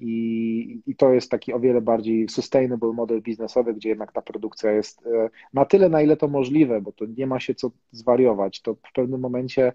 I, 0.00 0.82
I, 0.86 0.96
to 0.96 1.12
jest 1.12 1.30
taki 1.30 1.52
o 1.52 1.60
wiele 1.60 1.80
bardziej 1.80 2.28
sustainable 2.28 2.92
model 2.92 3.22
biznesowy, 3.22 3.74
gdzie 3.74 3.88
jednak 3.88 4.12
ta 4.12 4.22
produkcja 4.22 4.72
jest 4.72 5.06
e, 5.06 5.30
na 5.54 5.64
tyle, 5.64 5.88
na 5.88 6.02
ile 6.02 6.16
to 6.16 6.28
możliwe, 6.28 6.80
bo 6.80 6.92
to 6.92 7.04
nie 7.16 7.26
ma 7.26 7.40
się 7.40 7.54
co 7.54 7.70
zwariować. 7.90 8.62
To 8.62 8.74
w 8.74 8.92
pewnym 8.94 9.20
momencie 9.20 9.72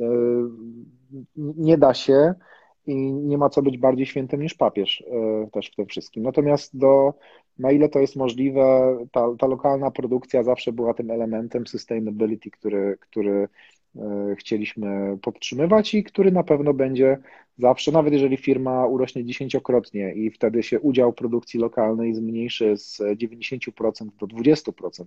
e, 0.00 0.04
nie 1.36 1.78
da 1.78 1.94
się 1.94 2.34
i 2.86 3.12
nie 3.12 3.38
ma 3.38 3.48
co 3.48 3.62
być 3.62 3.78
bardziej 3.78 4.06
świętym 4.06 4.42
niż 4.42 4.54
papież 4.54 5.04
też 5.52 5.70
w 5.70 5.76
tym 5.76 5.86
wszystkim. 5.86 6.22
Natomiast 6.22 6.78
do, 6.78 7.14
na 7.58 7.72
ile 7.72 7.88
to 7.88 7.98
jest 7.98 8.16
możliwe, 8.16 8.98
ta, 9.12 9.28
ta 9.38 9.46
lokalna 9.46 9.90
produkcja 9.90 10.42
zawsze 10.42 10.72
była 10.72 10.94
tym 10.94 11.10
elementem 11.10 11.66
sustainability, 11.66 12.50
który, 12.50 12.98
który 13.00 13.48
E, 13.48 13.81
chcieliśmy 14.38 15.18
podtrzymywać 15.22 15.94
i 15.94 16.04
który 16.04 16.32
na 16.32 16.42
pewno 16.42 16.74
będzie 16.74 17.18
zawsze, 17.58 17.92
nawet 17.92 18.12
jeżeli 18.12 18.36
firma 18.36 18.86
urośnie 18.86 19.24
dziesięciokrotnie 19.24 20.12
i 20.12 20.30
wtedy 20.30 20.62
się 20.62 20.80
udział 20.80 21.12
produkcji 21.12 21.60
lokalnej 21.60 22.14
zmniejszy 22.14 22.76
z 22.76 22.98
90% 22.98 24.08
do 24.20 24.26
20%, 24.26 25.04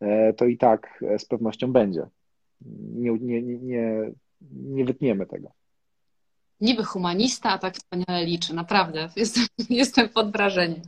e, 0.00 0.32
to 0.32 0.46
i 0.46 0.56
tak 0.56 1.04
z 1.18 1.24
pewnością 1.24 1.72
będzie. 1.72 2.06
Nie, 2.94 3.12
nie, 3.12 3.42
nie, 3.42 4.12
nie 4.52 4.84
wytniemy 4.84 5.26
tego. 5.26 5.52
Niby 6.60 6.84
humanista, 6.84 7.50
a 7.50 7.58
tak 7.58 7.74
wspaniale 7.74 8.26
liczy, 8.26 8.54
naprawdę. 8.54 9.08
Jestem, 9.16 9.46
jestem 9.70 10.08
pod 10.08 10.32
wrażeniem. 10.32 10.80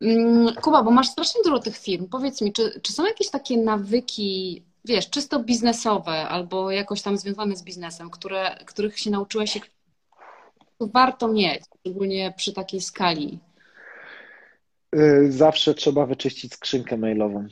Mm, 0.00 0.54
Kuba, 0.54 0.82
bo 0.82 0.90
masz 0.90 1.08
strasznie 1.08 1.42
dużo 1.44 1.58
tych 1.58 1.76
firm. 1.76 2.08
Powiedz 2.08 2.42
mi, 2.42 2.52
czy, 2.52 2.80
czy 2.82 2.92
są 2.92 3.06
jakieś 3.06 3.30
takie 3.30 3.56
nawyki 3.56 4.62
wiesz, 4.88 5.10
czysto 5.10 5.44
biznesowe 5.44 6.12
albo 6.12 6.70
jakoś 6.70 7.02
tam 7.02 7.18
związane 7.18 7.56
z 7.56 7.62
biznesem, 7.62 8.10
które, 8.10 8.56
których 8.66 8.98
się 8.98 9.10
nauczyłeś, 9.10 9.58
warto 10.80 11.28
mieć, 11.28 11.62
szczególnie 11.80 12.34
przy 12.36 12.52
takiej 12.52 12.80
skali? 12.80 13.38
Y, 14.96 15.32
zawsze 15.32 15.74
trzeba 15.74 16.06
wyczyścić 16.06 16.54
skrzynkę 16.54 16.96
mailową 16.96 17.46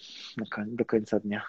do 0.67 0.85
końca 0.85 1.21
dnia. 1.21 1.43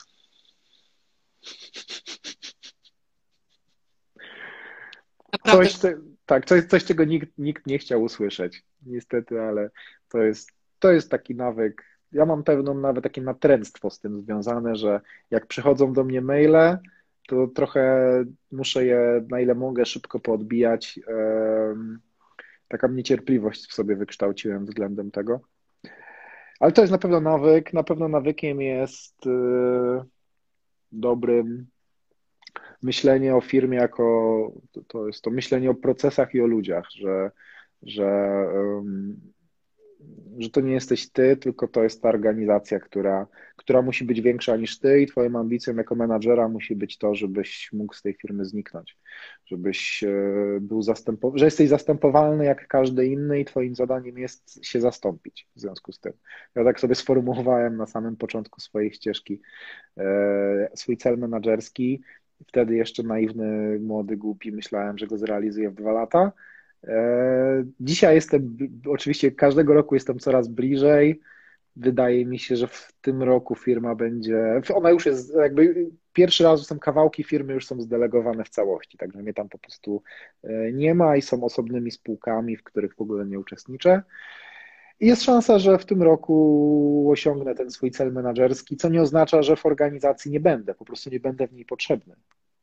Coś, 5.46 5.78
tak, 6.26 6.46
coś, 6.46 6.66
coś, 6.66 6.86
czego 6.86 7.04
nikt, 7.04 7.38
nikt 7.38 7.68
nie 7.68 7.80
chciał 7.80 8.04
usłyszeć. 8.04 8.64
Niestety, 8.82 9.42
ale 9.42 9.70
to 10.10 10.18
jest, 10.18 10.52
to 10.80 10.92
jest 10.92 11.12
taki 11.12 11.36
nawyk, 11.36 11.97
ja 12.12 12.26
mam 12.26 12.44
pewną 12.44 12.74
nawet 12.74 13.04
takie 13.04 13.22
natręctwo 13.22 13.90
z 13.90 14.00
tym 14.00 14.22
związane, 14.22 14.76
że 14.76 15.02
jak 15.32 15.48
przychodzą 15.48 15.94
do 15.94 16.04
mnie 16.04 16.22
maile, 16.22 16.78
to 17.28 17.48
trochę 17.48 18.08
muszę 18.52 18.86
je 18.86 19.26
na 19.30 19.40
ile 19.40 19.56
mogę 19.56 19.86
szybko 19.86 20.20
poodbijać. 20.20 21.00
Taka 22.68 22.88
niecierpliwość 22.88 23.70
w 23.70 23.74
sobie 23.74 23.96
wykształciłem 23.96 24.66
względem 24.66 25.12
tego. 25.12 25.40
Ale 26.60 26.72
to 26.72 26.82
jest 26.82 26.92
na 26.92 26.98
pewno 26.98 27.22
nawyk. 27.22 27.74
Na 27.74 27.84
pewno 27.84 28.08
nawykiem 28.08 28.62
jest 28.62 29.16
dobrym 30.92 31.68
myślenie 32.82 33.36
o 33.36 33.42
firmie 33.42 33.78
jako, 33.78 34.52
to 34.88 35.08
jest 35.08 35.22
to 35.22 35.32
myślenie 35.32 35.70
o 35.70 35.76
procesach 35.76 36.36
i 36.36 36.42
o 36.42 36.48
ludziach, 36.48 36.86
że, 36.92 37.32
że, 37.82 38.46
że 40.40 40.50
to 40.50 40.62
nie 40.62 40.74
jesteś 40.74 41.10
ty, 41.10 41.38
tylko 41.38 41.68
to 41.68 41.84
jest 41.84 42.02
ta 42.02 42.10
organizacja, 42.10 42.80
która, 42.80 43.28
która 43.56 43.82
musi 43.82 44.06
być 44.06 44.22
większa 44.22 44.56
niż 44.56 44.80
ty 44.80 45.02
i 45.02 45.08
twoją 45.08 45.40
ambicją 45.40 45.76
jako 45.76 45.96
menadżera 45.96 46.50
musi 46.50 46.76
być 46.76 46.98
to, 46.98 47.16
żebyś 47.16 47.70
mógł 47.74 47.94
z 47.94 48.02
tej 48.02 48.14
firmy 48.14 48.46
zniknąć, 48.46 48.98
żebyś 49.46 50.04
e, 50.04 50.10
był 50.62 50.82
zastępowany, 50.82 51.40
że 51.40 51.46
jesteś 51.46 51.70
zastępowalny 51.70 52.46
jak 52.46 52.68
każdy 52.68 53.08
inny 53.08 53.40
i 53.40 53.46
twoim 53.46 53.76
zadaniem 53.76 54.18
jest 54.18 54.66
się 54.66 54.82
zastąpić 54.82 55.48
w 55.56 55.60
związku 55.60 55.92
z 55.92 56.00
tym. 56.00 56.14
Ja 56.56 56.64
tak 56.64 56.80
sobie 56.80 56.96
sformułowałem 56.96 57.78
na 57.78 57.86
samym 57.86 58.16
początku 58.16 58.60
swojej 58.60 58.92
ścieżki 58.92 59.42
e, 59.98 60.70
swój 60.76 60.98
cel 60.98 61.18
menadżerski, 61.18 62.02
Wtedy 62.48 62.76
jeszcze 62.76 63.04
naiwny, 63.04 63.80
młody, 63.80 64.18
głupi 64.18 64.52
myślałem, 64.52 64.98
że 64.98 65.08
go 65.08 65.18
zrealizuję 65.18 65.70
w 65.70 65.76
dwa 65.76 65.92
lata. 65.92 66.32
E, 66.84 67.64
dzisiaj 67.80 68.16
jestem, 68.16 68.58
oczywiście 68.88 69.32
każdego 69.32 69.74
roku 69.74 69.96
jestem 69.96 70.20
coraz 70.20 70.48
bliżej. 70.48 71.22
Wydaje 71.76 72.26
mi 72.26 72.40
się, 72.40 72.56
że 72.56 72.68
w 72.68 72.94
tym 73.02 73.24
roku 73.24 73.56
firma 73.56 73.96
będzie, 73.96 74.62
ona 74.74 74.90
już 74.90 75.06
jest 75.06 75.36
jakby 75.36 75.90
pierwszy 76.14 76.44
raz, 76.44 76.68
są 76.68 76.80
kawałki 76.80 77.24
firmy 77.24 77.54
już 77.54 77.66
są 77.66 77.82
zdelegowane 77.82 78.44
w 78.44 78.50
całości, 78.50 78.98
także 78.98 79.20
mnie 79.20 79.34
tam 79.34 79.50
po 79.50 79.58
prostu 79.58 80.04
e, 80.44 80.72
nie 80.72 80.96
ma 80.96 81.18
i 81.18 81.22
są 81.22 81.44
osobnymi 81.44 81.92
spółkami, 81.92 82.58
w 82.58 82.64
których 82.64 82.96
w 82.96 83.02
ogóle 83.02 83.26
nie 83.26 83.40
uczestniczę. 83.40 84.02
I 85.00 85.08
jest 85.08 85.24
szansa, 85.24 85.60
że 85.60 85.78
w 85.78 85.86
tym 85.86 86.04
roku 86.04 87.08
osiągnę 87.12 87.56
ten 87.56 87.72
swój 87.72 87.92
cel 87.92 88.14
menedżerski, 88.14 88.78
co 88.78 88.90
nie 88.90 89.02
oznacza, 89.02 89.44
że 89.44 89.56
w 89.56 89.66
organizacji 89.66 90.32
nie 90.32 90.40
będę, 90.40 90.76
po 90.76 90.86
prostu 90.86 91.10
nie 91.10 91.20
będę 91.20 91.48
w 91.48 91.54
niej 91.54 91.66
potrzebny. 91.66 92.16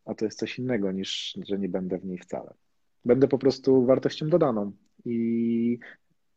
A 0.04 0.14
to 0.14 0.24
jest 0.24 0.38
coś 0.38 0.58
innego 0.58 0.92
niż, 0.92 1.38
że 1.46 1.58
nie 1.58 1.68
będę 1.68 1.98
w 1.98 2.04
niej 2.04 2.18
wcale. 2.18 2.54
Będę 3.04 3.28
po 3.28 3.38
prostu 3.38 3.86
wartością 3.86 4.28
dodaną 4.28 4.72
i 5.04 5.78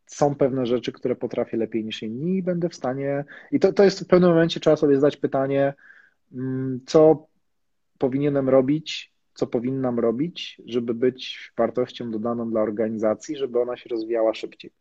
są 0.05 0.35
pewne 0.35 0.65
rzeczy, 0.65 0.91
które 0.91 1.15
potrafię 1.15 1.57
lepiej 1.57 1.85
niż 1.85 2.03
inni 2.03 2.37
i 2.37 2.43
będę 2.43 2.69
w 2.69 2.75
stanie. 2.75 3.25
I 3.51 3.59
to, 3.59 3.73
to 3.73 3.83
jest 3.83 3.99
w 3.99 4.07
pewnym 4.07 4.29
momencie 4.29 4.59
trzeba 4.59 4.75
sobie 4.75 4.95
zadać 4.95 5.17
pytanie, 5.17 5.73
mm, 6.33 6.79
co 6.85 7.27
powinienem 7.97 8.49
robić, 8.49 9.13
co 9.33 9.47
powinnam 9.47 9.99
robić, 9.99 10.61
żeby 10.65 10.93
być 10.93 11.51
wartością 11.57 12.11
dodaną 12.11 12.49
dla 12.49 12.61
organizacji, 12.61 13.37
żeby 13.37 13.59
ona 13.59 13.77
się 13.77 13.89
rozwijała 13.89 14.33
szybciej 14.33 14.71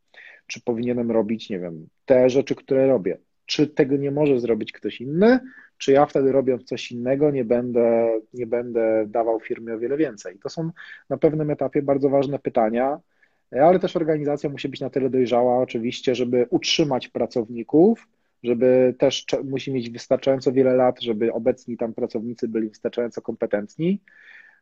czy 0.46 0.60
powinienem 0.60 1.10
robić, 1.10 1.50
nie 1.50 1.60
wiem, 1.60 1.88
te 2.04 2.30
rzeczy, 2.30 2.54
które 2.54 2.86
robię. 2.86 3.18
Czy 3.46 3.66
tego 3.66 3.96
nie 3.96 4.10
może 4.10 4.40
zrobić 4.40 4.72
ktoś 4.72 5.00
inny, 5.00 5.40
czy 5.78 5.92
ja 5.92 6.06
wtedy 6.06 6.32
robiąc 6.32 6.64
coś 6.64 6.92
innego 6.92 7.30
nie 7.30 7.44
będę, 7.44 8.18
nie 8.34 8.46
będę 8.46 9.04
dawał 9.08 9.40
firmie 9.40 9.74
o 9.74 9.78
wiele 9.78 9.96
więcej. 9.96 10.38
To 10.38 10.48
są 10.48 10.70
na 11.10 11.16
pewnym 11.16 11.50
etapie 11.50 11.82
bardzo 11.82 12.08
ważne 12.08 12.38
pytania, 12.38 13.00
ale 13.50 13.78
też 13.78 13.96
organizacja 13.96 14.50
musi 14.50 14.68
być 14.68 14.80
na 14.80 14.90
tyle 14.90 15.10
dojrzała, 15.10 15.58
oczywiście, 15.58 16.14
żeby 16.14 16.46
utrzymać 16.50 17.08
pracowników, 17.08 18.08
żeby 18.42 18.94
też 18.98 19.26
musi 19.44 19.72
mieć 19.72 19.90
wystarczająco 19.90 20.52
wiele 20.52 20.74
lat, 20.76 21.02
żeby 21.02 21.32
obecni 21.32 21.76
tam 21.76 21.94
pracownicy 21.94 22.48
byli 22.48 22.68
wystarczająco 22.68 23.22
kompetentni. 23.22 24.00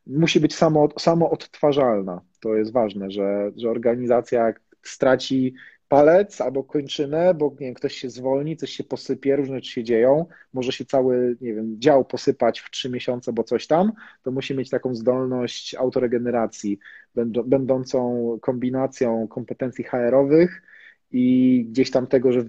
Musi 0.06 0.40
być 0.40 0.54
samo, 0.54 0.88
samo 0.98 1.30
odtwarzalna. 1.30 2.20
To 2.40 2.54
jest 2.54 2.72
ważne, 2.72 3.10
że, 3.10 3.52
że 3.56 3.70
organizacja 3.70 4.52
straci 4.82 5.54
palec 5.88 6.40
albo 6.40 6.64
kończynę, 6.64 7.34
bo 7.34 7.50
nie 7.50 7.66
wiem, 7.66 7.74
ktoś 7.74 7.94
się 7.94 8.10
zwolni, 8.10 8.56
coś 8.56 8.70
się 8.70 8.84
posypie, 8.84 9.36
różne 9.36 9.56
rzeczy 9.56 9.70
się 9.70 9.84
dzieją, 9.84 10.26
może 10.52 10.72
się 10.72 10.84
cały, 10.84 11.36
nie 11.40 11.54
wiem, 11.54 11.80
dział 11.80 12.04
posypać 12.04 12.60
w 12.60 12.70
trzy 12.70 12.90
miesiące, 12.90 13.32
bo 13.32 13.44
coś 13.44 13.66
tam, 13.66 13.92
to 14.22 14.30
musi 14.30 14.54
mieć 14.54 14.70
taką 14.70 14.94
zdolność 14.94 15.74
autoregeneracji, 15.74 16.78
będącą 17.46 18.38
kombinacją 18.42 19.28
kompetencji 19.28 19.84
HR-owych 19.84 20.62
i 21.12 21.66
gdzieś 21.68 21.90
tam 21.90 22.06
tego, 22.06 22.32
że 22.32 22.44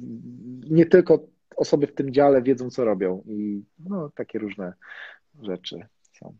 nie 0.69 0.85
tylko 0.85 1.27
osoby 1.55 1.87
w 1.87 1.93
tym 1.93 2.13
dziale 2.13 2.41
wiedzą, 2.41 2.69
co 2.69 2.85
robią. 2.85 3.23
I 3.27 3.63
no, 3.79 4.09
takie 4.15 4.39
różne 4.39 4.73
rzeczy 5.41 5.87
są. 6.19 6.35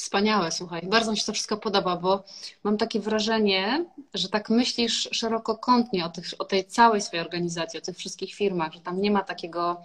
Wspaniałe, 0.00 0.52
słuchaj. 0.52 0.82
Bardzo 0.82 1.10
mi 1.10 1.16
się 1.16 1.26
to 1.26 1.32
wszystko 1.32 1.56
podoba, 1.56 1.96
bo 1.96 2.24
mam 2.64 2.76
takie 2.76 3.00
wrażenie, 3.00 3.84
że 4.14 4.28
tak 4.28 4.50
myślisz 4.50 5.08
szerokokątnie 5.12 6.04
o, 6.04 6.08
tych, 6.08 6.24
o 6.38 6.44
tej 6.44 6.64
całej 6.64 7.00
swojej 7.00 7.24
organizacji, 7.24 7.78
o 7.78 7.82
tych 7.82 7.96
wszystkich 7.96 8.34
firmach, 8.34 8.72
że 8.72 8.80
tam 8.80 9.00
nie 9.00 9.10
ma 9.10 9.22
takiego 9.22 9.82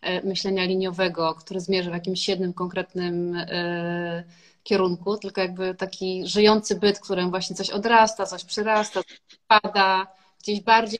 e, 0.00 0.26
myślenia 0.26 0.64
liniowego, 0.64 1.34
które 1.34 1.60
zmierza 1.60 1.90
w 1.90 1.94
jakimś 1.94 2.28
jednym 2.28 2.52
konkretnym 2.52 3.36
e, 3.36 4.24
kierunku, 4.62 5.16
tylko 5.16 5.40
jakby 5.40 5.74
taki 5.74 6.26
żyjący 6.26 6.74
byt, 6.74 7.00
którym 7.00 7.30
właśnie 7.30 7.56
coś 7.56 7.70
odrasta, 7.70 8.26
coś 8.26 8.44
przyrasta, 8.44 9.00
coś 9.02 9.18
pada, 9.46 10.06
gdzieś 10.42 10.60
bardziej 10.60 10.98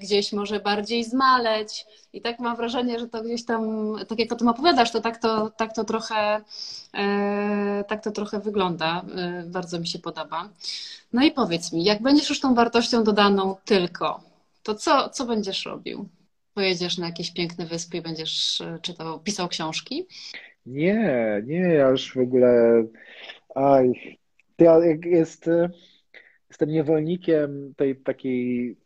gdzieś 0.00 0.32
może 0.32 0.60
bardziej 0.60 1.04
zmaleć. 1.04 1.86
I 2.12 2.20
tak 2.20 2.38
mam 2.38 2.56
wrażenie, 2.56 2.98
że 2.98 3.08
to 3.08 3.22
gdzieś 3.22 3.44
tam, 3.44 3.94
tak 4.08 4.18
jak 4.18 4.32
o 4.32 4.36
tym 4.36 4.48
opowiadasz, 4.48 4.92
to 4.92 5.00
tak 5.00 5.18
to, 5.18 5.50
tak 5.50 5.74
to, 5.74 5.84
trochę, 5.84 6.40
e, 6.94 7.84
tak 7.88 8.04
to 8.04 8.10
trochę 8.10 8.40
wygląda. 8.40 9.04
E, 9.16 9.44
bardzo 9.46 9.80
mi 9.80 9.86
się 9.86 9.98
podoba. 9.98 10.48
No 11.12 11.24
i 11.24 11.32
powiedz 11.32 11.72
mi, 11.72 11.84
jak 11.84 12.02
będziesz 12.02 12.28
już 12.28 12.40
tą 12.40 12.54
wartością 12.54 13.04
dodaną 13.04 13.56
tylko, 13.64 14.20
to 14.62 14.74
co, 14.74 15.08
co 15.08 15.26
będziesz 15.26 15.66
robił? 15.66 16.08
Pojedziesz 16.54 16.98
na 16.98 17.06
jakieś 17.06 17.32
piękne 17.32 17.66
wyspy 17.66 17.96
i 17.96 18.02
będziesz 18.02 18.60
e, 18.60 18.78
czytał, 18.82 19.20
pisał 19.20 19.48
książki? 19.48 20.06
Nie, 20.66 21.42
nie, 21.46 21.58
ja 21.58 21.88
już 21.88 22.14
w 22.14 22.18
ogóle. 22.18 22.84
Aj, 23.54 24.18
ja 24.58 24.78
jest, 25.04 25.50
jestem 26.50 26.68
niewolnikiem 26.68 27.74
tej 27.76 27.96
takiej 27.96 28.76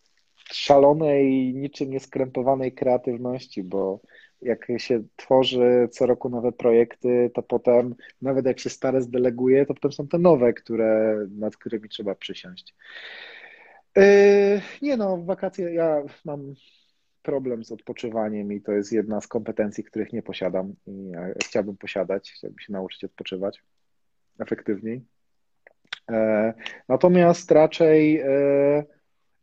szalonej, 0.53 1.55
niczym 1.55 1.91
nieskrępowanej 1.91 2.73
kreatywności, 2.73 3.63
bo 3.63 4.01
jak 4.43 4.67
się 4.77 5.03
tworzy 5.17 5.89
co 5.91 6.07
roku 6.07 6.29
nowe 6.29 6.53
projekty, 6.53 7.31
to 7.35 7.43
potem, 7.43 7.95
nawet 8.23 8.47
jak 8.47 8.61
się 8.61 8.71
stare 8.71 9.03
zdeleguje, 9.03 9.67
to 9.67 9.75
potem 9.75 9.93
są 9.93 10.09
te 10.09 10.19
nowe, 10.19 10.53
które, 10.53 11.19
nad 11.31 11.57
którymi 11.57 11.89
trzeba 11.89 12.15
przysiąść. 12.15 12.75
Yy, 13.97 14.05
nie 14.83 14.97
no, 14.97 15.25
wakacje 15.25 15.75
ja 15.75 16.03
mam 16.25 16.55
problem 17.23 17.65
z 17.65 17.73
odpoczywaniem 17.73 18.53
i 18.53 18.61
to 18.61 18.73
jest 18.73 18.93
jedna 18.93 19.21
z 19.21 19.27
kompetencji, 19.27 19.85
których 19.85 20.13
nie 20.13 20.23
posiadam 20.23 20.75
i 20.87 21.11
ja 21.11 21.27
chciałbym 21.45 21.77
posiadać, 21.77 22.33
chciałbym 22.33 22.59
się 22.59 22.73
nauczyć 22.73 23.05
odpoczywać 23.05 23.63
efektywniej. 24.39 25.05
Yy, 26.11 26.17
natomiast 26.89 27.51
raczej 27.51 28.15
yy, 28.15 28.85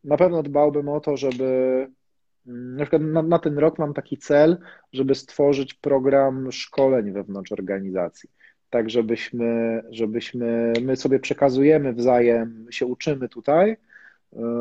na 0.04 0.16
pewno 0.16 0.42
dbałbym 0.42 0.88
o 0.88 1.00
to, 1.00 1.16
żeby 1.16 1.44
mm, 2.46 2.76
na 2.76 2.84
przykład 2.84 3.02
na, 3.02 3.22
na, 3.22 3.38
ten 3.38 3.58
rok 3.58 3.78
mam 3.78 3.94
taki 3.94 4.18
cel, 4.18 4.58
żeby 4.92 5.14
stworzyć 5.14 5.74
program 5.74 6.52
szkoleń 6.52 7.12
wewnątrz 7.12 7.52
organizacji. 7.52 8.30
Tak, 8.70 8.90
żebyśmy, 8.90 9.82
żebyśmy, 9.90 10.72
my 10.82 10.96
sobie 10.96 11.20
przekazujemy 11.20 11.92
wzajem, 11.92 12.66
się 12.70 12.86
uczymy 12.86 13.28
tutaj 13.28 13.70
e, 13.70 13.76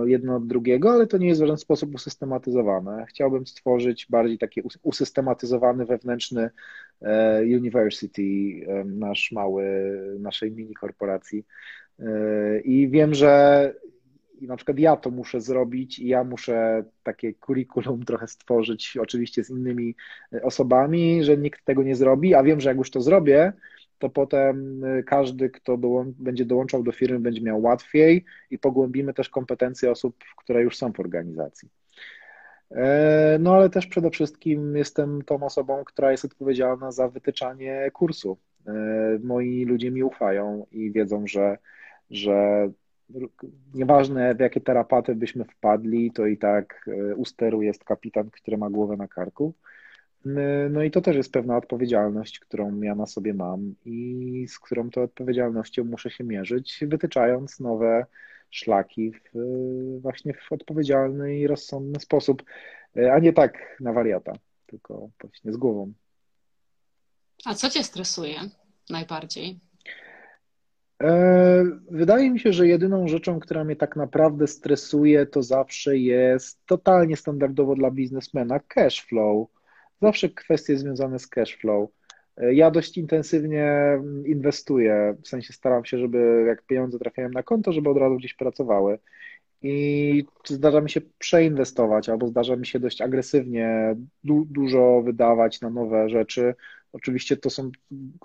jedno 0.06 0.36
od 0.36 0.48
drugiego, 0.48 0.92
ale 0.92 1.08
to 1.08 1.18
nie 1.18 1.28
jest 1.28 1.42
w 1.42 1.44
żaden 1.44 1.58
sposób 1.58 1.96
usystematyzowane. 1.96 3.06
Chciałbym 3.10 3.48
stworzyć 3.48 4.08
bardziej 4.10 4.38
taki 4.38 4.62
usystematyzowany 4.84 5.86
wewnętrzny 5.86 6.50
e, 7.02 7.42
university, 7.42 8.22
e, 8.68 8.84
nasz 8.84 9.32
mały, 9.32 9.66
naszej 10.20 10.52
mini 10.52 10.74
korporacji. 10.74 11.46
I 12.64 12.90
wiem, 12.90 13.14
że 13.14 13.74
i 14.42 14.48
na 14.48 14.56
przykład 14.56 14.80
ja 14.80 14.98
to 14.98 15.12
muszę 15.12 15.42
zrobić 15.42 16.00
i 16.00 16.08
ja 16.08 16.24
muszę 16.24 16.84
takie 17.04 17.34
kurikulum 17.34 18.04
trochę 18.06 18.28
stworzyć, 18.28 18.98
oczywiście 19.02 19.44
z 19.44 19.50
innymi 19.50 19.96
e, 20.34 20.42
osobami, 20.44 21.24
że 21.24 21.38
nikt 21.38 21.66
tego 21.66 21.84
nie 21.84 21.96
zrobi, 21.96 22.36
a 22.36 22.44
wiem, 22.44 22.62
że 22.62 22.70
jak 22.70 22.78
już 22.78 22.92
to 22.92 23.02
zrobię, 23.02 23.54
to 24.00 24.10
potem 24.10 24.84
e, 24.84 25.04
każdy, 25.04 25.50
kto 25.50 25.78
będzie 26.06 26.46
dołączał 26.46 26.84
do 26.84 26.92
firmy, 26.92 27.20
będzie 27.20 27.42
miał 27.42 27.62
łatwiej 27.62 28.26
i 28.52 28.60
pogłębimy 28.60 29.14
też 29.14 29.30
kompetencje 29.30 29.92
osób, 29.92 30.18
które 30.38 30.62
już 30.62 30.78
są 30.78 30.94
w 30.94 31.00
organizacji. 31.00 31.70
E, 32.72 33.38
no 33.40 33.56
ale 33.56 33.70
też 33.70 33.88
przede 33.88 34.10
wszystkim 34.10 34.78
jestem 34.78 35.22
tą 35.22 35.44
osobą, 35.44 35.84
która 35.86 36.12
jest 36.12 36.26
odpowiedzialna 36.26 36.92
za 36.92 37.08
wytyczanie 37.08 37.92
kursu. 37.94 38.38
Moi 39.24 39.66
ludzie 39.66 39.92
mi 39.92 40.04
ufają 40.04 40.66
i 40.72 40.92
wiedzą, 40.92 41.28
że, 41.28 41.58
że 42.10 42.70
nieważne 43.74 44.36
w 44.36 44.40
jakie 44.40 44.62
tarapaty 44.62 45.16
byśmy 45.16 45.46
wpadli, 45.46 46.12
to 46.12 46.26
i 46.26 46.38
tak 46.38 46.88
e, 46.88 47.16
u 47.16 47.26
steru 47.26 47.62
jest 47.62 47.84
kapitan, 47.84 48.30
który 48.32 48.58
ma 48.58 48.70
głowę 48.70 48.98
na 48.98 49.08
karku. 49.08 49.54
No 50.70 50.84
i 50.84 50.92
to 50.92 51.02
też 51.02 51.16
jest 51.16 51.32
pewna 51.32 51.58
odpowiedzialność, 51.58 52.40
którą 52.40 52.82
ja 52.82 52.96
na 52.96 53.06
sobie 53.06 53.34
mam 53.34 53.76
i 53.86 54.46
z 54.50 54.60
którą 54.60 54.90
to 54.90 55.02
odpowiedzialnością 55.02 55.84
muszę 55.84 56.12
się 56.12 56.24
mierzyć, 56.24 56.84
wytyczając 56.88 57.60
nowe, 57.60 58.06
szlaki 58.50 59.12
w, 59.12 60.02
właśnie 60.02 60.34
w 60.34 60.52
odpowiedzialny 60.52 61.38
i 61.38 61.48
rozsądny 61.48 62.00
sposób, 62.00 62.44
a 63.14 63.20
nie 63.20 63.34
tak 63.34 63.78
na 63.80 63.94
wariata, 63.94 64.34
tylko 64.68 65.10
właśnie 65.22 65.54
z 65.54 65.58
głową. 65.58 65.94
A 67.46 67.54
co 67.54 67.70
cię 67.70 67.84
stresuje 67.84 68.36
najbardziej? 68.90 69.60
E, 71.02 71.64
wydaje 71.92 72.32
mi 72.32 72.40
się, 72.40 72.54
że 72.54 72.68
jedyną 72.68 73.08
rzeczą, 73.08 73.40
która 73.40 73.64
mnie 73.64 73.76
tak 73.76 73.96
naprawdę 73.96 74.48
stresuje, 74.48 75.26
to 75.26 75.44
zawsze 75.44 75.98
jest 75.98 76.66
totalnie 76.66 77.18
standardowo 77.18 77.76
dla 77.76 77.92
biznesmena 77.92 78.60
cash 78.60 79.06
flow. 79.06 79.48
Zawsze 80.02 80.30
kwestie 80.30 80.78
związane 80.78 81.20
z 81.20 81.28
cash 81.28 81.58
flow. 81.58 81.90
E, 82.38 82.54
ja 82.54 82.72
dość 82.72 82.98
intensywnie 82.98 84.00
inwestuję, 84.26 85.16
w 85.24 85.28
sensie 85.28 85.54
staram 85.54 85.86
się, 85.86 85.98
żeby 85.98 86.44
jak 86.48 86.66
pieniądze 86.66 87.00
trafiają 87.00 87.30
na 87.30 87.44
konto, 87.44 87.72
żeby 87.74 87.90
od 87.90 87.98
razu 87.98 88.16
gdzieś 88.16 88.34
pracowały. 88.34 89.00
I 89.62 90.26
zdarza 90.46 90.82
mi 90.82 90.90
się 90.90 91.02
przeinwestować, 91.18 92.10
albo 92.10 92.28
zdarza 92.28 92.56
mi 92.56 92.66
się 92.66 92.80
dość 92.80 93.02
agresywnie 93.02 93.96
du 94.24 94.46
dużo 94.46 95.02
wydawać 95.06 95.62
na 95.62 95.70
nowe 95.70 96.10
rzeczy. 96.10 96.56
Oczywiście 96.94 97.38
to 97.38 97.50
są 97.50 97.72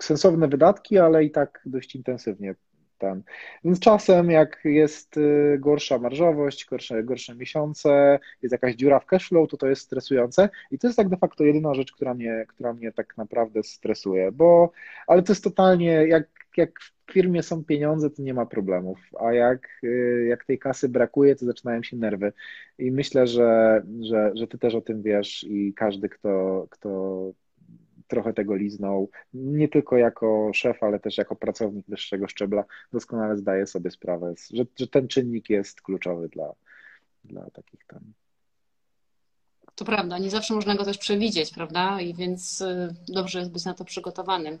sensowne 0.01 0.47
wydatki, 0.47 0.97
ale 0.97 1.23
i 1.23 1.31
tak 1.31 1.61
dość 1.65 1.95
intensywnie 1.95 2.55
ten. 2.97 3.23
Więc 3.63 3.79
czasem, 3.79 4.31
jak 4.31 4.59
jest 4.63 5.17
y, 5.17 5.57
gorsza 5.59 5.97
marżowość, 5.97 6.65
gorsze, 6.65 7.03
gorsze 7.03 7.35
miesiące, 7.35 8.19
jest 8.41 8.51
jakaś 8.51 8.75
dziura 8.75 8.99
w 8.99 9.05
cashflow, 9.05 9.49
to 9.49 9.57
to 9.57 9.67
jest 9.67 9.81
stresujące. 9.81 10.49
I 10.71 10.79
to 10.79 10.87
jest 10.87 10.97
tak 10.97 11.09
de 11.09 11.17
facto 11.17 11.43
jedyna 11.43 11.73
rzecz, 11.73 11.91
która 11.91 12.13
mnie, 12.13 12.45
która 12.47 12.73
mnie 12.73 12.91
tak 12.91 13.17
naprawdę 13.17 13.63
stresuje, 13.63 14.31
bo, 14.31 14.71
ale 15.07 15.23
to 15.23 15.31
jest 15.31 15.43
totalnie, 15.43 15.91
jak, 16.07 16.27
jak 16.57 16.79
w 16.79 17.11
firmie 17.11 17.43
są 17.43 17.63
pieniądze, 17.63 18.09
to 18.09 18.21
nie 18.21 18.33
ma 18.33 18.45
problemów, 18.45 18.99
a 19.19 19.33
jak, 19.33 19.67
y, 19.83 20.25
jak 20.29 20.45
tej 20.45 20.59
kasy 20.59 20.89
brakuje, 20.89 21.35
to 21.35 21.45
zaczynają 21.45 21.83
się 21.83 21.97
nerwy. 21.97 22.33
I 22.79 22.91
myślę, 22.91 23.27
że, 23.27 23.81
że, 24.01 24.31
że 24.35 24.47
ty 24.47 24.57
też 24.57 24.75
o 24.75 24.81
tym 24.81 25.01
wiesz 25.01 25.43
i 25.43 25.73
każdy, 25.73 26.09
kto, 26.09 26.67
kto 26.69 27.31
trochę 28.07 28.33
tego 28.33 28.55
liznął, 28.55 29.09
nie 29.33 29.67
tylko 29.67 29.97
jako 29.97 30.51
szef, 30.53 30.83
ale 30.83 30.99
też 30.99 31.17
jako 31.17 31.35
pracownik 31.35 31.85
wyższego 31.87 32.27
szczebla, 32.27 32.63
doskonale 32.93 33.37
zdaje 33.37 33.67
sobie 33.67 33.91
sprawę, 33.91 34.33
że, 34.53 34.63
że 34.79 34.87
ten 34.87 35.07
czynnik 35.07 35.49
jest 35.49 35.81
kluczowy 35.81 36.29
dla, 36.29 36.53
dla 37.23 37.49
takich 37.49 37.85
tam. 37.85 38.13
To 39.75 39.85
prawda, 39.85 40.17
nie 40.17 40.29
zawsze 40.29 40.53
można 40.53 40.75
go 40.75 40.85
też 40.85 40.97
przewidzieć, 40.97 41.53
prawda? 41.53 42.01
I 42.01 42.13
więc 42.13 42.61
y, 42.61 42.95
dobrze 43.07 43.39
jest 43.39 43.51
być 43.51 43.65
na 43.65 43.73
to 43.73 43.85
przygotowanym. 43.85 44.59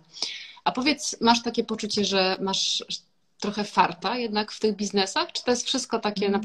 A 0.63 0.71
powiedz, 0.71 1.21
masz 1.21 1.43
takie 1.43 1.63
poczucie, 1.63 2.05
że 2.05 2.37
masz 2.41 2.85
trochę 3.39 3.63
farta 3.63 4.17
jednak 4.17 4.51
w 4.51 4.59
tych 4.59 4.75
biznesach? 4.75 5.31
Czy 5.31 5.43
to 5.43 5.51
jest 5.51 5.65
wszystko 5.65 5.99
takie 5.99 6.25
mm. 6.25 6.41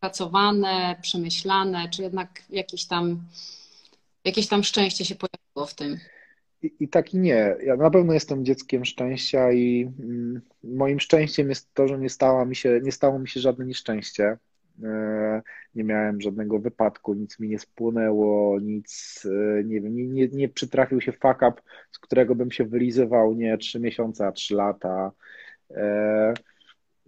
pracowane, 0.00 0.96
przemyślane, 1.02 1.88
czy 1.88 2.02
jednak 2.02 2.42
jakieś 2.50 2.84
tam, 2.84 3.24
jakieś 4.24 4.48
tam 4.48 4.64
szczęście 4.64 5.04
się 5.04 5.14
pojawiło 5.14 5.66
w 5.66 5.74
tym? 5.74 5.98
I, 6.62 6.88
tak 6.88 7.14
i 7.14 7.18
nie. 7.18 7.56
Ja 7.62 7.76
na 7.76 7.90
pewno 7.90 8.12
jestem 8.12 8.44
dzieckiem 8.44 8.84
szczęścia 8.84 9.52
i 9.52 9.92
mm, 10.00 10.40
moim 10.64 11.00
szczęściem 11.00 11.48
jest 11.48 11.74
to, 11.74 11.88
że 11.88 11.98
nie, 11.98 12.10
stała 12.10 12.44
mi 12.44 12.56
się, 12.56 12.80
nie 12.82 12.92
stało 12.92 13.18
mi 13.18 13.28
się 13.28 13.40
żadne 13.40 13.66
nieszczęście. 13.66 14.38
E, 14.84 15.42
nie 15.74 15.84
miałem 15.84 16.20
żadnego 16.20 16.58
wypadku, 16.58 17.14
nic 17.14 17.38
mi 17.40 17.48
nie 17.48 17.58
spłynęło, 17.58 18.60
nic, 18.60 19.22
e, 19.60 19.64
nie 19.64 19.80
wiem, 19.80 19.94
nie, 19.94 20.06
nie, 20.06 20.28
nie 20.28 20.48
przytrafił 20.48 21.00
się 21.00 21.12
fuck 21.12 21.36
up, 21.36 21.52
z 21.90 21.98
którego 21.98 22.34
bym 22.34 22.50
się 22.50 22.64
wylizywał, 22.64 23.34
nie 23.34 23.58
trzy 23.58 23.80
miesiące, 23.80 24.26
a 24.26 24.32
trzy 24.32 24.54
lata. 24.54 25.12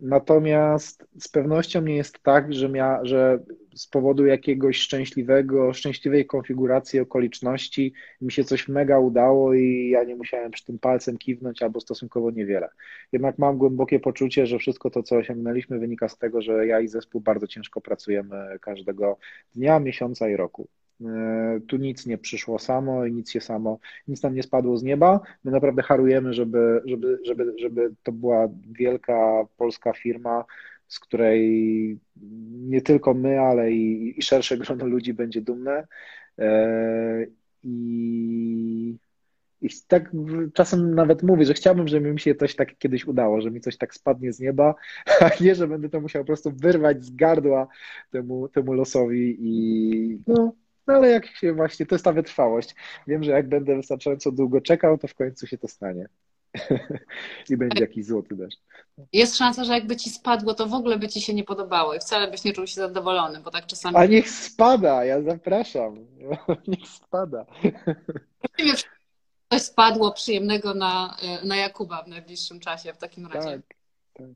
Natomiast 0.00 1.06
z 1.18 1.28
pewnością 1.28 1.82
nie 1.82 1.96
jest 1.96 2.22
tak, 2.22 2.54
że, 2.54 2.68
mia, 2.68 3.04
że 3.04 3.38
z 3.74 3.86
powodu 3.86 4.26
jakiegoś 4.26 4.76
szczęśliwego, 4.76 5.72
szczęśliwej 5.72 6.26
konfiguracji 6.26 7.00
okoliczności 7.00 7.92
mi 8.20 8.32
się 8.32 8.44
coś 8.44 8.68
mega 8.68 8.98
udało 8.98 9.54
i 9.54 9.90
ja 9.90 10.04
nie 10.04 10.16
musiałem 10.16 10.50
przy 10.50 10.64
tym 10.64 10.78
palcem 10.78 11.18
kiwnąć 11.18 11.62
albo 11.62 11.80
stosunkowo 11.80 12.30
niewiele. 12.30 12.68
Jednak 13.12 13.38
mam 13.38 13.58
głębokie 13.58 14.00
poczucie, 14.00 14.46
że 14.46 14.58
wszystko 14.58 14.90
to, 14.90 15.02
co 15.02 15.16
osiągnęliśmy, 15.16 15.78
wynika 15.78 16.08
z 16.08 16.18
tego, 16.18 16.42
że 16.42 16.66
ja 16.66 16.80
i 16.80 16.88
zespół 16.88 17.20
bardzo 17.20 17.46
ciężko 17.46 17.80
pracujemy 17.80 18.58
każdego 18.60 19.18
dnia, 19.54 19.80
miesiąca 19.80 20.28
i 20.28 20.36
roku. 20.36 20.68
E, 21.06 21.60
tu 21.68 21.76
nic 21.76 22.06
nie 22.06 22.18
przyszło 22.18 22.58
samo 22.58 23.06
i 23.06 23.12
nic 23.12 23.30
się 23.30 23.40
samo, 23.40 23.78
nic 24.08 24.20
tam 24.20 24.34
nie 24.34 24.42
spadło 24.42 24.76
z 24.76 24.82
nieba. 24.82 25.20
My 25.44 25.52
naprawdę 25.52 25.82
harujemy, 25.82 26.34
żeby, 26.34 26.82
żeby, 26.86 27.18
żeby, 27.26 27.54
żeby 27.58 27.94
to 28.02 28.12
była 28.12 28.48
wielka 28.70 29.46
polska 29.56 29.92
firma, 29.92 30.44
z 30.88 30.98
której 30.98 31.98
nie 32.50 32.82
tylko 32.82 33.14
my, 33.14 33.40
ale 33.40 33.72
i, 33.72 34.18
i 34.18 34.22
szersze 34.22 34.58
grono 34.58 34.86
ludzi 34.86 35.14
będzie 35.14 35.40
dumne. 35.40 35.86
E, 36.38 37.26
I, 37.62 38.96
I 39.62 39.68
tak 39.88 40.10
czasem 40.54 40.94
nawet 40.94 41.22
mówię, 41.22 41.44
że 41.44 41.54
chciałbym, 41.54 41.88
żeby 41.88 42.12
mi 42.12 42.20
się 42.20 42.34
coś 42.34 42.56
tak 42.56 42.78
kiedyś 42.78 43.06
udało, 43.06 43.40
że 43.40 43.50
mi 43.50 43.60
coś 43.60 43.76
tak 43.76 43.94
spadnie 43.94 44.32
z 44.32 44.40
nieba, 44.40 44.74
a 45.20 45.30
nie, 45.40 45.54
że 45.54 45.68
będę 45.68 45.88
to 45.88 46.00
musiał 46.00 46.22
po 46.22 46.26
prostu 46.26 46.50
wyrwać 46.50 47.04
z 47.04 47.16
gardła 47.16 47.68
temu, 48.10 48.48
temu 48.48 48.72
losowi 48.72 49.36
i 49.40 50.18
no, 50.26 50.52
no 50.86 50.94
ale 50.94 51.08
jak 51.08 51.26
się 51.26 51.52
właśnie, 51.52 51.86
to 51.86 51.94
jest 51.94 52.04
ta 52.04 52.12
wytrwałość. 52.12 52.74
Wiem, 53.06 53.24
że 53.24 53.30
jak 53.30 53.48
będę 53.48 53.76
wystarczająco 53.76 54.32
długo 54.32 54.60
czekał, 54.60 54.98
to 54.98 55.08
w 55.08 55.14
końcu 55.14 55.46
się 55.46 55.58
to 55.58 55.68
stanie. 55.68 56.08
I 57.50 57.56
będzie 57.56 57.80
jakiś 57.80 58.06
złoty 58.06 58.36
deszcz. 58.36 58.58
Jest 59.12 59.36
szansa, 59.36 59.64
że 59.64 59.72
jakby 59.72 59.96
ci 59.96 60.10
spadło, 60.10 60.54
to 60.54 60.66
w 60.66 60.74
ogóle 60.74 60.98
by 60.98 61.08
ci 61.08 61.20
się 61.20 61.34
nie 61.34 61.44
podobało 61.44 61.94
i 61.94 61.98
wcale 61.98 62.30
byś 62.30 62.44
nie 62.44 62.52
czuł 62.52 62.66
się 62.66 62.74
zadowolony, 62.74 63.40
bo 63.40 63.50
tak 63.50 63.66
czasami... 63.66 63.96
A 63.96 64.06
niech 64.06 64.30
spada, 64.30 65.04
ja 65.04 65.22
zapraszam. 65.22 66.06
Niech 66.68 66.88
spada. 66.88 67.46
Prosimy, 68.40 68.78
coś 69.52 69.62
spadło 69.62 70.12
przyjemnego 70.12 70.74
na, 70.74 71.16
na 71.44 71.56
Jakuba 71.56 72.02
w 72.02 72.08
najbliższym 72.08 72.60
czasie 72.60 72.92
w 72.92 72.98
takim 72.98 73.26
razie. 73.26 73.50
Tak. 73.50 73.79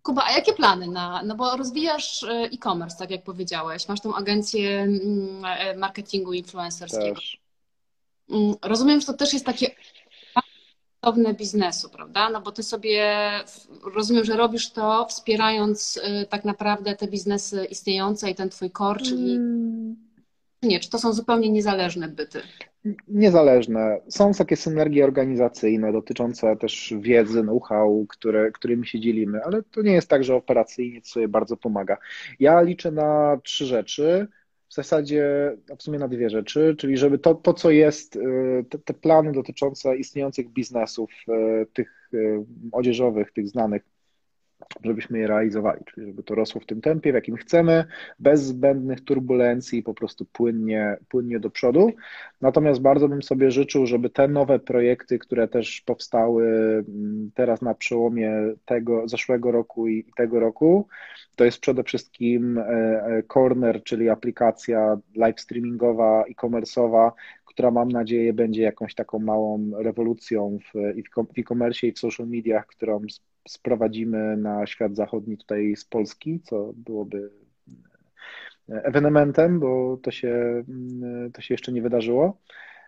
Kuba, 0.03 0.25
a 0.25 0.33
jakie 0.33 0.53
plany 0.53 0.89
na, 0.89 1.23
no 1.23 1.37
bo 1.37 1.57
rozwijasz 1.57 2.23
e, 2.23 2.33
e-commerce, 2.33 2.97
tak 2.99 3.11
jak 3.11 3.23
powiedziałeś, 3.23 3.89
masz 3.89 4.01
tą 4.01 4.15
agencję 4.15 4.81
mm, 4.81 5.45
e, 5.45 5.77
marketingu 5.77 6.33
influencerskiego. 6.33 7.15
Też. 7.15 7.41
Mm, 8.31 8.55
rozumiem, 8.63 9.01
że 9.01 9.07
to 9.07 9.15
też 9.15 9.33
jest 9.33 9.47
takie 9.47 9.71
kosztowne 11.05 11.35
biznesu, 11.35 11.89
prawda? 11.89 12.31
No 12.31 12.41
bo 12.41 12.53
ty 12.53 12.63
sobie, 12.63 13.31
rozumiem, 13.95 14.25
że 14.25 14.37
robisz 14.37 14.71
to 14.71 15.07
wspierając 15.07 16.01
e, 16.03 16.27
tak 16.27 16.45
naprawdę 16.45 16.97
te 16.97 17.09
biznesy 17.09 17.65
istniejące 17.65 18.31
i 18.31 18.35
ten 18.35 18.51
twój 18.51 18.71
core, 18.71 19.01
czyli 19.01 19.39
mm. 20.65 20.71
nie, 20.71 20.81
czy 20.81 20.91
to 20.91 20.99
są 20.99 21.13
zupełnie 21.13 21.51
niezależne 21.51 22.09
byty? 22.09 22.41
Niezależne. 23.09 24.01
Są 24.09 24.33
takie 24.33 24.57
synergie 24.57 25.05
organizacyjne 25.05 25.93
dotyczące 25.93 26.57
też 26.57 26.95
wiedzy, 27.01 27.43
know-how, 27.43 28.07
które, 28.09 28.53
którymi 28.53 28.87
się 28.87 29.01
dzielimy, 29.01 29.45
ale 29.45 29.63
to 29.63 29.83
nie 29.83 29.93
jest 29.93 30.09
tak, 30.09 30.25
że 30.25 30.35
operacyjnie 30.35 31.01
to 31.01 31.09
sobie 31.09 31.29
bardzo 31.29 31.57
pomaga. 31.57 31.97
Ja 32.41 32.61
liczę 32.61 32.91
na 32.91 33.41
trzy 33.43 33.67
rzeczy, 33.67 34.29
w 34.69 34.75
zasadzie 34.75 35.57
w 35.79 35.83
sumie 35.83 35.99
na 35.99 36.09
dwie 36.09 36.31
rzeczy, 36.31 36.75
czyli 36.79 36.97
żeby 36.97 37.19
to, 37.19 37.35
to 37.35 37.55
co 37.55 37.71
jest, 37.71 38.17
y, 38.17 38.65
te, 38.71 38.79
te 38.79 38.95
plany 38.95 39.33
dotyczące 39.33 39.97
istniejących 39.97 40.49
biznesów, 40.49 41.11
y, 41.63 41.67
tych 41.73 42.11
y, 42.15 42.45
odzieżowych, 42.73 43.33
tych 43.33 43.49
znanych, 43.49 43.83
żebyśmy 44.85 45.19
je 45.19 45.27
realizowali, 45.27 45.85
czyli 45.85 46.07
żeby 46.07 46.23
to 46.23 46.35
rosło 46.35 46.61
w 46.61 46.67
tym 46.67 46.81
tempie, 46.81 47.13
w 47.13 47.15
jakim 47.15 47.37
chcemy, 47.37 47.85
bez 48.19 48.43
zbędnych 48.43 49.05
turbulencji, 49.05 49.83
po 49.83 49.95
prostu 49.95 50.25
płynnie, 50.25 50.97
płynnie 51.09 51.41
do 51.41 51.51
przodu. 51.51 51.93
Natomiast 52.41 52.81
bardzo 52.81 53.09
bym 53.09 53.23
sobie 53.23 53.51
życzył, 53.51 53.87
żeby 53.87 54.11
te 54.11 54.29
nowe 54.29 54.59
projekty, 54.59 55.19
które 55.19 55.49
też 55.49 55.81
powstały 55.81 56.45
mm, 56.89 57.31
teraz 57.35 57.63
na 57.63 57.75
przełomie 57.75 58.33
tego 58.65 59.09
zeszłego 59.09 59.53
roku 59.53 59.89
i 59.89 60.05
tego 60.17 60.41
roku, 60.41 60.89
to 61.37 61.45
jest 61.45 61.59
przede 61.59 61.85
wszystkim 61.85 62.59
e, 62.59 62.63
e, 62.63 63.23
Corner, 63.23 63.83
czyli 63.83 64.09
aplikacja 64.09 64.99
live 65.17 65.41
streamingowa, 65.41 66.25
e-commerce'owa, 66.31 67.11
która 67.45 67.71
mam 67.71 67.93
nadzieję 67.93 68.33
będzie 68.33 68.63
jakąś 68.63 68.95
taką 68.95 69.19
małą 69.19 69.71
rewolucją 69.75 70.59
w 70.75 70.79
e-commerce 71.39 71.87
i 71.87 71.93
w 71.93 71.99
social 71.99 72.29
mediach, 72.29 72.67
którą 72.67 73.01
sprowadzimy 73.49 74.37
na 74.37 74.67
świat 74.67 74.97
zachodni 74.97 75.39
tutaj 75.39 75.77
z 75.77 75.85
Polski, 75.85 76.41
co 76.41 76.73
byłoby 76.77 77.31
e, 78.69 78.85
ewenementem, 78.85 79.61
bo 79.61 79.97
to 80.03 80.11
się, 80.11 80.65
mm, 80.69 81.33
to 81.33 81.43
się 81.43 81.55
jeszcze 81.55 81.73
nie 81.73 81.83
wydarzyło. 81.83 82.41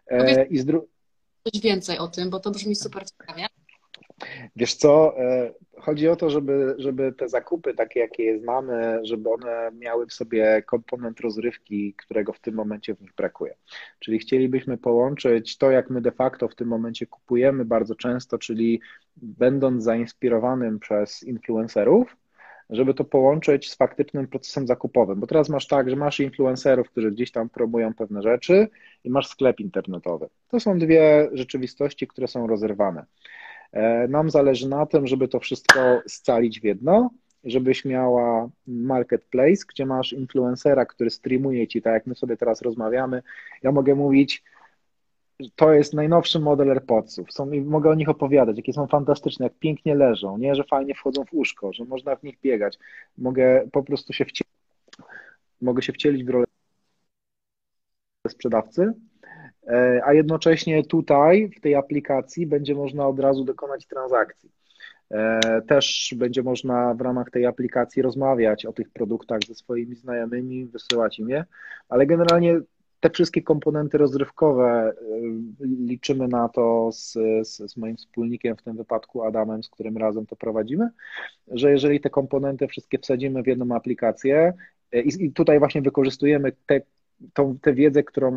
E, 0.07 0.45
I 0.45 0.59
z 0.59 0.67
dru- 0.67 0.87
coś 1.45 1.63
więcej 1.63 1.99
o 1.99 2.09
tym, 2.09 2.31
bo 2.31 2.41
to 2.41 2.51
brzmi 2.51 2.77
super 2.77 3.05
ciekawie. 3.11 3.47
Wiesz 4.57 4.75
co, 4.75 5.19
e, 5.19 5.53
chodzi 5.79 6.09
o 6.09 6.17
to, 6.17 6.31
żeby, 6.31 6.75
żeby 6.79 7.13
te 7.13 7.29
zakupy, 7.29 7.75
takie 7.75 8.01
jakie 8.01 8.25
je 8.25 8.39
znamy, 8.39 9.01
żeby 9.03 9.31
one 9.31 9.71
miały 9.73 10.07
w 10.07 10.13
sobie 10.13 10.63
komponent 10.67 11.21
rozrywki, 11.21 11.95
którego 11.95 12.33
w 12.33 12.41
tym 12.41 12.55
momencie 12.55 12.95
w 12.95 13.01
nich 13.01 13.15
brakuje. 13.15 13.57
Czyli 13.99 14.19
chcielibyśmy 14.19 14.79
połączyć 14.79 15.59
to, 15.59 15.71
jak 15.71 15.91
my 15.91 16.01
de 16.01 16.13
facto 16.13 16.49
w 16.49 16.55
tym 16.55 16.69
momencie 16.69 17.07
kupujemy 17.07 17.65
bardzo 17.65 17.95
często, 17.95 18.39
czyli 18.39 18.81
będąc 19.17 19.85
zainspirowanym 19.85 20.79
przez 20.79 21.23
influencerów, 21.23 22.17
żeby 22.71 22.95
to 22.95 23.05
połączyć 23.05 23.71
z 23.71 23.77
faktycznym 23.77 24.27
procesem 24.27 24.67
zakupowym. 24.67 25.21
Bo 25.21 25.27
teraz 25.27 25.49
masz 25.49 25.67
tak, 25.67 25.91
że 25.91 25.97
masz 25.97 26.21
influencerów, 26.21 26.91
którzy 26.91 27.11
gdzieś 27.11 27.33
tam 27.33 27.49
promują 27.49 27.95
pewne 27.95 28.23
rzeczy 28.23 28.69
i 29.05 29.11
masz 29.11 29.27
sklep 29.27 29.61
internetowy. 29.61 30.29
To 30.49 30.61
są 30.61 30.79
dwie 30.79 31.29
rzeczywistości, 31.33 32.07
które 32.07 32.29
są 32.29 32.47
rozerwane. 32.47 33.05
E, 33.77 34.09
nam 34.09 34.31
zależy 34.31 34.69
na 34.69 34.87
tym, 34.87 35.07
żeby 35.07 35.29
to 35.29 35.41
wszystko 35.41 36.03
scalić 36.07 36.61
w 36.61 36.65
jedno, 36.65 37.11
żebyś 37.45 37.85
miała 37.85 38.49
marketplace, 38.67 39.65
gdzie 39.69 39.87
masz 39.87 40.13
influencera, 40.13 40.87
który 40.87 41.11
streamuje 41.11 41.69
ci, 41.69 41.83
tak 41.83 41.93
jak 41.93 42.07
my 42.07 42.15
sobie 42.15 42.37
teraz 42.37 42.63
rozmawiamy. 42.63 43.23
Ja 43.63 43.73
mogę 43.73 43.95
mówić, 43.95 44.45
to 45.57 45.73
jest 45.73 45.95
najnowszy 45.95 46.41
model 46.41 46.71
AirPodsów. 46.71 47.33
Są, 47.33 47.51
mogę 47.65 47.91
o 47.91 47.95
nich 47.95 48.09
opowiadać, 48.09 48.57
jakie 48.57 48.73
są 48.73 48.87
fantastyczne, 48.87 49.47
jak 49.47 49.59
pięknie 49.59 49.95
leżą, 49.95 50.39
nie, 50.39 50.55
że 50.55 50.65
fajnie 50.65 50.95
wchodzą 50.95 51.25
w 51.25 51.35
uszko, 51.35 51.73
że 51.73 51.85
można 51.85 52.17
w 52.17 52.23
nich 52.23 52.41
biegać. 52.41 52.79
Mogę 53.19 53.69
po 53.73 53.83
prostu 53.83 54.13
się 54.13 54.25
wcielić, 54.25 54.53
mogę 55.61 55.83
się 55.83 55.93
wcielić 55.93 56.25
w 56.25 56.29
rolę 56.29 56.47
sprzedawcy, 58.29 58.93
a 60.05 60.13
jednocześnie 60.13 60.85
tutaj 60.85 61.51
w 61.57 61.61
tej 61.61 61.75
aplikacji 61.75 62.47
będzie 62.47 62.75
można 62.75 63.07
od 63.07 63.21
razu 63.21 63.45
dokonać 63.45 63.87
transakcji. 63.87 64.51
E, 65.11 65.63
też 65.63 66.15
będzie 66.17 66.43
można 66.43 66.95
w 66.95 67.01
ramach 67.01 67.31
tej 67.31 67.47
aplikacji 67.47 68.03
rozmawiać 68.03 68.67
o 68.67 68.73
tych 68.73 68.91
produktach 68.91 69.41
ze 69.49 69.55
swoimi 69.55 69.97
znajomymi, 69.97 70.67
wysyłać 70.67 71.19
im 71.19 71.29
je, 71.29 71.45
ale 71.89 72.07
generalnie 72.07 72.61
te 73.01 73.11
wszystkie 73.11 73.43
komponenty 73.43 73.99
rozrywkowe 73.99 74.93
y, 74.93 75.67
liczymy 75.67 76.29
na 76.29 76.49
to 76.49 76.89
z, 76.93 77.13
z, 77.43 77.73
z, 77.73 77.77
moim 77.77 77.97
wspólnikiem, 77.97 78.57
w 78.57 78.63
tym 78.63 78.77
wypadku 78.77 79.23
Adamem, 79.23 79.63
z 79.63 79.69
którym 79.69 79.97
razem 79.97 80.27
to 80.27 80.37
prowadzimy, 80.37 80.91
że 81.49 81.71
jeżeli 81.71 82.01
te 82.01 82.11
komponenty 82.11 82.69
wszystkie 82.69 82.99
wsadzimy 82.99 83.43
w 83.43 83.47
jedną 83.47 83.75
aplikację 83.75 84.53
i, 84.93 85.25
i 85.25 85.33
tutaj 85.33 85.59
właśnie 85.59 85.83
wykorzystujemy 85.83 86.53
te, 86.67 86.81
tą, 87.33 87.59
tę 87.59 87.75
wiedzę, 87.75 88.03
którą 88.03 88.31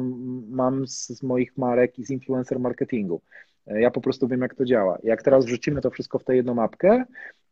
mam 0.50 0.88
z, 0.88 1.08
z 1.08 1.24
moich 1.24 1.58
marek 1.58 2.00
i 2.00 2.06
z 2.06 2.10
influencer 2.10 2.60
marketingu. 2.60 3.22
Ja 3.70 3.92
po 3.92 4.02
prostu 4.02 4.28
wiem, 4.28 4.42
jak 4.42 4.56
to 4.56 4.66
działa. 4.66 4.98
Jak 5.04 5.24
teraz 5.24 5.46
wrzucimy 5.46 5.82
to 5.82 5.90
wszystko 5.90 6.20
w 6.20 6.24
tę 6.24 6.36
jedną 6.36 6.54
mapkę 6.54 7.06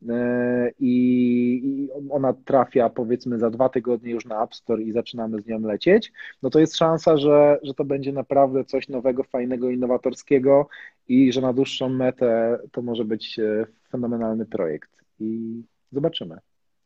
e, 0.10 0.72
i 0.80 1.90
ona 2.10 2.34
trafia 2.34 2.90
powiedzmy 2.90 3.40
za 3.40 3.50
dwa 3.50 3.70
tygodnie 3.70 4.12
już 4.12 4.26
na 4.26 4.44
App 4.44 4.56
Store 4.56 4.84
i 4.84 4.92
zaczynamy 4.92 5.42
z 5.42 5.48
nią 5.48 5.60
lecieć, 5.60 6.12
no 6.44 6.50
to 6.50 6.60
jest 6.60 6.76
szansa, 6.76 7.18
że, 7.18 7.60
że 7.64 7.74
to 7.74 7.86
będzie 7.86 8.14
naprawdę 8.14 8.66
coś 8.66 8.90
nowego, 8.90 9.24
fajnego, 9.24 9.70
innowatorskiego 9.70 10.68
i 11.08 11.34
że 11.34 11.42
na 11.42 11.54
dłuższą 11.54 11.90
metę 11.90 12.60
to 12.72 12.82
może 12.82 13.06
być 13.06 13.40
e, 13.40 13.66
fenomenalny 13.92 14.46
projekt. 14.46 14.90
I 15.20 15.62
zobaczymy. 15.92 16.38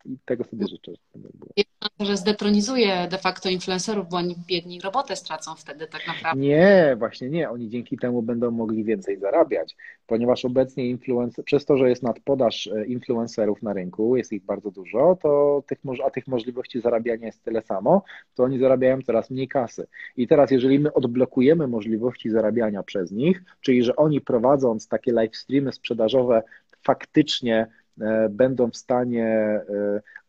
I 0.06 0.18
tego 0.26 0.43
sobie 0.43 0.68
życzę. 0.68 0.91
Że 1.99 2.18
zdetronizuje 2.18 3.08
de 3.12 3.18
facto 3.18 3.49
influencerów, 3.49 4.10
bo 4.10 4.18
oni 4.18 4.36
biedni 4.47 4.82
robotę 4.82 5.16
stracą 5.16 5.56
wtedy 5.56 5.88
tak 5.88 6.08
naprawdę. 6.08 6.41
Nie, 6.41 6.95
właśnie 6.99 7.30
nie. 7.30 7.49
Oni 7.49 7.70
dzięki 7.70 7.97
temu 7.97 8.22
będą 8.22 8.52
mogli 8.52 8.84
więcej 8.84 9.20
zarabiać, 9.20 9.76
ponieważ 10.08 10.45
obecnie 10.45 10.89
influencer, 10.89 11.45
przez 11.45 11.66
to, 11.66 11.78
że 11.78 11.89
jest 11.89 12.04
nadpodaż 12.04 12.68
e, 12.68 12.86
influencerów 12.86 13.64
na 13.64 13.74
rynku, 13.74 14.18
jest 14.18 14.34
ich 14.34 14.45
bardzo 14.45 14.72
dużo, 14.72 15.18
to 15.22 15.64
tych, 15.68 15.78
a 16.06 16.10
tych 16.10 16.28
możliwości 16.28 16.82
zarabiania 16.82 17.26
jest 17.26 17.43
tyle 17.43 17.62
samo, 17.62 18.04
to 18.36 18.43
oni 18.43 18.60
zarabiają 18.60 19.02
coraz 19.02 19.30
mniej 19.30 19.47
kasy. 19.47 19.88
I 20.18 20.28
teraz, 20.28 20.52
jeżeli 20.52 20.80
my 20.80 20.93
odblokujemy 20.93 21.68
możliwości 21.68 22.30
zarabiania 22.30 22.84
przez 22.84 23.12
nich, 23.12 23.43
czyli 23.62 23.84
że 23.84 23.95
oni 23.95 24.22
prowadząc 24.22 24.88
takie 24.88 25.12
live 25.12 25.38
streamy 25.38 25.72
sprzedażowe 25.72 26.43
faktycznie 26.84 27.68
będą 28.30 28.72
w 28.72 28.78
stanie. 28.78 29.26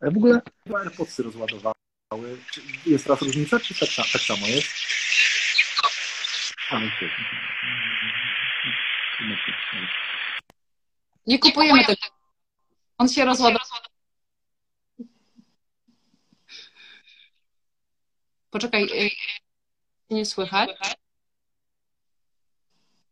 E, 0.01 0.11
w 0.11 0.17
ogóle 0.17 0.41
AirPodsy 0.73 1.23
rozładowały. 1.23 1.73
Jest 2.85 3.07
raz 3.07 3.21
różnica, 3.21 3.59
czy 3.59 3.79
tak, 3.79 3.89
tak 4.13 4.21
samo 4.21 4.47
jest? 4.47 4.67
Nie 11.27 11.39
kupujemy 11.39 11.85
tego. 11.85 12.01
On 12.97 13.09
się 13.09 13.25
rozładował. 13.25 13.79
Poczekaj, 18.49 18.83
y, 18.83 19.09
nie 20.09 20.25
słychać? 20.25 20.69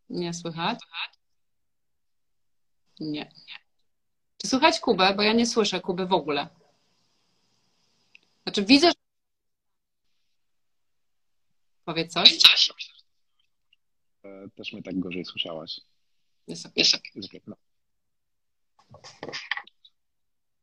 Nie 0.10 0.34
słychać? 0.34 0.80
Nie. 3.00 3.32
Czy 4.42 4.48
słychać 4.48 4.80
Kubę? 4.80 5.14
Bo 5.16 5.22
ja 5.22 5.34
nie 5.34 5.46
słyszę 5.46 5.82
Kuby 5.82 6.06
w 6.06 6.14
ogóle. 6.14 6.48
Znaczy 8.44 8.66
widzę, 8.66 8.88
że... 8.88 8.94
Powiedz 11.86 12.14
coś. 12.14 12.40
E, 14.24 14.50
też 14.56 14.74
mnie 14.74 14.84
tak 14.84 15.00
gorzej 15.00 15.26
słyszałaś. 15.26 15.82
Jest 16.48 16.66
ok. 16.66 16.72
Jest 16.76 16.96
okay. 16.96 17.42
No 17.48 17.56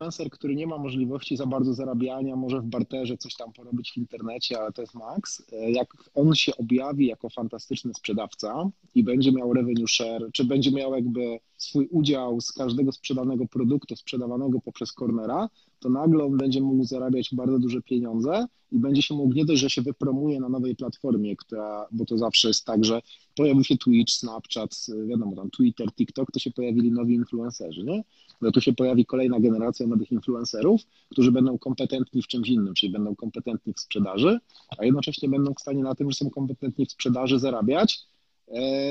influencer, 0.00 0.30
który 0.30 0.56
nie 0.56 0.66
ma 0.66 0.78
możliwości 0.78 1.36
za 1.36 1.46
bardzo 1.46 1.74
zarabiania, 1.74 2.36
może 2.36 2.60
w 2.60 2.64
barterze 2.64 3.16
coś 3.16 3.34
tam 3.34 3.52
porobić 3.52 3.92
w 3.92 3.96
internecie, 3.96 4.60
ale 4.60 4.72
to 4.72 4.82
jest 4.82 4.94
max. 4.94 5.42
E, 5.52 5.70
jak 5.70 5.88
on 6.14 6.34
się 6.34 6.56
objawi 6.56 7.06
jako 7.06 7.28
fantastyczny 7.28 7.94
sprzedawca 7.94 8.70
i 8.94 9.04
będzie 9.04 9.32
miał 9.32 9.54
revenue 9.54 9.88
share, 9.88 10.30
czy 10.32 10.44
będzie 10.44 10.72
miał 10.72 10.94
jakby 10.94 11.40
swój 11.58 11.88
udział 11.90 12.40
z 12.40 12.52
każdego 12.52 12.92
sprzedanego 12.92 13.46
produktu 13.46 13.96
sprzedawanego 13.96 14.60
poprzez 14.60 14.92
cornera, 14.92 15.48
to 15.80 15.90
nagle 15.90 16.24
on 16.24 16.36
będzie 16.36 16.60
mógł 16.60 16.84
zarabiać 16.84 17.28
bardzo 17.32 17.58
duże 17.58 17.82
pieniądze 17.82 18.46
i 18.72 18.78
będzie 18.78 19.02
się 19.02 19.14
mógł 19.14 19.34
nie 19.34 19.44
dość, 19.44 19.60
że 19.60 19.70
się 19.70 19.82
wypromuje 19.82 20.40
na 20.40 20.48
nowej 20.48 20.76
platformie, 20.76 21.36
która, 21.36 21.86
bo 21.92 22.04
to 22.04 22.18
zawsze 22.18 22.48
jest 22.48 22.64
tak, 22.64 22.84
że 22.84 23.02
pojawił 23.36 23.64
się 23.64 23.76
Twitch, 23.76 24.12
Snapchat, 24.12 24.86
wiadomo, 25.06 25.36
tam 25.36 25.50
Twitter, 25.50 25.92
TikTok, 25.92 26.30
to 26.32 26.38
się 26.38 26.50
pojawili 26.50 26.90
nowi 26.90 27.14
influencerzy, 27.14 27.84
nie? 27.84 28.04
No 28.42 28.50
tu 28.50 28.60
się 28.60 28.72
pojawi 28.72 29.06
kolejna 29.06 29.40
generacja 29.40 29.86
nowych 29.86 30.12
influencerów, 30.12 30.82
którzy 31.10 31.32
będą 31.32 31.58
kompetentni 31.58 32.22
w 32.22 32.26
czymś 32.26 32.48
innym, 32.48 32.74
czyli 32.74 32.92
będą 32.92 33.16
kompetentni 33.16 33.74
w 33.74 33.80
sprzedaży, 33.80 34.40
a 34.78 34.84
jednocześnie 34.84 35.28
będą 35.28 35.54
w 35.54 35.60
stanie 35.60 35.82
na 35.82 35.94
tym, 35.94 36.10
że 36.10 36.16
są 36.16 36.30
kompetentni 36.30 36.86
w 36.86 36.92
sprzedaży, 36.92 37.38
zarabiać, 37.38 38.06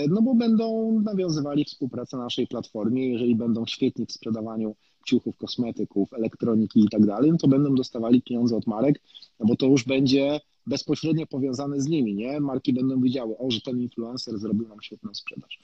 no 0.10 0.22
bo 0.22 0.36
będą 0.36 0.92
nawiązywali 1.02 1.66
współpracę 1.66 2.18
na 2.18 2.24
naszej 2.24 2.48
platformie, 2.48 3.10
jeżeli 3.10 3.36
będą 3.36 3.66
świetni 3.66 4.06
w 4.06 4.12
sprzedawaniu 4.12 4.76
ciuchów, 5.06 5.38
kosmetyków, 5.38 6.14
elektroniki 6.14 6.80
i 6.80 6.90
tak 6.90 7.06
dalej, 7.06 7.32
no 7.32 7.38
to 7.38 7.48
będą 7.48 7.76
dostawali 7.76 8.22
pieniądze 8.22 8.56
od 8.56 8.68
marek, 8.68 9.02
no 9.40 9.46
bo 9.46 9.56
to 9.56 9.66
już 9.66 9.84
będzie 9.84 10.40
bezpośrednio 10.68 11.28
powiązane 11.28 11.82
z 11.82 11.88
nimi, 11.88 12.16
nie? 12.16 12.40
Marki 12.40 12.74
będą 12.74 13.02
widziały, 13.02 13.38
o, 13.38 13.52
że 13.52 13.62
ten 13.62 13.82
influencer 13.82 14.40
zrobił 14.40 14.68
nam 14.68 14.82
świetną 14.82 15.14
sprzedaż. 15.14 15.60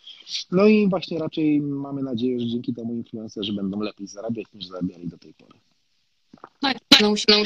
No 0.51 0.65
i 0.65 0.89
właśnie 0.89 1.19
raczej 1.19 1.61
mamy 1.61 2.03
nadzieję, 2.03 2.39
że 2.39 2.47
dzięki 2.47 2.73
temu 2.73 2.93
influencerzy 2.93 3.53
będą 3.53 3.79
lepiej 3.79 4.07
zarabiać 4.07 4.45
niż 4.53 4.65
zarabiali 4.67 5.07
do 5.07 5.17
tej 5.17 5.33
pory. 5.33 5.59
No 6.61 6.71
i 6.71 6.75
no, 7.01 7.13
no, 7.27 7.43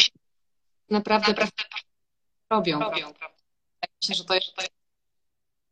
naprawdę, 0.90 1.28
naprawdę 1.28 1.64
robią. 2.52 2.80
robią. 2.80 3.08
Myślę, 4.02 4.16
że 4.16 4.24
to 4.24 4.36
jest 4.36 4.77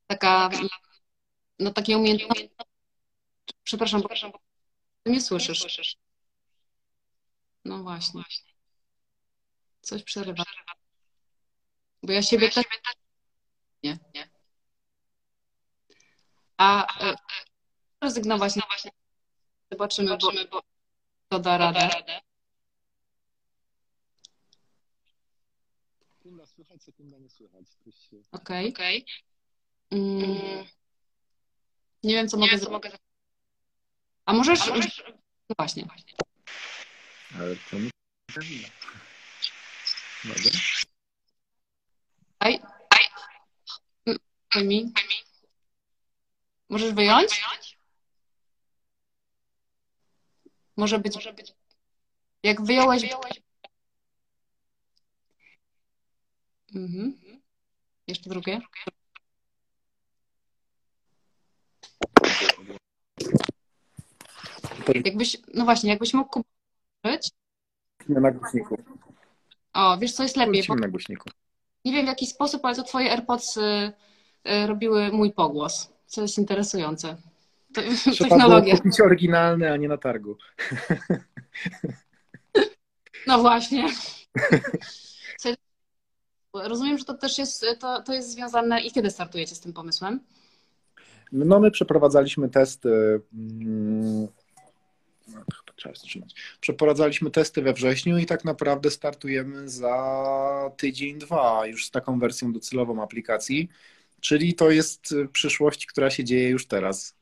taka, 0.08 0.50
no 1.60 1.72
takie 1.72 1.98
umiejętności. 1.98 2.50
Przepraszam, 3.64 4.02
bo 4.02 4.10
nie 5.06 5.22
słyszysz. 5.22 5.98
No 7.66 7.84
właśnie. 7.84 8.24
Coś 9.82 10.04
przerywa. 10.04 10.44
Bo 12.04 12.14
ja 12.14 12.22
siebie 12.22 12.50
też... 12.50 12.66
Nie. 13.84 14.00
nie. 14.14 14.30
A 16.58 17.00
e, 17.04 17.16
rezygnować 18.02 18.56
na 18.56 18.66
właśnie. 18.66 18.92
Zobaczymy, 19.72 20.08
Zobaczymy 20.08 20.46
bo 20.46 20.62
to 21.30 21.40
da 21.40 21.58
radę. 21.58 21.90
Sekunda 26.18 26.46
słychać, 26.46 26.84
sekunda 26.84 27.18
nie 27.18 27.30
słychać. 27.30 27.66
Okej. 28.32 28.70
Okay. 28.70 28.98
okay. 28.98 29.35
Mm. 29.96 30.66
Nie 32.04 32.16
wiem, 32.16 32.28
co 32.28 32.38
nie 32.38 32.46
mogę 32.46 32.58
zrobić. 32.58 32.92
A 34.26 34.34
możesz... 34.34 34.68
A 34.68 34.76
możesz... 34.76 35.04
No 35.50 35.56
właśnie. 35.58 35.88
Ale 37.36 37.56
to 37.56 37.80
nie 37.80 37.90
Mogę? 40.26 40.50
Aj. 42.40 42.62
Aj. 42.90 44.64
mi. 44.66 44.94
Możesz 46.70 46.94
wyjąć? 46.94 47.42
Może 50.78 51.00
być. 51.00 51.54
Jak 52.44 52.62
wyjąłeś. 52.62 53.04
Mhm. 56.76 57.42
Jeszcze 58.08 58.30
drugie. 58.30 58.62
Jakbyś, 65.06 65.38
no 65.54 65.66
właśnie, 65.66 65.90
jakbyś 65.90 66.14
mógł 66.14 66.30
kupić 66.30 67.32
na 68.10 68.32
głośniku. 68.32 68.78
O, 69.74 69.98
wiesz 69.98 70.14
co 70.14 70.24
jest 70.24 70.38
lepiej? 70.38 70.64
Na 70.70 70.88
głośniku. 70.88 71.30
Nie 71.86 71.92
wiem 71.94 72.06
w 72.06 72.08
jaki 72.10 72.28
sposób, 72.28 72.66
ale 72.66 72.76
to 72.76 72.84
twoje 72.84 73.12
AirPods 73.12 73.58
y, 73.58 73.62
y, 74.48 74.68
robiły 74.68 75.12
mój 75.12 75.34
pogłos, 75.34 75.94
co 76.06 76.22
jest 76.22 76.38
interesujące. 76.38 77.18
To, 77.74 77.82
Trzeba 78.14 78.30
technologia. 78.30 78.74
było 78.74 78.78
kupić 78.78 79.02
oryginalny, 79.02 79.72
a 79.72 79.78
nie 79.78 79.88
na 79.88 79.98
targu. 79.98 80.38
No 83.28 83.40
właśnie. 83.40 83.90
Rozumiem, 86.54 86.98
że 86.98 87.06
to 87.06 87.14
też 87.14 87.38
jest, 87.38 87.66
to, 87.80 88.02
to 88.02 88.14
jest 88.14 88.32
związane 88.32 88.82
i 88.82 88.92
kiedy 88.92 89.12
startujecie 89.12 89.56
z 89.56 89.60
tym 89.60 89.74
pomysłem? 89.74 90.20
No 91.32 91.60
my 91.60 91.72
przeprowadzaliśmy 91.72 92.50
testy. 92.50 93.22
mm, 93.34 94.28
no, 95.28 95.44
to 95.46 95.56
chyba 95.58 95.65
trzeba 95.76 95.96
wstrzymać. 95.96 96.36
Przeprowadzaliśmy 96.60 97.32
testy 97.32 97.62
we 97.62 97.74
wrześniu 97.74 98.18
i 98.18 98.26
tak 98.26 98.46
naprawdę 98.46 98.92
startujemy 98.92 99.70
za 99.70 100.72
tydzień, 100.78 101.20
dwa 101.20 101.66
już 101.66 101.86
z 101.86 101.92
taką 101.92 102.20
wersją 102.20 102.54
docelową 102.54 103.04
aplikacji. 103.04 103.70
Czyli 104.20 104.54
to 104.54 104.72
jest 104.72 105.16
przyszłość, 105.32 105.86
która 105.86 106.10
się 106.10 106.24
dzieje 106.24 106.50
już 106.50 106.68
teraz. 106.68 107.16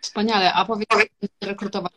Wspaniale. 0.00 0.52
A 0.52 0.64
powiedz, 0.64 0.88
rekrutować? 1.40 1.92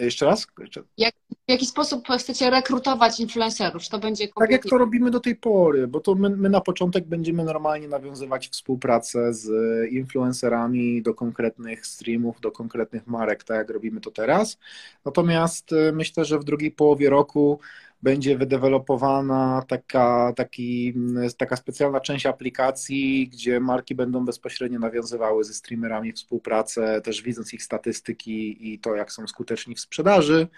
Jeszcze 0.00 0.26
raz? 0.26 0.46
Jeszcze- 0.58 0.82
W 0.82 1.52
jaki 1.52 1.66
sposób 1.66 2.08
chcecie 2.18 2.50
rekrutować 2.50 3.20
influencerów? 3.20 3.82
Czy 3.82 3.90
to 3.90 3.98
będzie 3.98 4.24
Tak 4.24 4.28
jak 4.28 4.34
kompletnie... 4.34 4.70
to 4.70 4.78
robimy 4.78 5.10
do 5.10 5.20
tej 5.20 5.36
pory, 5.36 5.88
bo 5.88 6.00
to 6.00 6.14
my, 6.14 6.30
my 6.30 6.48
na 6.48 6.60
początek 6.60 7.06
będziemy 7.06 7.44
normalnie 7.44 7.88
nawiązywać 7.88 8.48
współpracę 8.48 9.34
z 9.34 9.50
influencerami 9.92 11.02
do 11.02 11.14
konkretnych 11.14 11.86
streamów, 11.86 12.40
do 12.40 12.52
konkretnych 12.52 13.06
marek, 13.06 13.44
tak 13.44 13.56
jak 13.56 13.70
robimy 13.70 14.00
to 14.00 14.10
teraz. 14.10 14.58
Natomiast 15.04 15.72
y, 15.72 15.92
myślę, 15.92 16.24
że 16.24 16.38
w 16.38 16.44
drugiej 16.44 16.70
połowie 16.70 17.10
roku 17.10 17.60
będzie 18.02 18.38
wydevelopowana 18.38 19.64
taka, 19.68 20.32
taki, 20.36 20.94
taka 21.36 21.56
specjalna 21.56 22.00
część 22.00 22.26
aplikacji, 22.26 23.28
gdzie 23.28 23.60
marki 23.60 23.94
będą 23.94 24.24
bezpośrednio 24.24 24.78
nawiązywały 24.78 25.44
ze 25.44 25.54
streamerami 25.54 26.12
współpracę, 26.12 27.00
też 27.00 27.22
widząc 27.22 27.54
ich 27.54 27.62
statystyki 27.62 28.72
i 28.72 28.78
to, 28.78 28.94
jak 28.94 29.12
są 29.12 29.26
skuteczni 29.26 29.74
w 29.74 29.80
sprzedaży. 29.80 30.48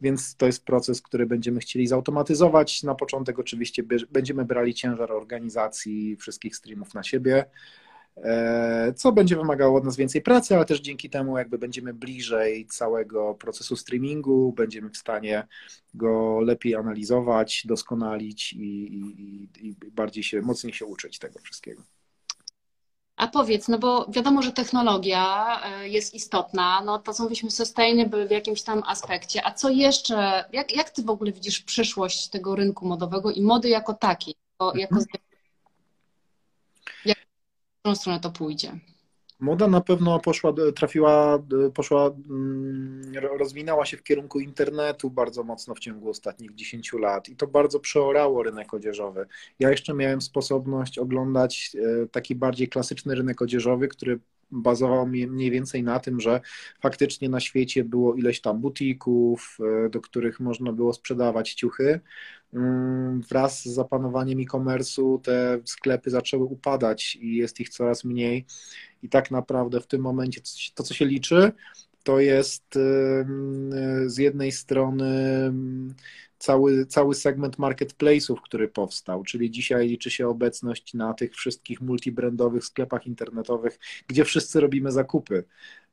Więc 0.00 0.36
to 0.36 0.46
jest 0.46 0.64
proces, 0.64 1.02
który 1.02 1.26
będziemy 1.26 1.60
chcieli 1.60 1.86
zautomatyzować. 1.86 2.82
Na 2.82 2.94
początek 2.94 3.38
oczywiście 3.38 3.82
będziemy 4.10 4.44
brali 4.44 4.74
ciężar 4.74 5.12
organizacji 5.12 6.16
wszystkich 6.16 6.56
streamów 6.56 6.94
na 6.94 7.02
siebie, 7.02 7.44
co 8.96 9.12
będzie 9.12 9.36
wymagało 9.36 9.78
od 9.78 9.84
nas 9.84 9.96
więcej 9.96 10.22
pracy, 10.22 10.56
ale 10.56 10.64
też 10.64 10.80
dzięki 10.80 11.10
temu 11.10 11.38
jakby 11.38 11.58
będziemy 11.58 11.94
bliżej 11.94 12.66
całego 12.66 13.34
procesu 13.34 13.76
streamingu, 13.76 14.52
będziemy 14.52 14.90
w 14.90 14.96
stanie 14.96 15.46
go 15.94 16.40
lepiej 16.40 16.74
analizować, 16.74 17.62
doskonalić 17.66 18.52
i, 18.52 18.58
i, 18.58 19.48
i 19.68 19.74
bardziej 19.90 20.22
się, 20.22 20.42
mocniej 20.42 20.72
się 20.72 20.86
uczyć 20.86 21.18
tego 21.18 21.38
wszystkiego. 21.38 21.82
A 23.18 23.28
powiedz, 23.28 23.68
no 23.68 23.78
bo 23.78 24.06
wiadomo, 24.08 24.42
że 24.42 24.52
technologia 24.52 25.46
e, 25.64 25.88
jest 25.88 26.14
istotna, 26.14 26.82
no 26.84 26.98
to 26.98 27.14
są 27.14 27.24
powiedzmy 27.24 27.50
sustainable 27.50 28.28
w 28.28 28.30
jakimś 28.30 28.62
tam 28.62 28.82
aspekcie. 28.86 29.46
A 29.46 29.54
co 29.54 29.68
jeszcze, 29.68 30.44
jak, 30.52 30.76
jak 30.76 30.90
ty 30.90 31.02
w 31.02 31.10
ogóle 31.10 31.32
widzisz 31.32 31.60
przyszłość 31.60 32.28
tego 32.28 32.56
rynku 32.56 32.86
modowego 32.86 33.30
i 33.30 33.42
mody 33.42 33.68
jako 33.68 33.94
takiej? 33.94 34.34
Jako, 34.52 34.78
jako 34.78 34.96
jak, 37.04 37.18
w 37.18 37.27
którą 37.88 37.96
stronę 37.96 38.20
to 38.20 38.30
pójdzie? 38.30 38.78
Moda 39.40 39.68
na 39.68 39.80
pewno 39.80 40.20
poszła, 40.20 40.52
trafiła, 40.76 41.38
poszła, 41.74 42.10
mm, 42.30 43.12
rozwinęła 43.38 43.86
się 43.86 43.96
w 43.96 44.02
kierunku 44.02 44.40
internetu 44.40 45.10
bardzo 45.10 45.44
mocno 45.44 45.74
w 45.74 45.78
ciągu 45.78 46.10
ostatnich 46.10 46.54
10 46.54 46.98
lat 46.98 47.28
i 47.28 47.36
to 47.36 47.46
bardzo 47.46 47.80
przeorało 47.80 48.42
rynek 48.42 48.74
odzieżowy. 48.74 49.26
Ja 49.58 49.70
jeszcze 49.70 49.94
miałem 49.94 50.20
sposobność 50.20 50.98
oglądać 50.98 51.76
e, 52.02 52.06
taki 52.06 52.34
bardziej 52.34 52.68
klasyczny 52.68 53.14
rynek 53.14 53.42
odzieżowy, 53.42 53.88
który 53.88 54.18
bazował 54.50 55.06
mniej 55.06 55.50
więcej 55.50 55.82
na 55.82 56.00
tym, 56.00 56.20
że 56.20 56.40
faktycznie 56.82 57.28
na 57.28 57.40
świecie 57.40 57.84
było 57.84 58.14
ileś 58.14 58.40
tam 58.40 58.60
butików, 58.60 59.58
e, 59.86 59.90
do 59.90 60.00
których 60.00 60.40
można 60.40 60.72
było 60.72 60.92
sprzedawać 60.92 61.54
ciuchy. 61.54 62.00
Mm, 62.54 63.20
Wraz 63.22 63.62
z 63.62 63.74
zapanowaniem 63.74 64.40
e-commerce'u 64.40 65.20
te 65.20 65.60
sklepy 65.64 66.10
zaczęły 66.10 66.44
upadać 66.44 67.16
i 67.16 67.36
jest 67.36 67.60
ich 67.60 67.68
coraz 67.68 68.04
mniej. 68.04 68.46
I 69.02 69.08
tak 69.08 69.30
naprawdę 69.30 69.80
w 69.80 69.86
tym 69.86 70.00
momencie 70.02 70.40
to, 70.74 70.82
co 70.82 70.94
się 70.94 71.06
liczy, 71.06 71.52
to 72.02 72.20
jest 72.20 72.76
ym, 72.76 73.70
z 74.06 74.18
jednej 74.18 74.52
strony 74.52 75.04
ym, 75.46 75.94
cały, 76.38 76.86
cały 76.86 77.14
segment 77.14 77.56
marketplace'ów, 77.58 78.36
który 78.44 78.68
powstał, 78.68 79.22
czyli 79.24 79.50
dzisiaj 79.50 79.88
liczy 79.88 80.10
się 80.10 80.28
obecność 80.28 80.94
na 80.94 81.14
tych 81.14 81.34
wszystkich 81.34 81.80
multibrandowych 81.80 82.64
sklepach 82.64 83.06
internetowych, 83.06 83.78
gdzie 84.06 84.24
wszyscy 84.24 84.60
robimy 84.60 84.92
zakupy. 84.92 85.44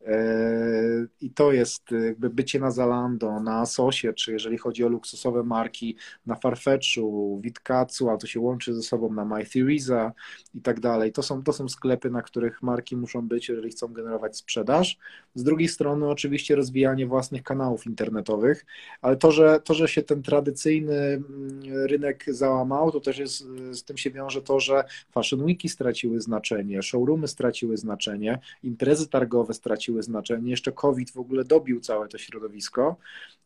E, 0.05 1.07
I 1.21 1.29
to 1.29 1.51
jest 1.51 1.91
jakby 1.91 2.29
bycie 2.29 2.59
na 2.59 2.71
Zalando, 2.71 3.39
na 3.39 3.59
Asosie, 3.59 4.13
czy 4.13 4.31
jeżeli 4.31 4.57
chodzi 4.57 4.83
o 4.83 4.87
luksusowe 4.87 5.43
marki, 5.43 5.95
na 6.25 6.35
Farfetchu, 6.35 7.39
Witkatsu, 7.43 8.09
a 8.09 8.17
to 8.17 8.27
się 8.27 8.39
łączy 8.39 8.73
ze 8.73 8.83
sobą 8.83 9.13
na 9.13 9.25
MyTheresa 9.25 10.13
i 10.55 10.61
tak 10.61 10.79
dalej. 10.79 11.11
To 11.11 11.23
są, 11.23 11.43
to 11.43 11.53
są 11.53 11.69
sklepy, 11.69 12.09
na 12.09 12.21
których 12.21 12.63
marki 12.63 12.97
muszą 12.97 13.27
być, 13.27 13.49
jeżeli 13.49 13.69
chcą 13.69 13.87
generować 13.87 14.37
sprzedaż. 14.37 14.97
Z 15.35 15.43
drugiej 15.43 15.67
strony 15.67 16.07
oczywiście 16.07 16.55
rozwijanie 16.55 17.07
własnych 17.07 17.43
kanałów 17.43 17.85
internetowych, 17.85 18.65
ale 19.01 19.15
to, 19.15 19.31
że, 19.31 19.59
to, 19.63 19.73
że 19.73 19.87
się 19.87 20.01
ten 20.01 20.23
tradycyjny 20.23 20.95
mm, 20.95 21.61
rynek 21.63 22.25
załamał, 22.27 22.91
to 22.91 22.99
też 22.99 23.17
jest, 23.17 23.47
z 23.71 23.83
tym 23.83 23.97
się 23.97 24.11
wiąże 24.11 24.41
to, 24.41 24.59
że 24.59 24.83
Fashion 25.11 25.43
Weeki 25.43 25.69
straciły 25.69 26.21
znaczenie, 26.21 26.81
showroomy 26.81 27.27
straciły 27.27 27.77
znaczenie, 27.77 28.39
imprezy 28.63 29.07
targowe 29.07 29.53
straciły 29.53 29.94
znaczenie, 30.03 30.51
jeszcze 30.51 30.71
COVID 30.71 31.11
w 31.11 31.17
ogóle 31.17 31.43
dobił 31.43 31.79
całe 31.79 32.07
to 32.07 32.17
środowisko, 32.17 32.97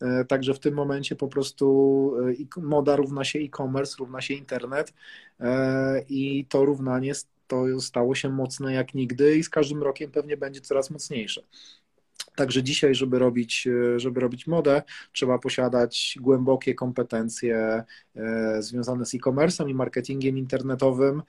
E, 0.01 0.25
także 0.25 0.53
w 0.53 0.59
tym 0.59 0.73
momencie 0.73 1.15
po 1.15 1.27
prostu 1.27 2.15
e, 2.57 2.61
moda 2.61 2.95
równa 2.95 3.23
się 3.23 3.39
e-commerce, 3.39 3.95
równa 3.99 4.21
się 4.21 4.33
internet 4.33 4.93
e, 5.39 6.03
i 6.09 6.45
to 6.45 6.65
równanie 6.65 7.13
to 7.47 7.81
stało 7.81 8.15
się 8.15 8.29
mocne 8.29 8.73
jak 8.73 8.93
nigdy 8.93 9.37
i 9.37 9.43
z 9.43 9.49
każdym 9.49 9.83
rokiem 9.83 10.11
pewnie 10.11 10.37
będzie 10.37 10.61
coraz 10.61 10.89
mocniejsze. 10.89 11.41
Także 12.35 12.63
dzisiaj, 12.63 12.95
żeby 12.95 13.19
robić, 13.19 13.67
żeby 13.97 14.19
robić 14.19 14.47
modę, 14.47 14.81
trzeba 15.13 15.39
posiadać 15.39 16.17
głębokie 16.21 16.75
kompetencje 16.75 17.83
związane 18.59 19.05
z 19.05 19.13
e-commerce'em 19.13 19.69
i 19.69 19.73
marketingiem 19.73 20.37
internetowym, 20.37 21.23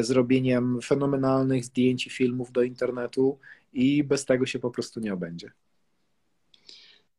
zrobieniem 0.00 0.78
fenomenalnych 0.82 1.64
zdjęć 1.64 2.06
i 2.06 2.10
filmów 2.10 2.52
do 2.52 2.62
internetu 2.62 3.38
i 3.72 4.04
bez 4.04 4.24
tego 4.24 4.46
się 4.46 4.58
po 4.58 4.70
prostu 4.70 5.00
nie 5.00 5.14
obędzie. 5.14 5.50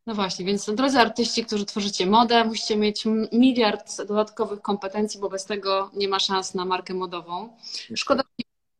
No 0.06 0.14
właśnie, 0.14 0.44
więc 0.44 0.70
drodzy 0.74 0.98
artyści, 0.98 1.44
którzy 1.44 1.66
tworzycie 1.66 2.06
modę, 2.06 2.44
musicie 2.44 2.76
mieć 2.76 3.04
miliard 3.32 3.96
dodatkowych 3.96 4.60
kompetencji, 4.60 5.20
bo 5.20 5.28
bez 5.28 5.44
tego 5.44 5.90
nie 5.94 6.08
ma 6.08 6.18
szans 6.18 6.54
na 6.54 6.64
markę 6.64 6.94
modową. 6.94 7.56
Szkoda 7.94 8.22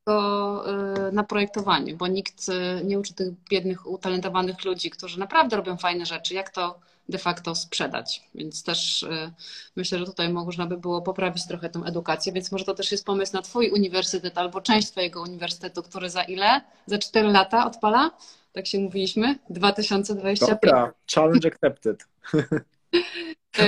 tylko 0.05 0.65
y, 1.09 1.13
na 1.13 1.25
projektowaniu, 1.25 1.97
bo 1.97 2.07
nikt 2.07 2.49
y, 2.49 2.85
nie 2.85 2.99
uczy 2.99 3.15
tych 3.15 3.29
biednych, 3.51 3.87
utalentowanych 3.87 4.65
ludzi, 4.65 4.91
którzy 4.91 5.19
naprawdę 5.19 5.57
robią 5.57 5.77
fajne 5.77 6.07
rzeczy, 6.07 6.35
jak 6.35 6.51
to 6.51 6.81
de 7.11 7.19
facto 7.19 7.55
sprzedać. 7.55 8.23
Więc 8.35 8.65
też 8.65 9.03
y, 9.03 9.33
myślę, 9.77 9.99
że 9.99 10.05
tutaj 10.07 10.29
można 10.33 10.67
by 10.67 10.77
było 10.77 11.03
poprawić 11.03 11.47
trochę 11.47 11.71
tę 11.71 11.81
edukację, 11.87 12.33
więc 12.33 12.53
może 12.53 12.65
to 12.65 12.75
też 12.75 12.93
jest 12.93 13.05
pomysł 13.05 13.33
na 13.33 13.43
Twój 13.43 13.71
uniwersytet 13.71 14.39
albo 14.39 14.61
część 14.61 14.91
Twojego 14.91 15.23
uniwersytetu, 15.23 15.83
który 15.83 16.11
za 16.11 16.23
ile? 16.23 16.61
Za 16.87 16.99
4 16.99 17.29
lata 17.29 17.67
odpala? 17.67 18.11
Tak 18.53 18.67
się 18.67 18.79
mówiliśmy? 18.79 19.39
2025. 19.51 20.61
Dobra, 20.61 20.93
challenge 21.15 21.49
accepted. 21.49 22.05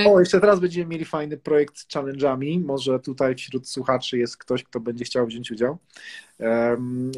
O, 0.07 0.19
jeszcze 0.19 0.39
teraz 0.39 0.59
będziemy 0.59 0.85
mieli 0.85 1.05
fajny 1.05 1.37
projekt 1.37 1.77
z 1.77 1.87
challenge'ami. 1.87 2.65
Może 2.65 2.99
tutaj 2.99 3.35
wśród 3.35 3.69
słuchaczy 3.69 4.17
jest 4.17 4.37
ktoś, 4.37 4.63
kto 4.63 4.79
będzie 4.79 5.05
chciał 5.05 5.27
wziąć 5.27 5.51
udział. 5.51 5.77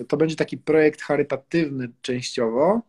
To 0.08 0.18
będzie 0.18 0.36
taki 0.36 0.58
projekt 0.58 1.02
charytatywny 1.02 1.90
częściowo 2.02 2.82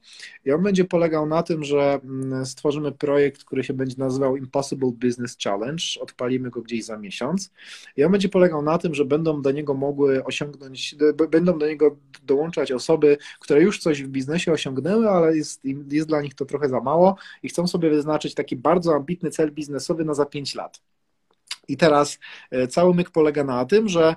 i 0.45 0.53
on 0.53 0.63
będzie 0.63 0.85
polegał 0.85 1.27
na 1.27 1.43
tym, 1.43 1.65
że 1.65 2.01
mm, 2.05 2.47
stworzymy 2.47 2.93
projekt, 2.93 3.45
który 3.45 3.65
się 3.65 3.75
będzie 3.75 3.95
nazywał 3.99 4.37
Impossible 4.37 4.93
Business 4.93 5.37
Challenge. 5.45 5.83
Odpalimy 6.01 6.51
go 6.51 6.63
gdzieś 6.63 6.85
za 6.85 6.99
miesiąc 6.99 7.51
i 7.97 8.05
on 8.05 8.13
będzie 8.13 8.29
polegał 8.29 8.63
na 8.63 8.79
tym, 8.79 8.95
że 8.95 9.05
będą 9.05 9.43
do 9.43 9.51
niego 9.51 9.75
mogły 9.75 10.25
osiągnąć, 10.25 10.97
będą 11.31 11.59
do 11.59 11.67
niego 11.67 11.97
dołączać 12.23 12.73
osoby, 12.73 13.19
które 13.41 13.63
już 13.63 13.79
coś 13.79 14.03
w 14.03 14.09
biznesie 14.09 14.53
osiągnęły, 14.53 15.09
ale 15.09 15.37
jest, 15.37 15.63
jest 15.91 16.09
dla 16.09 16.23
nich 16.23 16.35
to 16.35 16.45
trochę 16.45 16.69
za 16.69 16.81
mało 16.81 17.17
i 17.43 17.49
chcą 17.49 17.67
sobie 17.67 17.91
wyznaczyć 17.91 18.35
taki 18.35 18.57
bardzo 18.57 18.95
ambitny 18.95 19.31
cel 19.31 19.53
biznesowy 19.53 20.05
na 20.05 20.15
za 20.15 20.27
5 20.27 20.55
lat. 20.55 20.81
I 21.69 21.77
teraz 21.77 22.19
e, 22.51 22.69
cały 22.69 22.95
myk 22.95 23.11
polega 23.11 23.45
na 23.45 23.65
tym, 23.65 23.89
że 23.89 24.17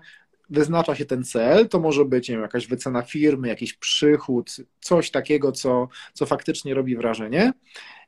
wyznacza 0.49 0.95
się 0.95 1.05
ten 1.05 1.23
cel, 1.23 1.69
to 1.69 1.79
może 1.79 2.05
być 2.05 2.29
nie 2.29 2.35
wiem, 2.35 2.41
jakaś 2.41 2.67
wycena 2.67 3.01
firmy, 3.01 3.47
jakiś 3.47 3.73
przychód, 3.73 4.55
coś 4.79 5.11
takiego, 5.11 5.51
co, 5.51 5.87
co 6.13 6.25
faktycznie 6.25 6.73
robi 6.73 6.95
wrażenie. 6.95 7.53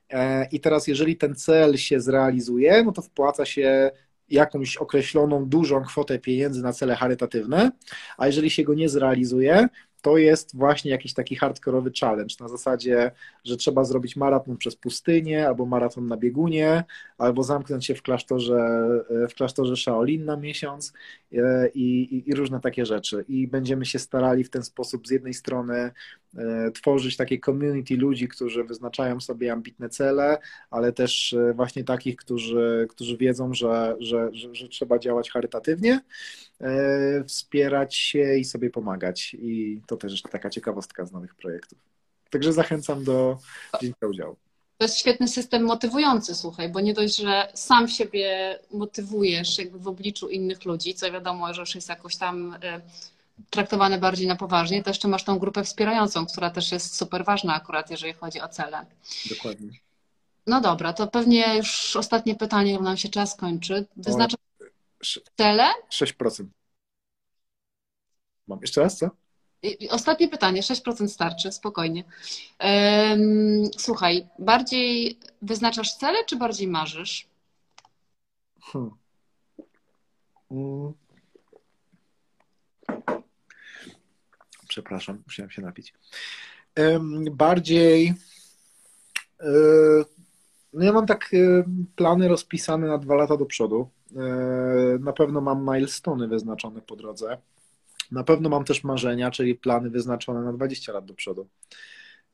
E, 0.10 0.48
I 0.52 0.60
teraz, 0.60 0.88
jeżeli 0.88 1.18
ten 1.18 1.36
cel 1.36 1.78
się 1.78 2.00
zrealizuje, 2.00 2.84
no 2.84 2.92
to 2.92 3.02
wpłaca 3.02 3.46
się 3.46 3.92
jakąś 4.30 4.78
określoną 4.78 5.46
dużą 5.46 5.84
kwotę 5.84 6.20
pieniędzy 6.20 6.64
na 6.64 6.74
cele 6.74 6.96
charytatywne, 6.96 7.72
a 8.18 8.28
jeżeli 8.28 8.50
się 8.50 8.64
go 8.64 8.74
nie 8.74 8.90
zrealizuje, 8.90 9.68
to 10.02 10.18
jest 10.18 10.58
właśnie 10.58 10.92
jakiś 10.92 11.14
taki 11.14 11.36
hardkorowy 11.36 11.92
challenge 12.00 12.36
na 12.40 12.48
zasadzie, 12.48 13.12
że 13.44 13.58
trzeba 13.58 13.84
zrobić 13.84 14.16
maraton 14.16 14.58
przez 14.58 14.76
pustynię, 14.76 15.48
albo 15.48 15.66
maraton 15.66 16.08
na 16.08 16.18
biegunie, 16.18 16.84
albo 17.18 17.44
zamknąć 17.44 17.86
się 17.86 17.96
w 17.96 18.02
klasztorze, 18.02 18.88
w 19.30 19.34
klasztorze 19.34 19.76
Shaolin 19.76 20.26
na 20.26 20.38
miesiąc 20.38 20.94
e, 21.34 21.70
i, 21.70 22.16
i, 22.16 22.30
i 22.30 22.36
różne 22.36 22.60
takie 22.60 22.86
rzeczy. 22.86 23.26
I 23.28 23.48
będziemy 23.48 23.86
się 23.86 24.00
starali 24.00 24.44
w 24.44 24.50
ten 24.50 24.64
sposób 24.64 25.08
z 25.08 25.12
jednej 25.12 25.34
strony 25.34 25.92
e, 26.38 26.72
tworzyć 26.72 27.18
takie 27.18 27.40
community 27.40 27.98
ludzi, 27.98 28.28
którzy 28.28 28.64
wyznaczają 28.64 29.20
sobie 29.20 29.52
ambitne 29.52 29.90
cele, 29.90 30.38
ale 30.70 30.94
też 30.94 31.34
e, 31.34 31.54
właśnie 31.54 31.84
takich, 31.84 32.16
którzy, 32.16 32.88
którzy 32.90 33.18
wiedzą, 33.18 33.54
że, 33.54 33.96
że, 34.00 34.30
że, 34.34 34.56
że 34.56 34.68
trzeba 34.68 35.00
działać 35.00 35.32
charytatywnie 35.32 36.02
E, 36.51 36.51
wspierać 37.28 37.96
się 37.96 38.36
i 38.36 38.46
sobie 38.46 38.70
pomagać. 38.70 39.36
I 39.40 39.82
to 39.88 39.98
też 39.98 40.22
taka 40.22 40.50
ciekawostka 40.50 41.06
z 41.06 41.12
nowych 41.12 41.36
projektów. 41.36 41.78
Także 42.30 42.54
zachęcam 42.54 43.04
do 43.04 43.38
wzięcia 43.80 44.08
udziału. 44.08 44.36
To 44.78 44.86
jest 44.86 44.98
świetny 44.98 45.28
system 45.28 45.64
motywujący, 45.64 46.36
słuchaj, 46.36 46.70
bo 46.70 46.80
nie 46.80 46.94
dość, 46.94 47.16
że 47.16 47.48
sam 47.54 47.88
siebie 47.88 48.60
motywujesz 48.72 49.58
jakby 49.58 49.80
w 49.80 49.88
obliczu 49.88 50.30
innych 50.30 50.66
ludzi, 50.66 50.94
co 50.94 51.12
wiadomo, 51.12 51.54
że 51.54 51.62
już 51.62 51.76
jest 51.76 51.90
jakoś 51.90 52.16
tam 52.16 52.58
e, 52.64 52.82
traktowane 53.50 53.98
bardziej 53.98 54.28
na 54.28 54.36
poważnie, 54.36 54.84
to 54.84 54.90
jeszcze 54.90 55.08
masz 55.08 55.24
tą 55.24 55.40
grupę 55.40 55.64
wspierającą, 55.64 56.26
która 56.26 56.50
też 56.50 56.72
jest 56.72 56.96
super 56.96 57.26
ważna 57.26 57.54
akurat, 57.54 57.92
jeżeli 57.92 58.14
chodzi 58.14 58.42
o 58.42 58.48
cele. 58.48 58.86
Dokładnie. 59.30 59.70
No 60.48 60.62
dobra, 60.62 60.94
to 60.94 61.08
pewnie 61.08 61.58
już 61.58 61.96
ostatnie 61.96 62.36
pytanie, 62.36 62.78
bo 62.78 62.84
nam 62.84 62.98
się 62.98 63.10
czas 63.10 63.36
kończy. 63.36 63.86
Wyznaczasz 63.98 64.40
Cele? 65.38 65.64
6%. 65.92 66.46
Mam 68.48 68.60
jeszcze 68.62 68.82
raz, 68.82 68.98
co? 68.98 69.10
Ostatnie 69.90 70.28
pytanie, 70.28 70.62
6% 70.62 71.08
starczy, 71.08 71.52
spokojnie. 71.52 72.04
Słuchaj, 73.78 74.28
bardziej 74.40 75.20
wyznaczasz 75.42 75.94
cele, 75.96 76.26
czy 76.26 76.36
bardziej 76.36 76.68
marzysz? 76.68 77.28
Hmm. 78.62 78.92
Hmm. 80.50 80.94
Przepraszam, 84.68 85.24
musiałem 85.26 85.52
się 85.52 85.62
napić. 85.62 85.94
Bardziej. 87.32 88.14
E, 89.40 89.46
no 90.74 90.86
ja 90.86 90.92
mam 90.92 91.06
tak 91.06 91.30
e, 91.34 91.64
plany 91.96 92.28
rozpisane 92.28 92.88
na 92.88 92.98
dwa 92.98 93.16
lata 93.16 93.38
do 93.38 93.46
przodu. 93.46 93.90
E, 94.16 95.00
na 95.00 95.14
pewno 95.14 95.42
mam 95.42 95.66
milestony 95.74 96.28
wyznaczone 96.28 96.82
po 96.82 96.96
drodze. 96.96 97.38
Na 98.12 98.24
pewno 98.24 98.50
mam 98.50 98.64
też 98.64 98.84
marzenia, 98.84 99.32
czyli 99.32 99.56
plany 99.56 99.90
wyznaczone 99.90 100.42
na 100.42 100.54
20 100.54 100.94
lat 100.94 101.06
do 101.06 101.14
przodu. 101.14 101.48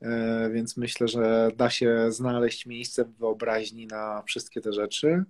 E, 0.02 0.50
więc 0.54 0.78
myślę, 0.78 1.08
że 1.08 1.52
da 1.58 1.70
się 1.70 2.12
znaleźć 2.12 2.66
miejsce 2.66 3.06
w 3.06 3.18
wyobraźni 3.18 3.88
na 3.88 4.24
wszystkie 4.24 4.62
te 4.62 4.74
rzeczy. 4.74 5.24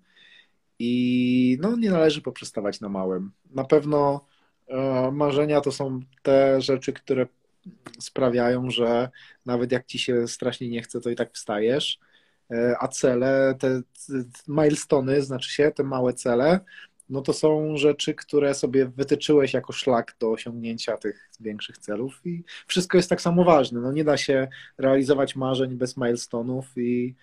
I 0.80 1.58
no, 1.62 1.76
nie 1.78 1.92
należy 1.92 2.22
poprzestawać 2.22 2.82
na 2.82 2.90
małym. 2.90 3.32
Na 3.50 3.64
pewno 3.64 4.26
e, 4.68 5.12
marzenia 5.12 5.62
to 5.62 5.72
są 5.72 6.00
te 6.22 6.62
rzeczy, 6.62 6.94
które 6.94 7.28
sprawiają, 8.00 8.70
że 8.70 9.10
nawet 9.46 9.72
jak 9.72 9.86
ci 9.86 10.00
się 10.00 10.28
strasznie 10.28 10.70
nie 10.70 10.82
chce, 10.82 11.02
to 11.02 11.10
i 11.10 11.16
tak 11.16 11.34
wstajesz 11.34 12.00
a 12.80 12.88
cele, 12.88 13.56
te, 13.60 13.82
milestony, 14.48 15.22
znaczy 15.22 15.52
się, 15.52 15.72
te 15.72 15.84
małe 15.84 16.14
cele, 16.14 16.60
no 17.10 17.22
to 17.22 17.34
są 17.34 17.78
rzeczy, 17.78 18.14
które 18.14 18.54
sobie 18.54 18.86
wytyczyłeś 18.86 19.54
jako 19.54 19.74
szlak 19.74 20.16
do 20.20 20.32
osiągnięcia 20.32 20.98
tych 20.98 21.30
większych 21.40 21.78
celów 21.78 22.22
i 22.26 22.44
wszystko 22.68 22.98
jest 22.98 23.10
tak 23.10 23.22
samo 23.22 23.44
ważne. 23.44 23.82
No 23.82 23.92
nie 23.92 24.04
da 24.04 24.18
się 24.18 24.48
realizować 24.78 25.36
marzeń 25.36 25.76
bez 25.76 25.98
milestonów 25.98 26.66
i, 26.78 27.16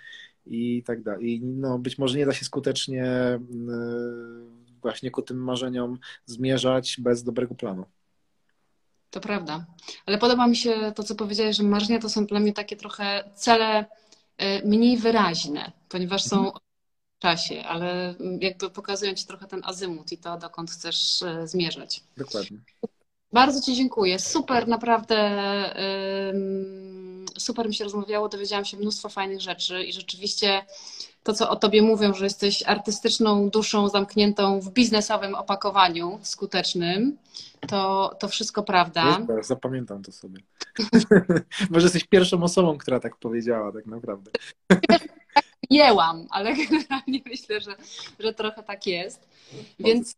i 0.47 0.83
tak 0.87 1.03
dalej. 1.03 1.33
I 1.33 1.41
no 1.41 1.79
być 1.79 1.99
może 1.99 2.19
nie 2.19 2.27
da 2.27 2.33
się 2.33 2.45
skutecznie 2.45 3.41
właśnie 4.83 5.11
ku 5.11 5.23
tym 5.23 5.45
marzeniom 5.45 5.99
zmierzać 6.27 6.97
bez 7.01 7.23
dobrego 7.23 7.55
planu. 7.55 7.85
To 9.11 9.21
prawda. 9.21 9.67
Ale 10.07 10.19
podoba 10.19 10.47
mi 10.47 10.57
się 10.57 10.93
to, 10.95 11.03
co 11.03 11.15
powiedziałeś, 11.15 11.57
że 11.57 11.63
marzenia 11.63 11.99
to 11.99 12.09
są 12.09 12.27
dla 12.27 12.41
mnie 12.41 12.53
takie 12.53 12.77
trochę 12.77 13.31
cele 13.35 13.85
E, 13.85 13.87
mniej 14.65 14.97
wyraźne, 14.97 15.73
ponieważ 15.89 16.23
są 16.23 16.37
mhm. 16.37 16.55
w 17.17 17.19
czasie, 17.19 17.65
ale 17.65 18.15
jakby 18.41 18.71
pokazują 18.71 19.15
Ci 19.15 19.27
trochę 19.27 19.47
ten 19.47 19.61
azymut 19.65 20.13
i 20.13 20.19
to, 20.19 20.39
dokąd 20.39 20.71
chcesz 20.71 21.23
e, 21.23 21.49
zmierzać. 21.49 22.01
Dokładnie. 22.17 22.59
Bardzo 23.33 23.61
Ci 23.61 23.77
dziękuję. 23.77 24.19
Super, 24.19 24.69
naprawdę 24.69 25.41
super 27.39 27.69
mi 27.69 27.75
się 27.75 27.85
rozmawiało, 27.85 28.29
dowiedziałam 28.29 28.65
się 28.65 28.77
mnóstwo 28.77 29.09
fajnych 29.09 29.41
rzeczy 29.41 29.85
i 29.85 29.93
rzeczywiście 29.93 30.67
to, 31.25 31.33
co 31.33 31.51
o 31.51 31.57
tobie 31.57 31.83
mówią, 31.83 32.15
że 32.15 32.25
jesteś 32.25 32.63
artystyczną 32.63 33.51
duszą 33.51 33.89
zamkniętą 33.89 34.61
w 34.61 34.71
biznesowym 34.71 35.35
opakowaniu 35.35 36.19
skutecznym, 36.23 37.17
to, 37.69 38.11
to 38.19 38.29
wszystko 38.29 38.63
prawda. 38.63 39.19
Zapamiętam 39.41 40.03
to 40.03 40.13
sobie. 40.13 40.41
Może 41.71 41.87
jesteś 41.87 42.05
pierwszą 42.05 42.43
osobą, 42.43 42.79
która 42.79 43.01
tak 43.01 43.17
powiedziała, 43.17 43.73
tak 43.73 43.87
naprawdę. 43.87 44.31
Jęłam, 45.71 46.27
ale 46.31 46.55
generalnie 46.55 47.21
myślę, 47.27 47.61
że, 47.61 47.77
że 48.19 48.35
trochę 48.35 48.63
tak 48.63 48.87
jest. 48.87 49.29
Więc 49.79 50.17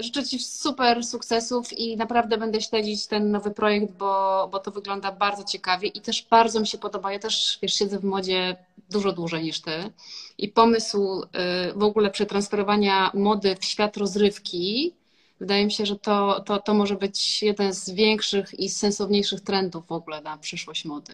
życzę 0.00 0.24
Ci 0.24 0.38
super 0.38 1.04
sukcesów 1.04 1.72
i 1.72 1.96
naprawdę 1.96 2.38
będę 2.38 2.60
śledzić 2.60 3.06
ten 3.06 3.30
nowy 3.30 3.50
projekt, 3.50 3.92
bo, 3.92 4.48
bo 4.52 4.58
to 4.58 4.70
wygląda 4.70 5.12
bardzo 5.12 5.44
ciekawie 5.44 5.88
i 5.88 6.00
też 6.00 6.26
bardzo 6.30 6.60
mi 6.60 6.66
się 6.66 6.78
podoba. 6.78 7.12
Ja 7.12 7.18
też 7.18 7.58
wiesz, 7.62 7.74
siedzę 7.74 7.98
w 7.98 8.04
modzie 8.04 8.56
dużo 8.90 9.12
dłużej 9.12 9.42
niż 9.42 9.60
Ty 9.60 9.92
i 10.38 10.48
pomysł 10.48 11.22
y, 11.22 11.72
w 11.76 11.82
ogóle 11.82 12.10
przetransferowania 12.10 13.10
mody 13.14 13.56
w 13.60 13.64
świat 13.64 13.96
rozrywki 13.96 14.94
wydaje 15.40 15.64
mi 15.64 15.72
się, 15.72 15.86
że 15.86 15.96
to, 15.96 16.40
to, 16.46 16.58
to 16.58 16.74
może 16.74 16.96
być 16.96 17.42
jeden 17.42 17.74
z 17.74 17.90
większych 17.90 18.54
i 18.60 18.68
sensowniejszych 18.68 19.40
trendów 19.40 19.86
w 19.86 19.92
ogóle 19.92 20.20
na 20.20 20.38
przyszłość 20.38 20.84
mody. 20.84 21.12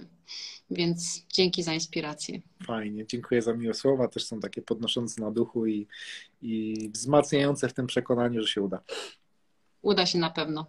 Więc 0.71 1.27
dzięki 1.29 1.62
za 1.62 1.75
inspirację. 1.75 2.41
Fajnie, 2.66 3.07
dziękuję 3.07 3.43
za 3.43 3.55
miłe 3.55 3.75
słowa. 3.75 4.09
Też 4.09 4.25
są 4.25 4.41
takie 4.41 4.62
podnoszące 4.62 5.21
na 5.21 5.31
duchu 5.31 5.66
i, 5.66 5.87
i 6.43 6.75
wzmacniające 6.95 7.68
w 7.68 7.73
tym 7.73 7.87
przekonaniu, 7.87 8.43
że 8.43 8.49
się 8.49 8.62
uda. 8.62 8.81
Uda 9.83 10.07
się 10.07 10.18
na 10.18 10.31
pewno. 10.31 10.66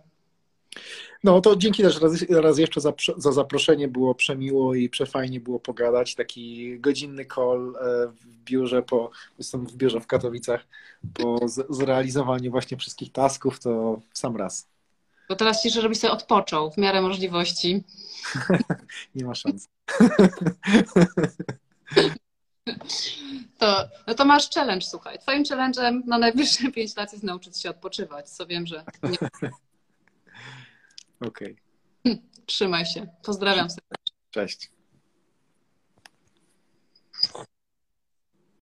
No 1.23 1.41
to 1.41 1.55
dzięki 1.55 1.83
też 1.83 2.01
raz, 2.01 2.25
raz 2.29 2.57
jeszcze 2.57 2.81
za, 2.81 2.93
za, 3.17 3.31
zaproszenie, 3.31 3.87
było 3.87 4.15
przemiło 4.15 4.75
i 4.75 4.89
przefajnie 4.89 5.39
było 5.39 5.59
pogadać. 5.59 6.15
Taki 6.15 6.79
godzinny 6.79 7.25
call 7.35 7.75
e, 7.81 8.07
w 8.07 8.27
biurze, 8.27 8.81
po, 8.81 9.11
jestem 9.37 9.67
w 9.67 9.75
biurze 9.75 9.99
w 9.99 10.07
Katowicach, 10.07 10.67
po 11.13 11.39
zrealizowaniu 11.69 12.51
właśnie 12.51 12.77
wszystkich 12.77 13.11
tasków, 13.11 13.59
to 13.59 13.99
sam 14.13 14.35
raz. 14.35 14.70
To 15.31 15.35
teraz 15.35 15.63
ci, 15.63 15.69
żebyś 15.69 15.99
sobie 15.99 16.13
odpoczął 16.13 16.71
w 16.71 16.77
miarę 16.77 17.01
możliwości. 17.01 17.83
Nie 19.15 19.25
ma 19.25 19.35
szans. 19.35 19.67
To, 23.57 23.89
no 24.07 24.13
to 24.13 24.25
masz 24.25 24.49
challenge, 24.49 24.85
słuchaj. 24.85 25.19
Twoim 25.19 25.43
challenge'em 25.43 26.01
na 26.05 26.17
najbliższe 26.17 26.71
5 26.75 26.95
lat 26.95 27.11
jest 27.13 27.23
nauczyć 27.23 27.61
się 27.61 27.69
odpoczywać, 27.69 28.29
co 28.29 28.45
wiem, 28.45 28.67
że 28.67 28.83
nie... 29.03 29.17
Okej. 31.27 31.55
Okay. 32.05 32.21
Trzymaj 32.45 32.85
się. 32.85 33.07
Pozdrawiam 33.23 33.69
serdecznie. 33.69 34.15
Cześć. 34.31 34.71